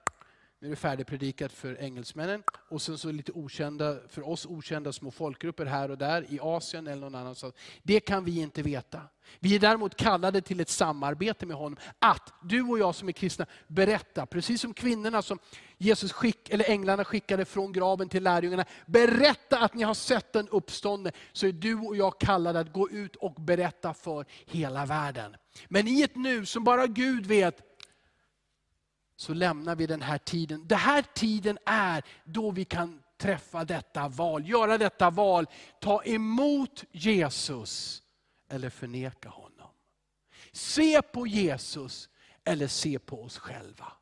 nu 0.59 0.69
är 0.69 0.71
det 0.71 0.77
färdigpredikat 0.77 1.53
för 1.53 1.81
engelsmännen 1.81 2.43
och 2.69 2.83
sen 2.83 2.99
så 2.99 3.13
lite 3.13 3.33
okända, 3.33 3.99
för 4.09 4.29
oss 4.29 4.47
okända 4.47 4.93
små 4.93 5.11
folkgrupper 5.11 5.67
här 5.67 5.91
och 5.91 5.99
där 5.99 6.33
i 6.33 6.39
Asien 6.41 6.87
eller 6.87 7.01
någon 7.01 7.15
annanstans. 7.15 7.55
Det 7.83 8.01
kan 8.01 8.25
vi 8.25 8.41
inte 8.41 8.63
veta. 8.63 9.01
Vi 9.39 9.55
är 9.55 9.59
däremot 9.59 9.97
kallade 9.97 10.41
till 10.41 10.61
ett 10.61 10.69
samarbete 10.69 11.47
med 11.47 11.57
honom. 11.57 11.77
Att 11.99 12.33
du 12.43 12.63
och 12.63 12.79
jag 12.79 12.95
som 12.95 13.09
är 13.09 13.13
kristna 13.13 13.47
berättar, 13.67 14.27
precis 14.27 14.61
som 14.61 14.75
kvinnorna 14.75 15.23
som 15.23 15.39
Jesus 15.85 16.13
skick, 16.13 16.51
eller 16.51 16.71
änglarna 16.71 17.05
skickade 17.05 17.45
från 17.45 17.73
graven 17.73 18.09
till 18.09 18.23
lärjungarna. 18.23 18.65
Berätta 18.87 19.59
att 19.59 19.75
ni 19.75 19.83
har 19.83 19.95
sett 19.95 20.33
den 20.33 20.49
uppståndne. 20.49 21.13
Så 21.33 21.47
är 21.47 21.53
du 21.53 21.79
och 21.79 21.97
jag 21.97 22.21
kallade 22.21 22.61
att 22.61 22.73
gå 22.73 22.91
ut 22.91 23.17
och 23.17 23.35
berätta 23.35 23.95
för 23.95 24.27
hela 24.47 24.87
världen. 24.87 25.37
Men 25.69 25.89
i 25.89 26.03
ett 26.03 26.17
nu 26.17 26.47
som 26.47 26.65
bara 26.65 26.87
Gud 26.87 27.27
vet, 27.27 27.61
så 29.17 29.35
lämnar 29.35 29.77
vi 29.77 29.87
den 29.87 30.03
här 30.03 30.19
tiden. 30.19 30.69
Den 30.69 30.79
här 30.79 31.05
tiden 31.15 31.59
är 31.67 32.05
då 32.25 32.51
vi 32.51 32.65
kan 32.65 33.03
träffa 33.19 33.65
detta 33.65 34.09
val, 34.09 34.49
göra 34.49 34.79
detta 34.79 35.11
val. 35.11 35.47
Ta 35.81 36.03
emot 36.05 36.85
Jesus 36.93 38.03
eller 38.51 38.71
förneka 38.71 39.29
honom. 39.29 39.71
Se 40.53 41.03
på 41.03 41.27
Jesus 41.27 42.09
eller 42.45 42.67
se 42.67 42.99
på 42.99 43.23
oss 43.23 43.39
själva. 43.39 43.93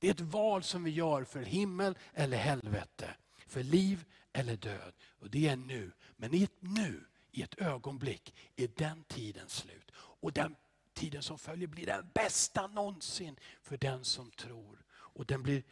Det 0.00 0.06
är 0.06 0.10
ett 0.10 0.20
val 0.20 0.62
som 0.62 0.84
vi 0.84 0.90
gör 0.90 1.24
för 1.24 1.42
himmel 1.42 1.98
eller 2.12 2.36
helvete, 2.36 3.16
för 3.46 3.62
liv 3.62 4.04
eller 4.32 4.56
död. 4.56 4.94
Och 5.18 5.30
Det 5.30 5.48
är 5.48 5.56
nu. 5.56 5.92
Men 6.16 6.34
i 6.34 6.42
ett 6.42 6.56
nu, 6.62 7.06
i 7.30 7.42
ett 7.42 7.58
ögonblick, 7.58 8.34
är 8.56 8.68
den 8.68 9.04
tiden 9.04 9.48
slut. 9.48 9.90
Och 9.96 10.32
den 10.32 10.56
tiden 10.92 11.22
som 11.22 11.38
följer 11.38 11.68
blir 11.68 11.86
den 11.86 12.10
bästa 12.14 12.66
någonsin 12.66 13.36
för 13.62 13.76
den 13.76 14.04
som 14.04 14.30
tror. 14.30 14.84
Och 14.92 15.26
den 15.26 15.42
blir 15.42 15.62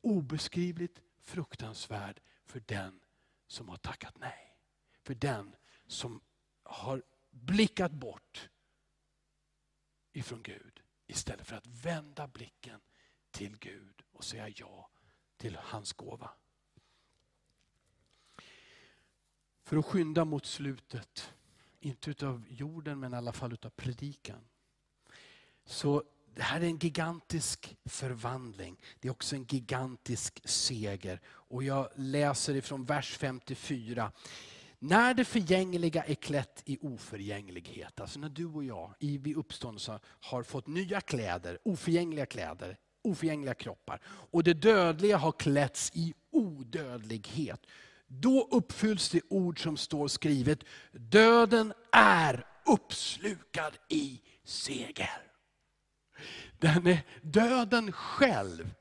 obeskrivligt 0.00 1.00
fruktansvärd 1.22 2.20
för 2.44 2.62
den 2.66 3.00
som 3.46 3.68
har 3.68 3.76
tackat 3.76 4.18
nej. 4.18 4.56
För 5.02 5.14
den 5.14 5.56
som 5.86 6.20
har 6.62 7.02
blickat 7.30 7.92
bort 7.92 8.48
ifrån 10.12 10.42
Gud 10.42 10.82
istället 11.06 11.46
för 11.46 11.56
att 11.56 11.66
vända 11.66 12.28
blicken 12.28 12.80
till 13.36 13.56
Gud 13.58 14.02
och 14.12 14.24
säga 14.24 14.48
ja 14.56 14.90
till 15.36 15.58
hans 15.60 15.92
gåva. 15.92 16.30
För 19.62 19.76
att 19.76 19.86
skynda 19.86 20.24
mot 20.24 20.46
slutet, 20.46 21.34
inte 21.80 22.10
utav 22.10 22.44
jorden 22.48 23.00
men 23.00 23.12
i 23.12 23.16
alla 23.16 23.32
fall 23.32 23.52
utav 23.52 23.70
predikan, 23.70 24.48
så 25.64 26.02
det 26.34 26.42
här 26.42 26.60
är 26.60 26.64
en 26.64 26.78
gigantisk 26.78 27.76
förvandling. 27.84 28.80
Det 29.00 29.08
är 29.08 29.12
också 29.12 29.36
en 29.36 29.44
gigantisk 29.44 30.48
seger. 30.48 31.20
Och 31.26 31.64
jag 31.64 31.88
läser 31.94 32.54
ifrån 32.54 32.84
vers 32.84 33.16
54. 33.16 34.12
När 34.78 35.14
det 35.14 35.24
förgängliga 35.24 36.04
är 36.04 36.14
klätt 36.14 36.62
i 36.64 36.78
oförgänglighet, 36.80 38.00
alltså 38.00 38.18
när 38.18 38.28
du 38.28 38.46
och 38.46 38.64
jag 38.64 38.94
i, 38.98 39.18
vid 39.18 39.36
uppståndelse 39.36 40.00
har 40.04 40.42
fått 40.42 40.66
nya 40.66 41.00
kläder, 41.00 41.58
oförgängliga 41.62 42.26
kläder, 42.26 42.78
oförgängliga 43.06 43.54
kroppar. 43.54 44.00
Och 44.06 44.44
det 44.44 44.54
dödliga 44.54 45.16
har 45.16 45.32
klätts 45.32 45.90
i 45.94 46.14
odödlighet. 46.30 47.66
Då 48.06 48.48
uppfylls 48.50 49.10
det 49.10 49.20
ord 49.28 49.62
som 49.62 49.76
står 49.76 50.08
skrivet, 50.08 50.58
döden 50.92 51.72
är 51.92 52.46
uppslukad 52.66 53.78
i 53.88 54.22
seger. 54.44 55.22
Den 56.58 56.86
är, 56.86 57.02
döden 57.22 57.92
själv 57.92 58.74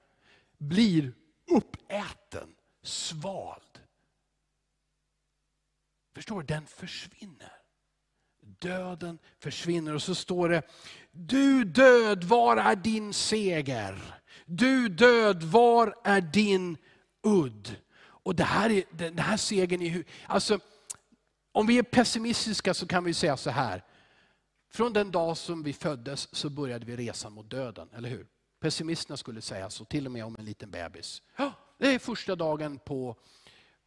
blir 0.57 1.13
uppäten, 1.51 2.55
svald. 2.83 3.79
Förstår 6.15 6.39
du? 6.41 6.45
Den 6.45 6.65
försvinner. 6.65 7.54
Döden 8.45 9.19
försvinner 9.39 9.95
och 9.95 10.01
så 10.01 10.15
står 10.15 10.49
det, 10.49 10.61
du 11.11 11.63
död, 11.63 12.23
var 12.23 12.57
är 12.57 12.75
din 12.75 13.13
seger? 13.13 14.21
Du 14.45 14.89
död, 14.89 15.43
var 15.43 15.95
är 16.03 16.21
din 16.21 16.77
udd? 17.23 17.75
Och 17.97 18.35
det 18.35 18.43
här, 18.43 18.69
är, 18.69 18.83
den 18.91 19.17
här 19.17 19.37
segern 19.37 19.81
är 19.81 20.03
alltså, 20.27 20.59
om 21.51 21.67
vi 21.67 21.77
är 21.77 21.83
pessimistiska 21.83 22.73
så 22.73 22.87
kan 22.87 23.03
vi 23.03 23.13
säga 23.13 23.37
så 23.37 23.49
här. 23.49 23.83
Från 24.71 24.93
den 24.93 25.11
dag 25.11 25.37
som 25.37 25.63
vi 25.63 25.73
föddes 25.73 26.35
så 26.35 26.49
började 26.49 26.85
vi 26.85 26.95
resan 26.95 27.33
mot 27.33 27.49
döden, 27.49 27.89
eller 27.95 28.09
hur? 28.09 28.27
Pessimisterna 28.59 29.17
skulle 29.17 29.41
säga 29.41 29.69
så, 29.69 29.85
till 29.85 30.05
och 30.05 30.11
med 30.11 30.25
om 30.25 30.35
en 30.39 30.45
liten 30.45 30.71
bebis. 30.71 31.21
Ja, 31.37 31.53
det 31.77 31.87
är 31.87 31.99
första 31.99 32.35
dagen 32.35 32.79
på 32.85 33.15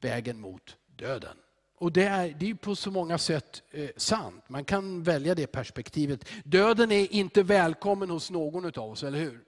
vägen 0.01 0.41
mot 0.41 0.77
döden. 0.87 1.37
Och 1.81 1.93
det 1.93 2.05
är, 2.05 2.35
det 2.39 2.51
är 2.51 2.55
på 2.55 2.77
så 2.77 2.91
många 2.91 3.19
sätt 3.19 3.63
eh, 3.71 3.91
sant. 3.97 4.49
Man 4.49 4.65
kan 4.65 5.03
välja 5.03 5.35
det 5.35 5.47
perspektivet. 5.47 6.25
Döden 6.45 6.93
är 6.93 7.13
inte 7.13 7.43
välkommen 7.43 8.11
hos 8.11 8.31
någon 8.31 8.65
av 8.65 8.91
oss, 8.91 9.03
eller 9.03 9.19
hur? 9.19 9.45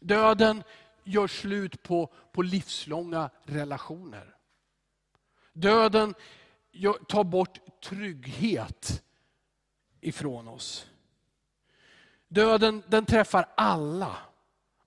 Döden 0.00 0.62
gör 1.04 1.26
slut 1.26 1.82
på, 1.82 2.12
på 2.32 2.42
livslånga 2.42 3.30
relationer. 3.44 4.34
Döden 5.52 6.14
gör, 6.72 6.92
tar 6.92 7.24
bort 7.24 7.58
trygghet 7.84 9.02
ifrån 10.00 10.48
oss. 10.48 10.86
Döden 12.28 12.82
den 12.88 13.06
träffar 13.06 13.48
alla. 13.56 14.16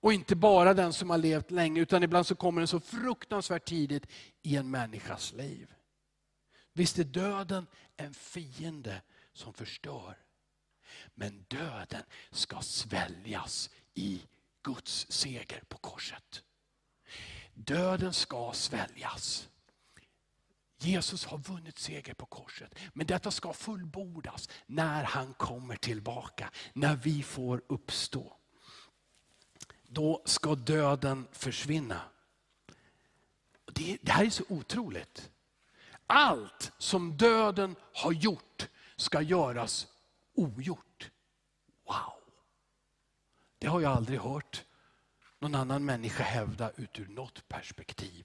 Och 0.00 0.12
inte 0.12 0.36
bara 0.36 0.74
den 0.74 0.92
som 0.92 1.10
har 1.10 1.18
levt 1.18 1.50
länge, 1.50 1.80
utan 1.80 2.02
ibland 2.02 2.26
så 2.26 2.34
kommer 2.34 2.60
den 2.60 2.68
så 2.68 2.80
fruktansvärt 2.80 3.64
tidigt 3.64 4.06
i 4.42 4.56
en 4.56 4.70
människas 4.70 5.32
liv. 5.32 5.74
Visst 6.78 6.98
är 6.98 7.04
döden 7.04 7.66
en 7.96 8.14
fiende 8.14 9.02
som 9.32 9.52
förstör. 9.52 10.18
Men 11.14 11.44
döden 11.48 12.02
ska 12.30 12.60
sväljas 12.60 13.70
i 13.94 14.22
Guds 14.62 15.06
seger 15.12 15.62
på 15.68 15.78
korset. 15.78 16.42
Döden 17.54 18.14
ska 18.14 18.52
sväljas. 18.52 19.48
Jesus 20.78 21.24
har 21.24 21.38
vunnit 21.38 21.78
seger 21.78 22.14
på 22.14 22.26
korset. 22.26 22.74
Men 22.92 23.06
detta 23.06 23.30
ska 23.30 23.52
fullbordas 23.52 24.48
när 24.66 25.04
han 25.04 25.34
kommer 25.34 25.76
tillbaka. 25.76 26.50
När 26.72 26.96
vi 26.96 27.22
får 27.22 27.62
uppstå. 27.66 28.36
Då 29.86 30.22
ska 30.24 30.54
döden 30.54 31.28
försvinna. 31.32 32.02
Det, 33.64 33.98
det 34.02 34.12
här 34.12 34.24
är 34.24 34.30
så 34.30 34.44
otroligt. 34.48 35.30
Allt 36.10 36.72
som 36.78 37.16
döden 37.16 37.76
har 37.92 38.12
gjort 38.12 38.68
ska 38.96 39.20
göras 39.20 39.86
ogjort. 40.34 41.10
Wow! 41.86 42.32
Det 43.58 43.66
har 43.66 43.80
jag 43.80 43.92
aldrig 43.92 44.20
hört 44.20 44.64
någon 45.38 45.54
annan 45.54 45.84
människa 45.84 46.22
hävda 46.22 46.70
ut 46.76 46.98
ur 46.98 47.08
något 47.08 47.48
perspektiv. 47.48 48.24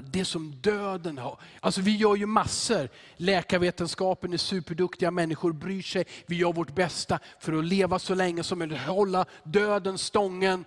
Det 0.00 0.24
som 0.24 0.50
döden 0.60 1.18
har. 1.18 1.40
Alltså 1.60 1.80
vi 1.80 1.96
gör 1.96 2.16
ju 2.16 2.26
massor. 2.26 2.88
Läkarvetenskapen 3.16 4.32
är 4.32 4.36
superduktiga, 4.36 5.10
människor 5.10 5.52
bryr 5.52 5.82
sig. 5.82 6.04
Vi 6.26 6.36
gör 6.36 6.52
vårt 6.52 6.74
bästa 6.74 7.18
för 7.40 7.52
att 7.52 7.64
leva 7.64 7.98
så 7.98 8.14
länge 8.14 8.42
som 8.42 8.58
möjligt, 8.58 8.78
hålla 8.78 9.26
döden 9.42 9.98
stången. 9.98 10.64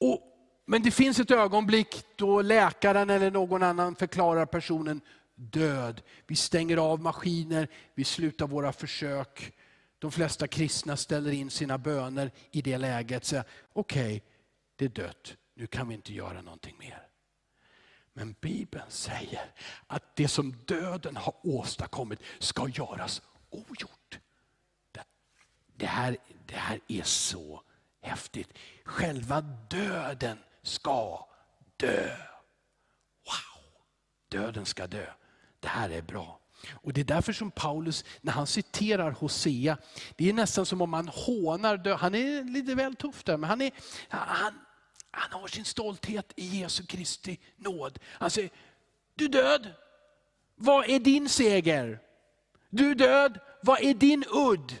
Och, 0.00 0.20
men 0.66 0.82
det 0.82 0.90
finns 0.90 1.20
ett 1.20 1.30
ögonblick 1.30 2.04
då 2.16 2.42
läkaren 2.42 3.10
eller 3.10 3.30
någon 3.30 3.62
annan 3.62 3.96
förklarar 3.96 4.46
personen 4.46 5.00
död. 5.36 6.02
Vi 6.26 6.36
stänger 6.36 6.76
av 6.76 7.00
maskiner, 7.00 7.68
vi 7.94 8.04
slutar 8.04 8.46
våra 8.46 8.72
försök. 8.72 9.52
De 9.98 10.12
flesta 10.12 10.46
kristna 10.46 10.96
ställer 10.96 11.32
in 11.32 11.50
sina 11.50 11.78
böner 11.78 12.30
i 12.50 12.62
det 12.62 12.78
läget. 12.78 13.32
Okej, 13.32 13.44
okay, 13.72 14.20
det 14.76 14.84
är 14.84 14.88
dött, 14.88 15.36
nu 15.54 15.66
kan 15.66 15.88
vi 15.88 15.94
inte 15.94 16.12
göra 16.12 16.42
någonting 16.42 16.76
mer. 16.78 17.08
Men 18.12 18.34
Bibeln 18.40 18.90
säger 18.90 19.52
att 19.86 20.16
det 20.16 20.28
som 20.28 20.52
döden 20.52 21.16
har 21.16 21.34
åstadkommit 21.42 22.20
ska 22.38 22.68
göras 22.68 23.22
ogjort. 23.50 24.18
Det 25.78 25.86
här, 25.86 26.16
det 26.46 26.56
här 26.56 26.80
är 26.88 27.02
så 27.02 27.62
häftigt. 28.00 28.58
Själva 28.84 29.40
döden 29.70 30.38
ska 30.62 31.28
dö. 31.76 32.16
Wow! 33.24 33.82
Döden 34.28 34.66
ska 34.66 34.86
dö. 34.86 35.06
Det 35.66 35.70
här 35.70 35.90
är 35.90 36.02
bra. 36.02 36.40
Och 36.72 36.92
Det 36.92 37.00
är 37.00 37.04
därför 37.04 37.32
som 37.32 37.50
Paulus, 37.50 38.04
när 38.20 38.32
han 38.32 38.46
citerar 38.46 39.10
Hosea, 39.10 39.78
det 40.16 40.28
är 40.28 40.32
nästan 40.32 40.66
som 40.66 40.82
om 40.82 40.92
han 40.92 41.08
hånar 41.08 41.76
döden. 41.76 41.98
Han 41.98 42.14
är 42.14 42.44
lite 42.44 42.74
väl 42.74 42.96
tuff 42.96 43.24
där, 43.24 43.36
men 43.36 43.50
han, 43.50 43.60
är, 43.60 43.70
han, 44.08 44.54
han 45.10 45.40
har 45.40 45.48
sin 45.48 45.64
stolthet 45.64 46.32
i 46.36 46.60
Jesu 46.60 46.86
Kristi 46.86 47.38
nåd. 47.56 47.98
Han 48.04 48.30
säger, 48.30 48.50
du 49.14 49.28
död, 49.28 49.72
vad 50.56 50.90
är 50.90 50.98
din 50.98 51.28
seger? 51.28 51.98
Du 52.70 52.94
död, 52.94 53.38
vad 53.62 53.80
är 53.80 53.94
din 53.94 54.24
udd? 54.32 54.74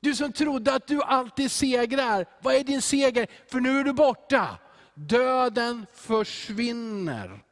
Du 0.00 0.14
som 0.14 0.32
trodde 0.32 0.74
att 0.74 0.86
du 0.86 1.02
alltid 1.02 1.50
segrar, 1.50 2.26
vad 2.42 2.54
är 2.54 2.64
din 2.64 2.82
seger? 2.82 3.26
För 3.50 3.60
nu 3.60 3.80
är 3.80 3.84
du 3.84 3.92
borta. 3.92 4.58
Döden 4.94 5.86
försvinner. 5.94 7.42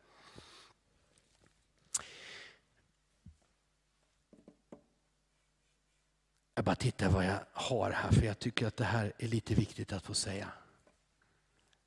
Jag 6.60 6.64
bara 6.64 6.76
tittar 6.76 7.08
vad 7.08 7.24
jag 7.24 7.40
har 7.52 7.90
här, 7.90 8.10
för 8.10 8.22
jag 8.22 8.38
tycker 8.38 8.66
att 8.66 8.76
det 8.76 8.84
här 8.84 9.12
är 9.18 9.28
lite 9.28 9.54
viktigt 9.54 9.92
att 9.92 10.06
få 10.06 10.14
säga. 10.14 10.48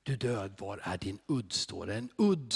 Du 0.04 0.16
död, 0.16 0.54
var 0.58 0.80
är 0.84 0.98
din 0.98 1.20
udd? 1.28 1.54
står 1.54 1.86
det. 1.86 1.96
En 1.96 2.10
udd 2.18 2.56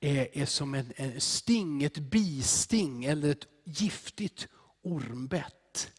är, 0.00 0.38
är 0.38 0.46
som 0.46 0.74
en, 0.74 0.92
en 0.96 1.20
sting, 1.20 1.82
ett 1.82 1.98
bisting 1.98 3.04
eller 3.04 3.30
ett 3.30 3.46
giftigt 3.64 4.48
ormbett. 4.82 5.92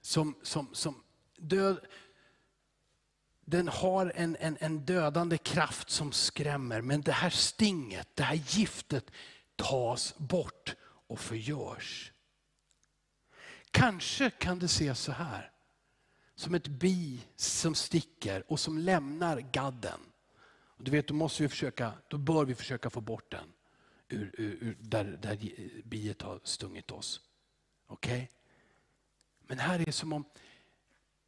Som, 0.00 0.34
som, 0.42 0.68
som 0.72 1.02
död, 1.36 1.86
den 3.44 3.68
har 3.68 4.12
en, 4.14 4.36
en, 4.40 4.56
en 4.60 4.84
dödande 4.84 5.38
kraft 5.38 5.90
som 5.90 6.12
skrämmer, 6.12 6.80
men 6.80 7.02
det 7.02 7.12
här 7.12 7.30
stinget, 7.30 8.08
det 8.14 8.22
här 8.22 8.40
giftet 8.46 9.10
tas 9.56 10.14
bort 10.18 10.74
och 11.06 11.20
förgörs. 11.20 12.10
Kanske 13.74 14.30
kan 14.30 14.58
det 14.58 14.68
se 14.68 14.94
så 14.94 15.12
här. 15.12 15.50
Som 16.34 16.54
ett 16.54 16.68
bi 16.68 17.20
som 17.36 17.74
sticker 17.74 18.52
och 18.52 18.60
som 18.60 18.78
lämnar 18.78 19.40
gadden. 19.40 20.00
Du 20.78 20.90
vet, 20.90 21.08
då, 21.08 21.14
måste 21.14 21.42
vi 21.42 21.48
försöka, 21.48 21.92
då 22.08 22.18
bör 22.18 22.44
vi 22.44 22.54
försöka 22.54 22.90
få 22.90 23.00
bort 23.00 23.30
den 23.30 23.52
ur, 24.08 24.34
ur, 24.38 24.58
ur 24.60 24.76
där, 24.80 25.04
där 25.04 25.38
biet 25.84 26.22
har 26.22 26.40
stungit 26.44 26.90
oss. 26.90 27.20
Okej? 27.86 28.14
Okay? 28.14 28.26
Men 29.46 29.58
här 29.58 29.80
är 29.80 29.84
det 29.84 29.92
som 29.92 30.12
om 30.12 30.24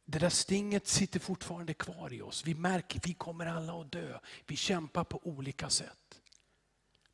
det 0.05 0.19
där 0.19 0.29
stinget 0.29 0.87
sitter 0.87 1.19
fortfarande 1.19 1.73
kvar 1.73 2.13
i 2.13 2.21
oss. 2.21 2.45
Vi 2.45 2.55
märker 2.55 2.99
att 2.99 3.07
vi 3.07 3.13
kommer 3.13 3.45
alla 3.45 3.81
att 3.81 3.91
dö. 3.91 4.19
Vi 4.45 4.55
kämpar 4.55 5.03
på 5.03 5.19
olika 5.23 5.69
sätt. 5.69 6.21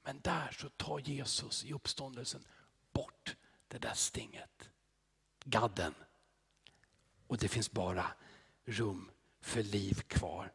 Men 0.03 0.19
där 0.19 0.51
så 0.51 0.69
tar 0.69 0.99
Jesus 0.99 1.65
i 1.65 1.73
uppståndelsen 1.73 2.43
bort 2.91 3.35
det 3.67 3.77
där 3.77 3.93
stinget. 3.93 4.69
Gadden 5.43 5.93
och 7.27 7.37
det 7.37 7.47
finns 7.47 7.71
bara 7.71 8.13
rum 8.65 9.11
för 9.41 9.63
liv 9.63 9.93
kvar. 9.93 10.53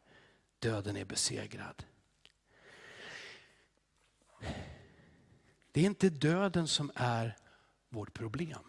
Döden 0.59 0.97
är 0.97 1.05
besegrad. 1.05 1.85
Det 5.71 5.81
är 5.81 5.85
inte 5.85 6.09
döden 6.09 6.67
som 6.67 6.91
är 6.95 7.37
vårt 7.89 8.13
problem. 8.13 8.63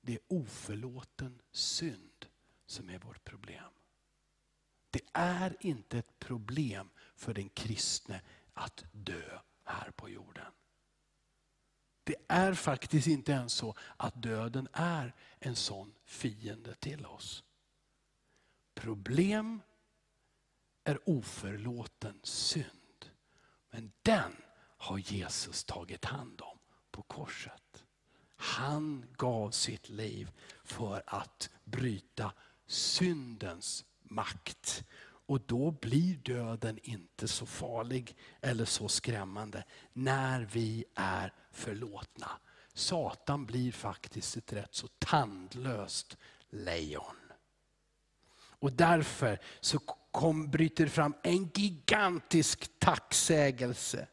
Det 0.00 0.12
är 0.12 0.20
oförlåten 0.26 1.42
synd 1.50 2.26
som 2.66 2.90
är 2.90 2.98
vårt 2.98 3.24
problem. 3.24 3.72
Det 4.90 5.00
är 5.12 5.56
inte 5.60 5.98
ett 5.98 6.18
problem 6.18 6.90
för 7.16 7.34
den 7.34 7.48
kristne 7.48 8.20
att 8.54 8.84
dö 8.92 9.38
här 9.64 9.90
på 9.90 10.08
jorden. 10.08 10.52
Det 12.06 12.16
är 12.28 12.54
faktiskt 12.54 13.06
inte 13.06 13.32
ens 13.32 13.52
så 13.52 13.74
att 13.96 14.22
döden 14.22 14.68
är 14.72 15.14
en 15.38 15.56
sån 15.56 15.94
fiende 16.04 16.74
till 16.74 17.06
oss. 17.06 17.44
Problem 18.74 19.62
är 20.84 20.98
oförlåten 21.04 22.20
synd. 22.22 23.10
Men 23.70 23.92
den 24.02 24.36
har 24.76 24.98
Jesus 24.98 25.64
tagit 25.64 26.04
hand 26.04 26.40
om 26.40 26.58
på 26.90 27.02
korset. 27.02 27.84
Han 28.36 29.06
gav 29.16 29.50
sitt 29.50 29.88
liv 29.88 30.30
för 30.64 31.02
att 31.06 31.50
bryta 31.64 32.32
syndens 32.66 33.84
makt. 34.02 34.84
Och 35.26 35.40
då 35.40 35.70
blir 35.70 36.16
döden 36.16 36.78
inte 36.82 37.28
så 37.28 37.46
farlig 37.46 38.16
eller 38.40 38.64
så 38.64 38.88
skrämmande 38.88 39.64
när 39.92 40.48
vi 40.52 40.84
är 40.94 41.32
förlåtna. 41.52 42.30
Satan 42.74 43.46
blir 43.46 43.72
faktiskt 43.72 44.36
ett 44.36 44.52
rätt 44.52 44.74
så 44.74 44.88
tandlöst 44.98 46.16
lejon. 46.50 47.16
Och 48.58 48.72
därför 48.72 49.40
så 49.60 49.78
kom, 50.10 50.50
bryter 50.50 50.84
det 50.84 50.90
fram 50.90 51.14
en 51.22 51.50
gigantisk 51.54 52.78
tacksägelse. 52.78 54.08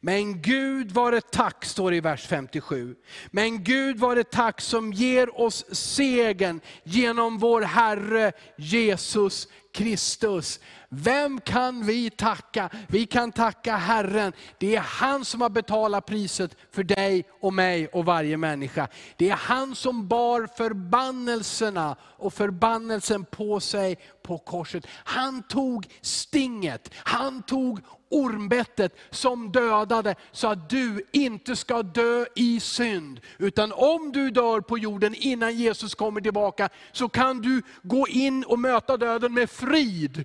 Men 0.00 0.42
Gud 0.42 0.92
var 0.92 1.12
det 1.12 1.30
tack, 1.30 1.64
står 1.64 1.90
det 1.90 1.96
i 1.96 2.00
vers 2.00 2.26
57. 2.26 2.94
Men 3.30 3.64
Gud 3.64 3.98
var 3.98 4.16
det 4.16 4.30
tack 4.30 4.60
som 4.60 4.92
ger 4.92 5.40
oss 5.40 5.64
segern 5.72 6.60
genom 6.84 7.38
vår 7.38 7.62
Herre 7.62 8.32
Jesus 8.56 9.48
Kristus. 9.74 10.60
Vem 10.88 11.40
kan 11.40 11.86
vi 11.86 12.10
tacka? 12.10 12.70
Vi 12.88 13.06
kan 13.06 13.32
tacka 13.32 13.76
Herren. 13.76 14.32
Det 14.58 14.76
är 14.76 14.80
han 14.80 15.24
som 15.24 15.40
har 15.40 15.48
betalat 15.48 16.06
priset 16.06 16.56
för 16.70 16.82
dig 16.82 17.28
och 17.40 17.54
mig 17.54 17.86
och 17.86 18.04
varje 18.04 18.36
människa. 18.36 18.88
Det 19.16 19.30
är 19.30 19.36
han 19.36 19.74
som 19.74 20.08
bar 20.08 20.48
förbannelserna 20.56 21.96
och 22.00 22.34
förbannelsen 22.34 23.24
på 23.24 23.60
sig 23.60 23.98
på 24.22 24.38
korset. 24.38 24.86
Han 24.90 25.42
tog 25.42 25.86
stinget, 26.00 26.90
han 26.94 27.42
tog 27.42 27.80
ormbettet 28.14 28.96
som 29.10 29.52
dödade 29.52 30.14
så 30.32 30.48
att 30.48 30.70
du 30.70 31.06
inte 31.12 31.56
ska 31.56 31.82
dö 31.82 32.26
i 32.36 32.60
synd. 32.60 33.20
Utan 33.38 33.72
om 33.72 34.12
du 34.12 34.30
dör 34.30 34.60
på 34.60 34.78
jorden 34.78 35.14
innan 35.14 35.56
Jesus 35.56 35.94
kommer 35.94 36.20
tillbaka 36.20 36.68
så 36.92 37.08
kan 37.08 37.40
du 37.40 37.62
gå 37.82 38.08
in 38.08 38.44
och 38.44 38.58
möta 38.58 38.96
döden 38.96 39.34
med 39.34 39.50
frid. 39.50 40.24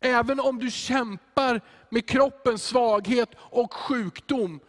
Även 0.00 0.40
om 0.40 0.58
du 0.58 0.70
kämpar 0.70 1.60
med 1.90 2.08
kroppens 2.08 2.62
svaghet 2.64 3.30
och 3.38 3.72
sjukdom, 3.74 4.60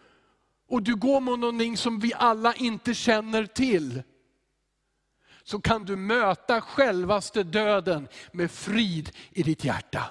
och 0.70 0.84
du 0.84 0.96
går 0.96 1.20
mot 1.20 1.40
någonting 1.40 1.78
som 1.78 2.00
vi 2.00 2.14
alla 2.16 2.54
inte 2.54 2.94
känner 2.94 3.46
till, 3.46 4.04
så 5.50 5.60
kan 5.60 5.86
du 5.86 5.96
möta 5.96 6.62
självaste 6.62 7.44
döden 7.44 8.08
med 8.32 8.52
frid 8.52 9.12
i 9.32 9.44
ditt 9.44 9.64
hjärta. 9.64 10.04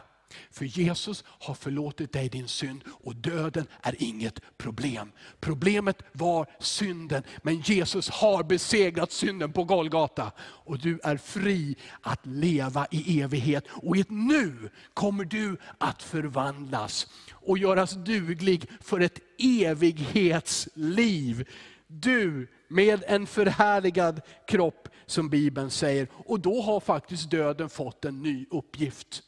För 0.51 0.65
Jesus 0.65 1.25
har 1.27 1.55
förlåtit 1.55 2.13
dig 2.13 2.29
din 2.29 2.49
synd 2.49 2.85
och 2.89 3.17
döden 3.17 3.67
är 3.83 4.03
inget 4.03 4.59
problem. 4.59 5.13
Problemet 5.41 6.03
var 6.13 6.47
synden, 6.59 7.23
men 7.43 7.61
Jesus 7.61 8.09
har 8.09 8.43
besegrat 8.43 9.13
synden 9.13 9.53
på 9.53 9.65
Golgata. 9.65 10.33
Och 10.41 10.79
du 10.79 11.01
är 11.03 11.17
fri 11.17 11.77
att 12.01 12.27
leva 12.27 12.87
i 12.91 13.21
evighet. 13.21 13.65
Och 13.71 13.97
i 13.97 14.01
ett 14.01 14.11
nu 14.11 14.71
kommer 14.95 15.25
du 15.25 15.57
att 15.79 16.03
förvandlas 16.03 17.07
och 17.33 17.59
göras 17.59 17.93
duglig 17.93 18.71
för 18.81 19.01
ett 19.01 19.19
evighetsliv. 19.39 21.49
Du 21.87 22.49
med 22.69 23.05
en 23.07 23.27
förhärligad 23.27 24.21
kropp 24.47 24.89
som 25.07 25.29
Bibeln 25.29 25.71
säger. 25.71 26.09
Och 26.13 26.41
då 26.41 26.63
har 26.63 26.81
faktiskt 26.81 27.31
döden 27.31 27.69
fått 27.69 28.05
en 28.05 28.23
ny 28.23 28.47
uppgift. 28.51 29.23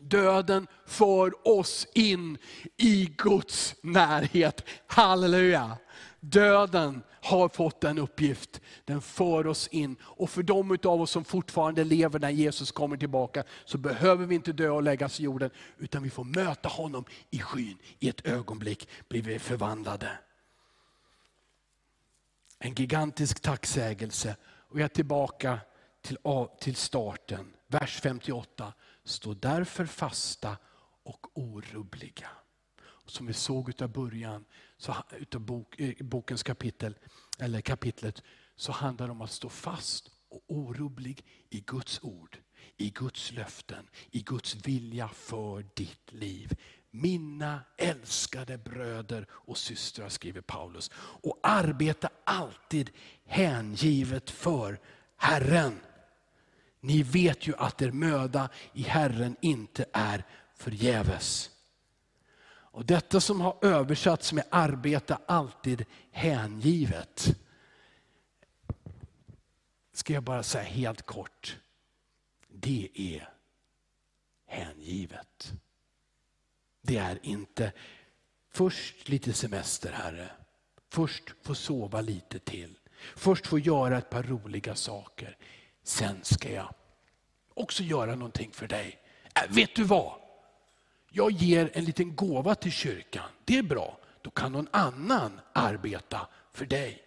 Döden 0.00 0.66
för 0.86 1.48
oss 1.48 1.86
in 1.94 2.38
i 2.76 3.14
Guds 3.18 3.74
närhet. 3.82 4.64
Halleluja! 4.86 5.76
Döden 6.20 7.02
har 7.22 7.48
fått 7.48 7.84
en 7.84 7.98
uppgift. 7.98 8.60
Den 8.84 9.00
för 9.00 9.46
oss 9.46 9.68
in. 9.68 9.96
Och 10.02 10.30
för 10.30 10.42
de 10.42 10.78
av 10.84 11.00
oss 11.00 11.10
som 11.10 11.24
fortfarande 11.24 11.84
lever 11.84 12.18
när 12.18 12.30
Jesus 12.30 12.72
kommer 12.72 12.96
tillbaka, 12.96 13.44
så 13.64 13.78
behöver 13.78 14.26
vi 14.26 14.34
inte 14.34 14.52
dö 14.52 14.68
och 14.68 14.82
läggas 14.82 15.20
i 15.20 15.22
jorden, 15.22 15.50
utan 15.78 16.02
vi 16.02 16.10
får 16.10 16.24
möta 16.24 16.68
honom 16.68 17.04
i 17.30 17.38
skyn. 17.38 17.78
I 17.98 18.08
ett 18.08 18.26
ögonblick 18.26 18.88
blir 19.08 19.22
vi 19.22 19.38
förvandlade. 19.38 20.08
En 22.64 22.74
gigantisk 22.74 23.40
tacksägelse. 23.40 24.36
Och 24.44 24.80
jag 24.80 24.84
är 24.84 24.88
tillbaka 24.88 25.60
till, 26.02 26.18
till 26.60 26.76
starten. 26.76 27.52
Vers 27.66 28.00
58. 28.00 28.72
Stå 29.04 29.34
därför 29.34 29.86
fasta 29.86 30.56
och 31.02 31.26
orubbliga. 31.38 32.28
Som 33.06 33.26
vi 33.26 33.32
såg 33.32 33.82
av 33.82 33.88
början, 33.88 34.44
så, 34.76 34.94
utav 35.18 35.40
bok, 35.40 35.80
eh, 35.80 35.94
bokens 36.00 36.42
kapitel, 36.42 36.98
eller 37.38 37.60
kapitlet, 37.60 38.22
så 38.56 38.72
handlar 38.72 39.06
det 39.06 39.12
om 39.12 39.20
att 39.20 39.32
stå 39.32 39.48
fast 39.48 40.10
och 40.28 40.44
orubblig 40.46 41.24
i 41.50 41.60
Guds 41.60 42.02
ord, 42.02 42.38
i 42.76 42.90
Guds 42.90 43.32
löften, 43.32 43.88
i 44.10 44.20
Guds 44.20 44.66
vilja 44.66 45.08
för 45.08 45.66
ditt 45.74 46.12
liv. 46.12 46.52
Mina 46.96 47.60
älskade 47.76 48.58
bröder 48.58 49.26
och 49.30 49.58
systrar, 49.58 50.08
skriver 50.08 50.40
Paulus, 50.40 50.90
och 50.96 51.40
arbeta 51.42 52.08
alltid 52.24 52.90
hängivet 53.26 54.30
för 54.30 54.80
Herren. 55.16 55.80
Ni 56.80 57.02
vet 57.02 57.46
ju 57.46 57.54
att 57.56 57.82
er 57.82 57.90
möda 57.90 58.48
i 58.72 58.82
Herren 58.82 59.36
inte 59.40 59.84
är 59.92 60.24
förgäves. 60.56 61.50
Och 62.46 62.86
detta 62.86 63.20
som 63.20 63.40
har 63.40 63.58
översatts 63.62 64.32
med 64.32 64.44
arbeta 64.50 65.20
alltid 65.26 65.84
hängivet. 66.10 67.36
Ska 69.92 70.12
jag 70.12 70.22
bara 70.22 70.42
säga 70.42 70.64
helt 70.64 71.06
kort. 71.06 71.58
Det 72.48 72.88
är 72.94 73.28
hängivet. 74.46 75.54
Det 76.86 76.96
är 76.96 77.18
inte 77.22 77.72
först 78.52 79.08
lite 79.08 79.32
semester 79.32 79.92
Herre. 79.92 80.30
Först 80.90 81.22
få 81.42 81.54
sova 81.54 82.00
lite 82.00 82.38
till. 82.38 82.78
Först 83.16 83.46
få 83.46 83.58
göra 83.58 83.98
ett 83.98 84.10
par 84.10 84.22
roliga 84.22 84.74
saker. 84.74 85.36
Sen 85.82 86.16
ska 86.22 86.52
jag 86.52 86.74
också 87.54 87.82
göra 87.82 88.14
någonting 88.14 88.50
för 88.52 88.66
dig. 88.66 88.98
Äh, 89.34 89.54
vet 89.54 89.74
du 89.74 89.84
vad? 89.84 90.12
Jag 91.10 91.30
ger 91.30 91.70
en 91.74 91.84
liten 91.84 92.16
gåva 92.16 92.54
till 92.54 92.72
kyrkan. 92.72 93.28
Det 93.44 93.58
är 93.58 93.62
bra. 93.62 93.98
Då 94.22 94.30
kan 94.30 94.52
någon 94.52 94.68
annan 94.70 95.40
arbeta 95.52 96.28
för 96.52 96.66
dig. 96.66 97.03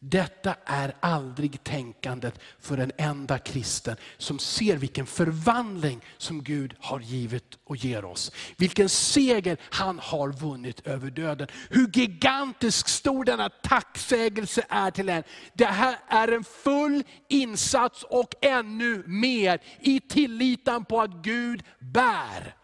Detta 0.00 0.54
är 0.64 0.94
aldrig 1.00 1.64
tänkandet 1.64 2.40
för 2.60 2.78
en 2.78 2.92
enda 2.96 3.38
kristen 3.38 3.96
som 4.18 4.38
ser 4.38 4.76
vilken 4.76 5.06
förvandling 5.06 6.00
som 6.18 6.42
Gud 6.42 6.74
har 6.80 7.00
givit 7.00 7.58
och 7.64 7.76
ger 7.76 8.04
oss. 8.04 8.32
Vilken 8.56 8.88
seger 8.88 9.56
han 9.70 9.98
har 9.98 10.32
vunnit 10.32 10.86
över 10.86 11.10
döden. 11.10 11.48
Hur 11.70 11.90
gigantisk 11.92 12.88
stor 12.88 13.24
denna 13.24 13.48
tacksägelse 13.48 14.66
är 14.68 14.90
till 14.90 15.08
en. 15.08 15.22
Det 15.54 15.66
här 15.66 15.98
är 16.08 16.28
en 16.28 16.44
full 16.44 17.04
insats 17.28 18.02
och 18.02 18.34
ännu 18.40 19.02
mer 19.06 19.62
i 19.80 20.00
tilliten 20.00 20.84
på 20.84 21.00
att 21.00 21.10
Gud 21.10 21.62
bär. 21.78 22.54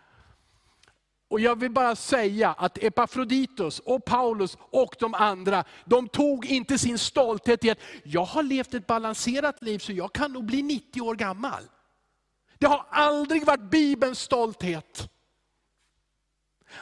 Och 1.33 1.41
jag 1.41 1.61
vill 1.61 1.70
bara 1.70 1.97
säga 1.97 2.53
att 2.53 2.78
Epafroditus 2.78 3.78
och 3.78 4.05
Paulus 4.05 4.59
och 4.61 4.95
de 4.99 5.14
andra, 5.14 5.64
de 5.85 6.09
tog 6.09 6.47
inte 6.47 6.78
sin 6.78 6.99
stolthet 6.99 7.64
i 7.64 7.70
att, 7.70 7.78
jag 8.05 8.24
har 8.24 8.43
levt 8.43 8.74
ett 8.74 8.87
balanserat 8.87 9.62
liv 9.62 9.78
så 9.78 9.93
jag 9.93 10.12
kan 10.12 10.33
nog 10.33 10.45
bli 10.45 10.62
90 10.62 11.01
år 11.01 11.14
gammal. 11.14 11.62
Det 12.59 12.66
har 12.66 12.87
aldrig 12.91 13.47
varit 13.47 13.70
Bibelns 13.70 14.18
stolthet. 14.20 15.11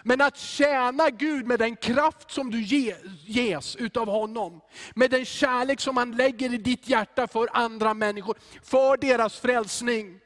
Men 0.03 0.21
att 0.21 0.39
tjäna 0.39 1.11
Gud 1.11 1.47
med 1.47 1.59
den 1.59 1.77
kraft 1.77 2.31
som 2.31 2.51
du 2.51 2.63
ges 3.25 3.77
utav 3.77 4.09
honom, 4.09 4.61
med 4.95 5.11
den 5.11 5.25
kärlek 5.25 5.81
som 5.81 5.97
han 5.97 6.13
lägger 6.13 6.55
i 6.55 6.59
ditt 6.59 6.89
hjärta 6.89 7.27
för 7.27 7.49
andra 7.53 7.95
människor, 7.95 8.39
för 8.63 8.97
deras 8.97 9.41
frälsning. 9.41 10.21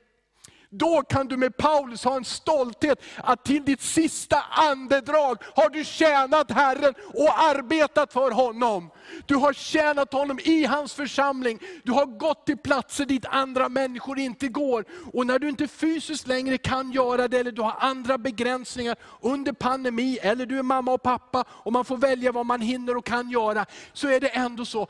Då 0.78 1.02
kan 1.02 1.28
du 1.28 1.36
med 1.36 1.56
Paulus 1.56 2.04
ha 2.04 2.16
en 2.16 2.24
stolthet 2.24 3.02
att 3.16 3.44
till 3.44 3.64
ditt 3.64 3.82
sista 3.82 4.42
andedrag 4.50 5.38
har 5.54 5.70
du 5.70 5.84
tjänat 5.84 6.50
Herren 6.50 6.94
och 7.14 7.42
arbetat 7.42 8.12
för 8.12 8.30
honom. 8.30 8.90
Du 9.26 9.34
har 9.34 9.52
tjänat 9.52 10.12
honom 10.12 10.38
i 10.44 10.64
hans 10.64 10.94
församling. 10.94 11.58
Du 11.82 11.92
har 11.92 12.06
gått 12.06 12.46
till 12.46 12.56
platser 12.56 13.04
dit 13.04 13.26
andra 13.26 13.68
människor 13.68 14.18
inte 14.18 14.48
går. 14.48 14.84
Och 15.12 15.26
när 15.26 15.38
du 15.38 15.48
inte 15.48 15.68
fysiskt 15.68 16.26
längre 16.26 16.58
kan 16.58 16.92
göra 16.92 17.28
det, 17.28 17.38
eller 17.38 17.52
du 17.52 17.62
har 17.62 17.76
andra 17.78 18.18
begränsningar 18.18 18.96
under 19.20 19.52
pandemi, 19.52 20.18
eller 20.22 20.46
du 20.46 20.58
är 20.58 20.62
mamma 20.62 20.92
och 20.92 21.02
pappa 21.02 21.44
och 21.48 21.72
man 21.72 21.84
får 21.84 21.96
välja 21.96 22.32
vad 22.32 22.46
man 22.46 22.60
hinner 22.60 22.96
och 22.96 23.04
kan 23.04 23.30
göra, 23.30 23.66
så 23.92 24.08
är 24.08 24.20
det 24.20 24.28
ändå 24.28 24.64
så 24.64 24.88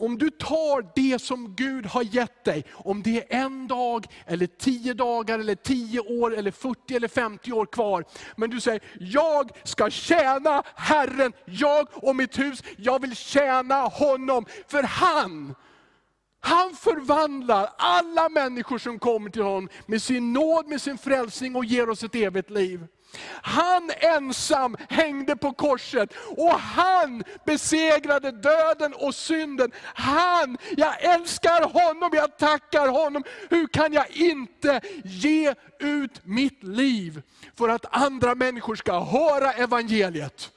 om 0.00 0.18
du 0.18 0.30
tar 0.30 0.92
det 0.94 1.22
som 1.22 1.54
Gud 1.56 1.86
har 1.86 2.02
gett 2.02 2.44
dig, 2.44 2.64
om 2.72 3.02
det 3.02 3.34
är 3.34 3.42
en 3.44 3.68
dag, 3.68 4.06
eller 4.26 4.46
tio 4.46 4.94
dagar, 4.94 5.38
eller 5.38 5.54
tio 5.54 6.00
år, 6.00 6.34
eller 6.36 6.50
40 6.50 6.96
eller 6.96 7.08
50 7.08 7.52
år 7.52 7.66
kvar. 7.66 8.04
Men 8.36 8.50
du 8.50 8.60
säger, 8.60 8.82
jag 9.00 9.50
ska 9.64 9.90
tjäna 9.90 10.62
Herren, 10.74 11.32
jag 11.44 11.88
och 11.92 12.16
mitt 12.16 12.38
hus, 12.38 12.62
jag 12.76 13.00
vill 13.00 13.16
tjäna 13.16 13.74
honom. 13.74 14.46
För 14.68 14.82
han, 14.82 15.54
han 16.40 16.74
förvandlar 16.74 17.70
alla 17.76 18.28
människor 18.28 18.78
som 18.78 18.98
kommer 18.98 19.30
till 19.30 19.42
honom 19.42 19.68
med 19.86 20.02
sin 20.02 20.32
nåd, 20.32 20.68
med 20.68 20.82
sin 20.82 20.98
frälsning 20.98 21.56
och 21.56 21.64
ger 21.64 21.90
oss 21.90 22.02
ett 22.02 22.14
evigt 22.14 22.50
liv. 22.50 22.86
Han 23.42 23.90
ensam 23.96 24.76
hängde 24.88 25.36
på 25.36 25.52
korset 25.52 26.14
och 26.36 26.60
han 26.60 27.24
besegrade 27.44 28.30
döden 28.30 28.94
och 28.94 29.14
synden. 29.14 29.72
Han, 29.84 30.58
jag 30.76 31.02
älskar 31.02 31.62
honom, 31.62 32.10
jag 32.12 32.38
tackar 32.38 32.88
honom. 32.88 33.24
Hur 33.50 33.66
kan 33.66 33.92
jag 33.92 34.10
inte 34.10 34.80
ge 35.04 35.54
ut 35.78 36.26
mitt 36.26 36.62
liv 36.62 37.22
för 37.58 37.68
att 37.68 37.96
andra 37.96 38.34
människor 38.34 38.74
ska 38.74 39.00
höra 39.00 39.52
evangeliet? 39.52 40.50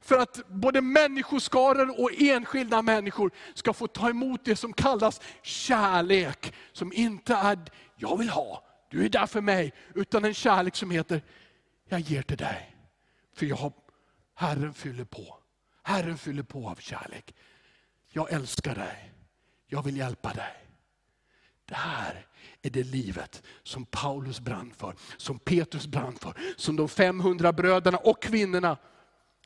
För 0.00 0.18
att 0.18 0.48
både 0.48 0.80
människoskaror 0.80 2.00
och 2.00 2.10
enskilda 2.18 2.82
människor 2.82 3.30
ska 3.54 3.72
få 3.72 3.86
ta 3.86 4.10
emot 4.10 4.40
det 4.44 4.56
som 4.56 4.72
kallas 4.72 5.20
kärlek. 5.42 6.54
Som 6.72 6.92
inte 6.92 7.34
är, 7.34 7.58
jag 7.96 8.18
vill 8.18 8.28
ha, 8.28 8.62
du 8.90 9.04
är 9.04 9.08
där 9.08 9.26
för 9.26 9.40
mig. 9.40 9.72
Utan 9.94 10.24
en 10.24 10.34
kärlek 10.34 10.76
som 10.76 10.90
heter, 10.90 11.22
jag 11.88 12.00
ger 12.00 12.22
till 12.22 12.36
dig. 12.36 12.76
För 13.32 13.46
jag 13.46 13.56
har, 13.56 13.72
Herren 14.34 14.74
fyller 14.74 15.04
på. 15.04 15.36
Herren 15.82 16.18
fyller 16.18 16.42
på 16.42 16.68
av 16.68 16.76
kärlek. 16.76 17.34
Jag 18.08 18.32
älskar 18.32 18.74
dig. 18.74 19.12
Jag 19.66 19.82
vill 19.82 19.96
hjälpa 19.96 20.32
dig. 20.32 20.68
Det 21.64 21.74
här 21.74 22.26
är 22.62 22.70
det 22.70 22.82
livet 22.82 23.42
som 23.62 23.84
Paulus 23.84 24.40
brann 24.40 24.72
för, 24.76 24.94
som 25.16 25.38
Petrus 25.38 25.86
brann 25.86 26.16
för, 26.16 26.34
som 26.56 26.76
de 26.76 26.88
500 26.88 27.52
bröderna 27.52 27.98
och 27.98 28.22
kvinnorna 28.22 28.76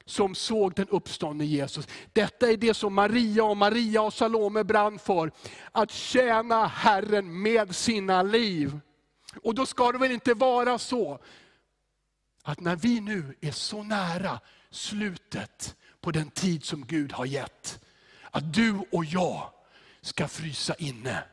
som 0.05 0.35
såg 0.35 0.75
den 0.75 0.89
uppståndne 0.89 1.45
Jesus. 1.45 1.89
Detta 2.13 2.51
är 2.51 2.57
det 2.57 2.75
som 2.75 2.95
Maria 2.95 3.45
och 3.45 3.57
Maria 3.57 4.03
och 4.03 4.15
Salome 4.15 4.65
brann 4.65 4.99
för. 4.99 5.33
Att 5.73 5.91
tjäna 5.91 6.67
Herren 6.67 7.43
med 7.43 7.77
sina 7.77 8.23
liv. 8.23 8.81
Och 9.43 9.55
då 9.55 9.67
ska 9.67 9.93
det 9.93 9.99
väl 9.99 10.13
inte 10.13 10.35
vara 10.35 10.79
så 10.79 11.19
att 12.43 12.61
när 12.61 12.77
vi 12.77 13.01
nu 13.01 13.37
är 13.41 13.51
så 13.51 13.83
nära 13.83 14.41
slutet 14.71 15.77
på 16.01 16.11
den 16.11 16.31
tid 16.31 16.65
som 16.65 16.87
Gud 16.87 17.13
har 17.13 17.27
gett, 17.27 17.81
att 18.31 18.55
du 18.55 18.79
och 18.93 19.05
jag 19.05 19.51
ska 20.01 20.29
frysa 20.29 20.75
inne 20.75 21.25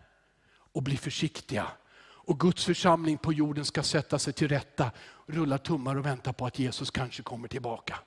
och 0.72 0.84
bli 0.84 0.97
försiktiga. 0.97 1.68
Och 2.01 2.39
Guds 2.39 2.66
församling 2.66 3.18
på 3.18 3.34
jorden 3.34 3.66
ska 3.66 3.84
sätta 3.84 4.20
sig 4.20 4.34
till 4.34 4.47
rätta, 4.47 4.91
rulla 5.28 5.57
tummar 5.57 5.95
och 5.95 6.05
vänta 6.05 6.34
på 6.34 6.45
att 6.45 6.60
Jesus 6.60 6.91
kanske 6.91 7.24
kommer 7.24 7.47
tillbaka. 7.47 7.99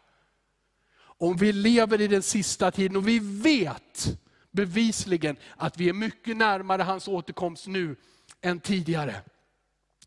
Om 0.98 1.36
vi 1.36 1.52
lever 1.52 2.00
i 2.00 2.08
den 2.08 2.22
sista 2.22 2.70
tiden 2.70 2.96
och 2.96 3.08
vi 3.08 3.18
vet 3.18 4.18
bevisligen 4.50 5.36
att 5.56 5.76
vi 5.78 5.88
är 5.88 5.92
mycket 5.92 6.36
närmare 6.36 6.82
hans 6.82 7.08
återkomst 7.08 7.66
nu 7.66 7.96
än 8.40 8.60
tidigare. 8.60 9.22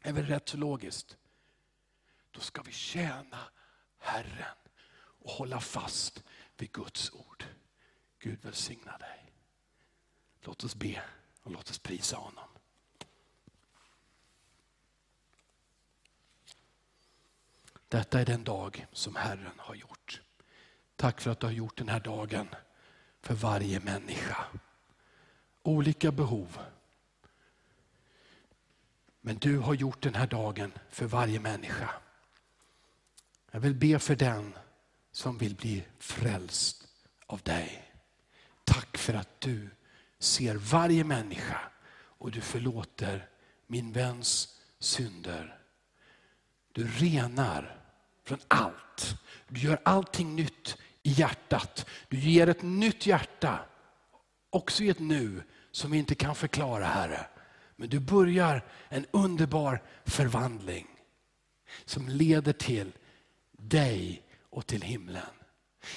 Är 0.01 0.13
väl 0.13 0.25
rätt 0.25 0.49
så 0.49 0.57
logiskt. 0.57 1.17
Då 2.35 2.41
ska 2.41 2.61
vi 2.61 2.71
tjäna 2.71 3.39
Herren 3.97 4.55
och 4.97 5.31
hålla 5.31 5.59
fast 5.59 6.23
vid 6.57 6.71
Guds 6.71 7.11
ord. 7.13 7.45
Gud 8.19 8.41
välsigna 8.41 8.97
dig. 8.97 9.33
Låt 10.41 10.63
oss 10.63 10.75
be 10.75 11.01
och 11.41 11.51
låt 11.51 11.69
oss 11.69 11.79
prisa 11.79 12.17
honom. 12.17 12.47
Detta 17.87 18.19
är 18.19 18.25
den 18.25 18.43
dag 18.43 18.87
som 18.91 19.15
Herren 19.15 19.59
har 19.59 19.75
gjort. 19.75 20.21
Tack 20.95 21.21
för 21.21 21.31
att 21.31 21.39
du 21.39 21.47
har 21.47 21.53
gjort 21.53 21.77
den 21.77 21.89
här 21.89 21.99
dagen 21.99 22.47
för 23.21 23.33
varje 23.33 23.79
människa. 23.79 24.45
Olika 25.63 26.11
behov. 26.11 26.59
Men 29.21 29.37
du 29.37 29.57
har 29.57 29.73
gjort 29.73 30.01
den 30.01 30.15
här 30.15 30.27
dagen 30.27 30.73
för 30.89 31.05
varje 31.05 31.39
människa. 31.39 31.89
Jag 33.55 33.59
vill 33.59 33.75
be 33.75 33.99
för 33.99 34.15
den 34.15 34.53
som 35.11 35.37
vill 35.37 35.55
bli 35.55 35.83
frälst 35.99 36.87
av 37.25 37.41
dig. 37.41 37.91
Tack 38.63 38.97
för 38.97 39.13
att 39.13 39.41
du 39.41 39.69
ser 40.19 40.55
varje 40.55 41.03
människa 41.03 41.61
och 41.95 42.31
du 42.31 42.41
förlåter 42.41 43.29
min 43.67 43.91
väns 43.91 44.59
synder. 44.79 45.59
Du 46.71 46.87
renar 46.87 47.81
från 48.23 48.39
allt. 48.47 49.15
Du 49.47 49.59
gör 49.59 49.79
allting 49.83 50.35
nytt 50.35 50.77
i 51.03 51.11
hjärtat. 51.11 51.85
Du 52.07 52.19
ger 52.19 52.49
ett 52.49 52.61
nytt 52.61 53.05
hjärta, 53.05 53.59
också 54.49 54.83
i 54.83 54.89
ett 54.89 54.99
nu, 54.99 55.43
som 55.71 55.91
vi 55.91 55.97
inte 55.97 56.15
kan 56.15 56.35
förklara 56.35 56.85
Herre. 56.85 57.27
Men 57.75 57.89
du 57.89 57.99
börjar 57.99 58.65
en 58.89 59.05
underbar 59.11 59.83
förvandling 60.05 60.87
som 61.85 62.09
leder 62.09 62.53
till 62.53 62.91
dig 63.69 64.21
och 64.49 64.67
till 64.67 64.81
himlen. 64.81 65.21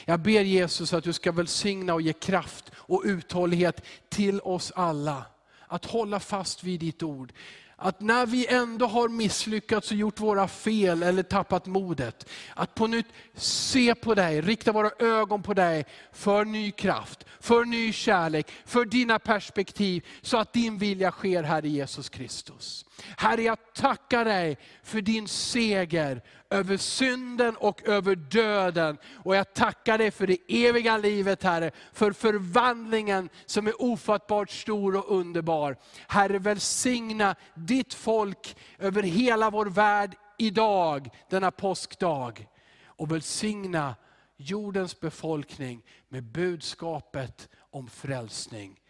Jag 0.04 0.20
ber 0.20 0.40
Jesus 0.40 0.92
att 0.92 1.04
du 1.04 1.12
ska 1.12 1.32
välsigna 1.32 1.94
och 1.94 2.02
ge 2.02 2.12
kraft 2.12 2.70
och 2.74 3.02
uthållighet 3.04 3.84
till 4.08 4.40
oss 4.40 4.72
alla. 4.76 5.24
Att 5.66 5.84
hålla 5.84 6.20
fast 6.20 6.64
vid 6.64 6.80
ditt 6.80 7.02
ord. 7.02 7.32
Att 7.80 8.00
när 8.00 8.26
vi 8.26 8.46
ändå 8.46 8.86
har 8.86 9.08
misslyckats 9.08 9.90
och 9.90 9.96
gjort 9.96 10.20
våra 10.20 10.48
fel 10.48 11.02
eller 11.02 11.22
tappat 11.22 11.66
modet, 11.66 12.28
att 12.54 12.74
på 12.74 12.86
nytt 12.86 13.06
se 13.34 13.94
på 13.94 14.14
dig, 14.14 14.40
rikta 14.40 14.72
våra 14.72 14.90
ögon 14.98 15.42
på 15.42 15.54
dig 15.54 15.84
för 16.12 16.44
ny 16.44 16.70
kraft, 16.70 17.24
för 17.40 17.64
ny 17.64 17.92
kärlek, 17.92 18.50
för 18.64 18.84
dina 18.84 19.18
perspektiv, 19.18 20.06
så 20.22 20.38
att 20.38 20.52
din 20.52 20.78
vilja 20.78 21.10
sker 21.10 21.42
här 21.42 21.64
i 21.64 21.68
Jesus 21.68 22.08
Kristus. 22.08 22.84
Herre, 23.16 23.42
jag 23.42 23.58
tackar 23.74 24.24
dig 24.24 24.58
för 24.82 25.00
din 25.00 25.28
seger 25.28 26.22
över 26.51 26.76
synden 26.76 27.57
och 27.57 27.88
över 27.88 28.16
döden. 28.16 28.99
Och 29.24 29.36
jag 29.36 29.55
tackar 29.55 29.99
dig 29.99 30.11
för 30.11 30.26
det 30.26 30.66
eviga 30.66 30.96
livet 30.99 31.42
Herre, 31.42 31.70
för 31.92 32.12
förvandlingen 32.12 33.28
som 33.46 33.66
är 33.66 33.82
ofattbart 33.82 34.51
stor 34.51 34.96
och 34.96 35.18
underbar. 35.18 35.76
Herre, 36.09 36.38
välsigna 36.38 37.36
ditt 37.55 37.94
folk 37.94 38.57
över 38.78 39.03
hela 39.03 39.51
vår 39.51 39.66
värld 39.66 40.16
idag, 40.38 41.11
denna 41.30 41.51
påskdag. 41.51 42.49
Och 42.84 43.12
välsigna 43.12 43.94
jordens 44.36 45.01
befolkning 45.01 45.82
med 46.09 46.24
budskapet 46.24 47.49
om 47.70 47.88
frälsning 47.88 48.80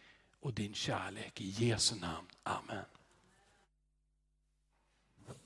och 0.41 0.55
din 0.55 0.75
kärlek. 0.75 1.41
I 1.41 1.49
Jesu 1.49 1.97
namn. 1.97 2.27
Amen. 2.43 2.85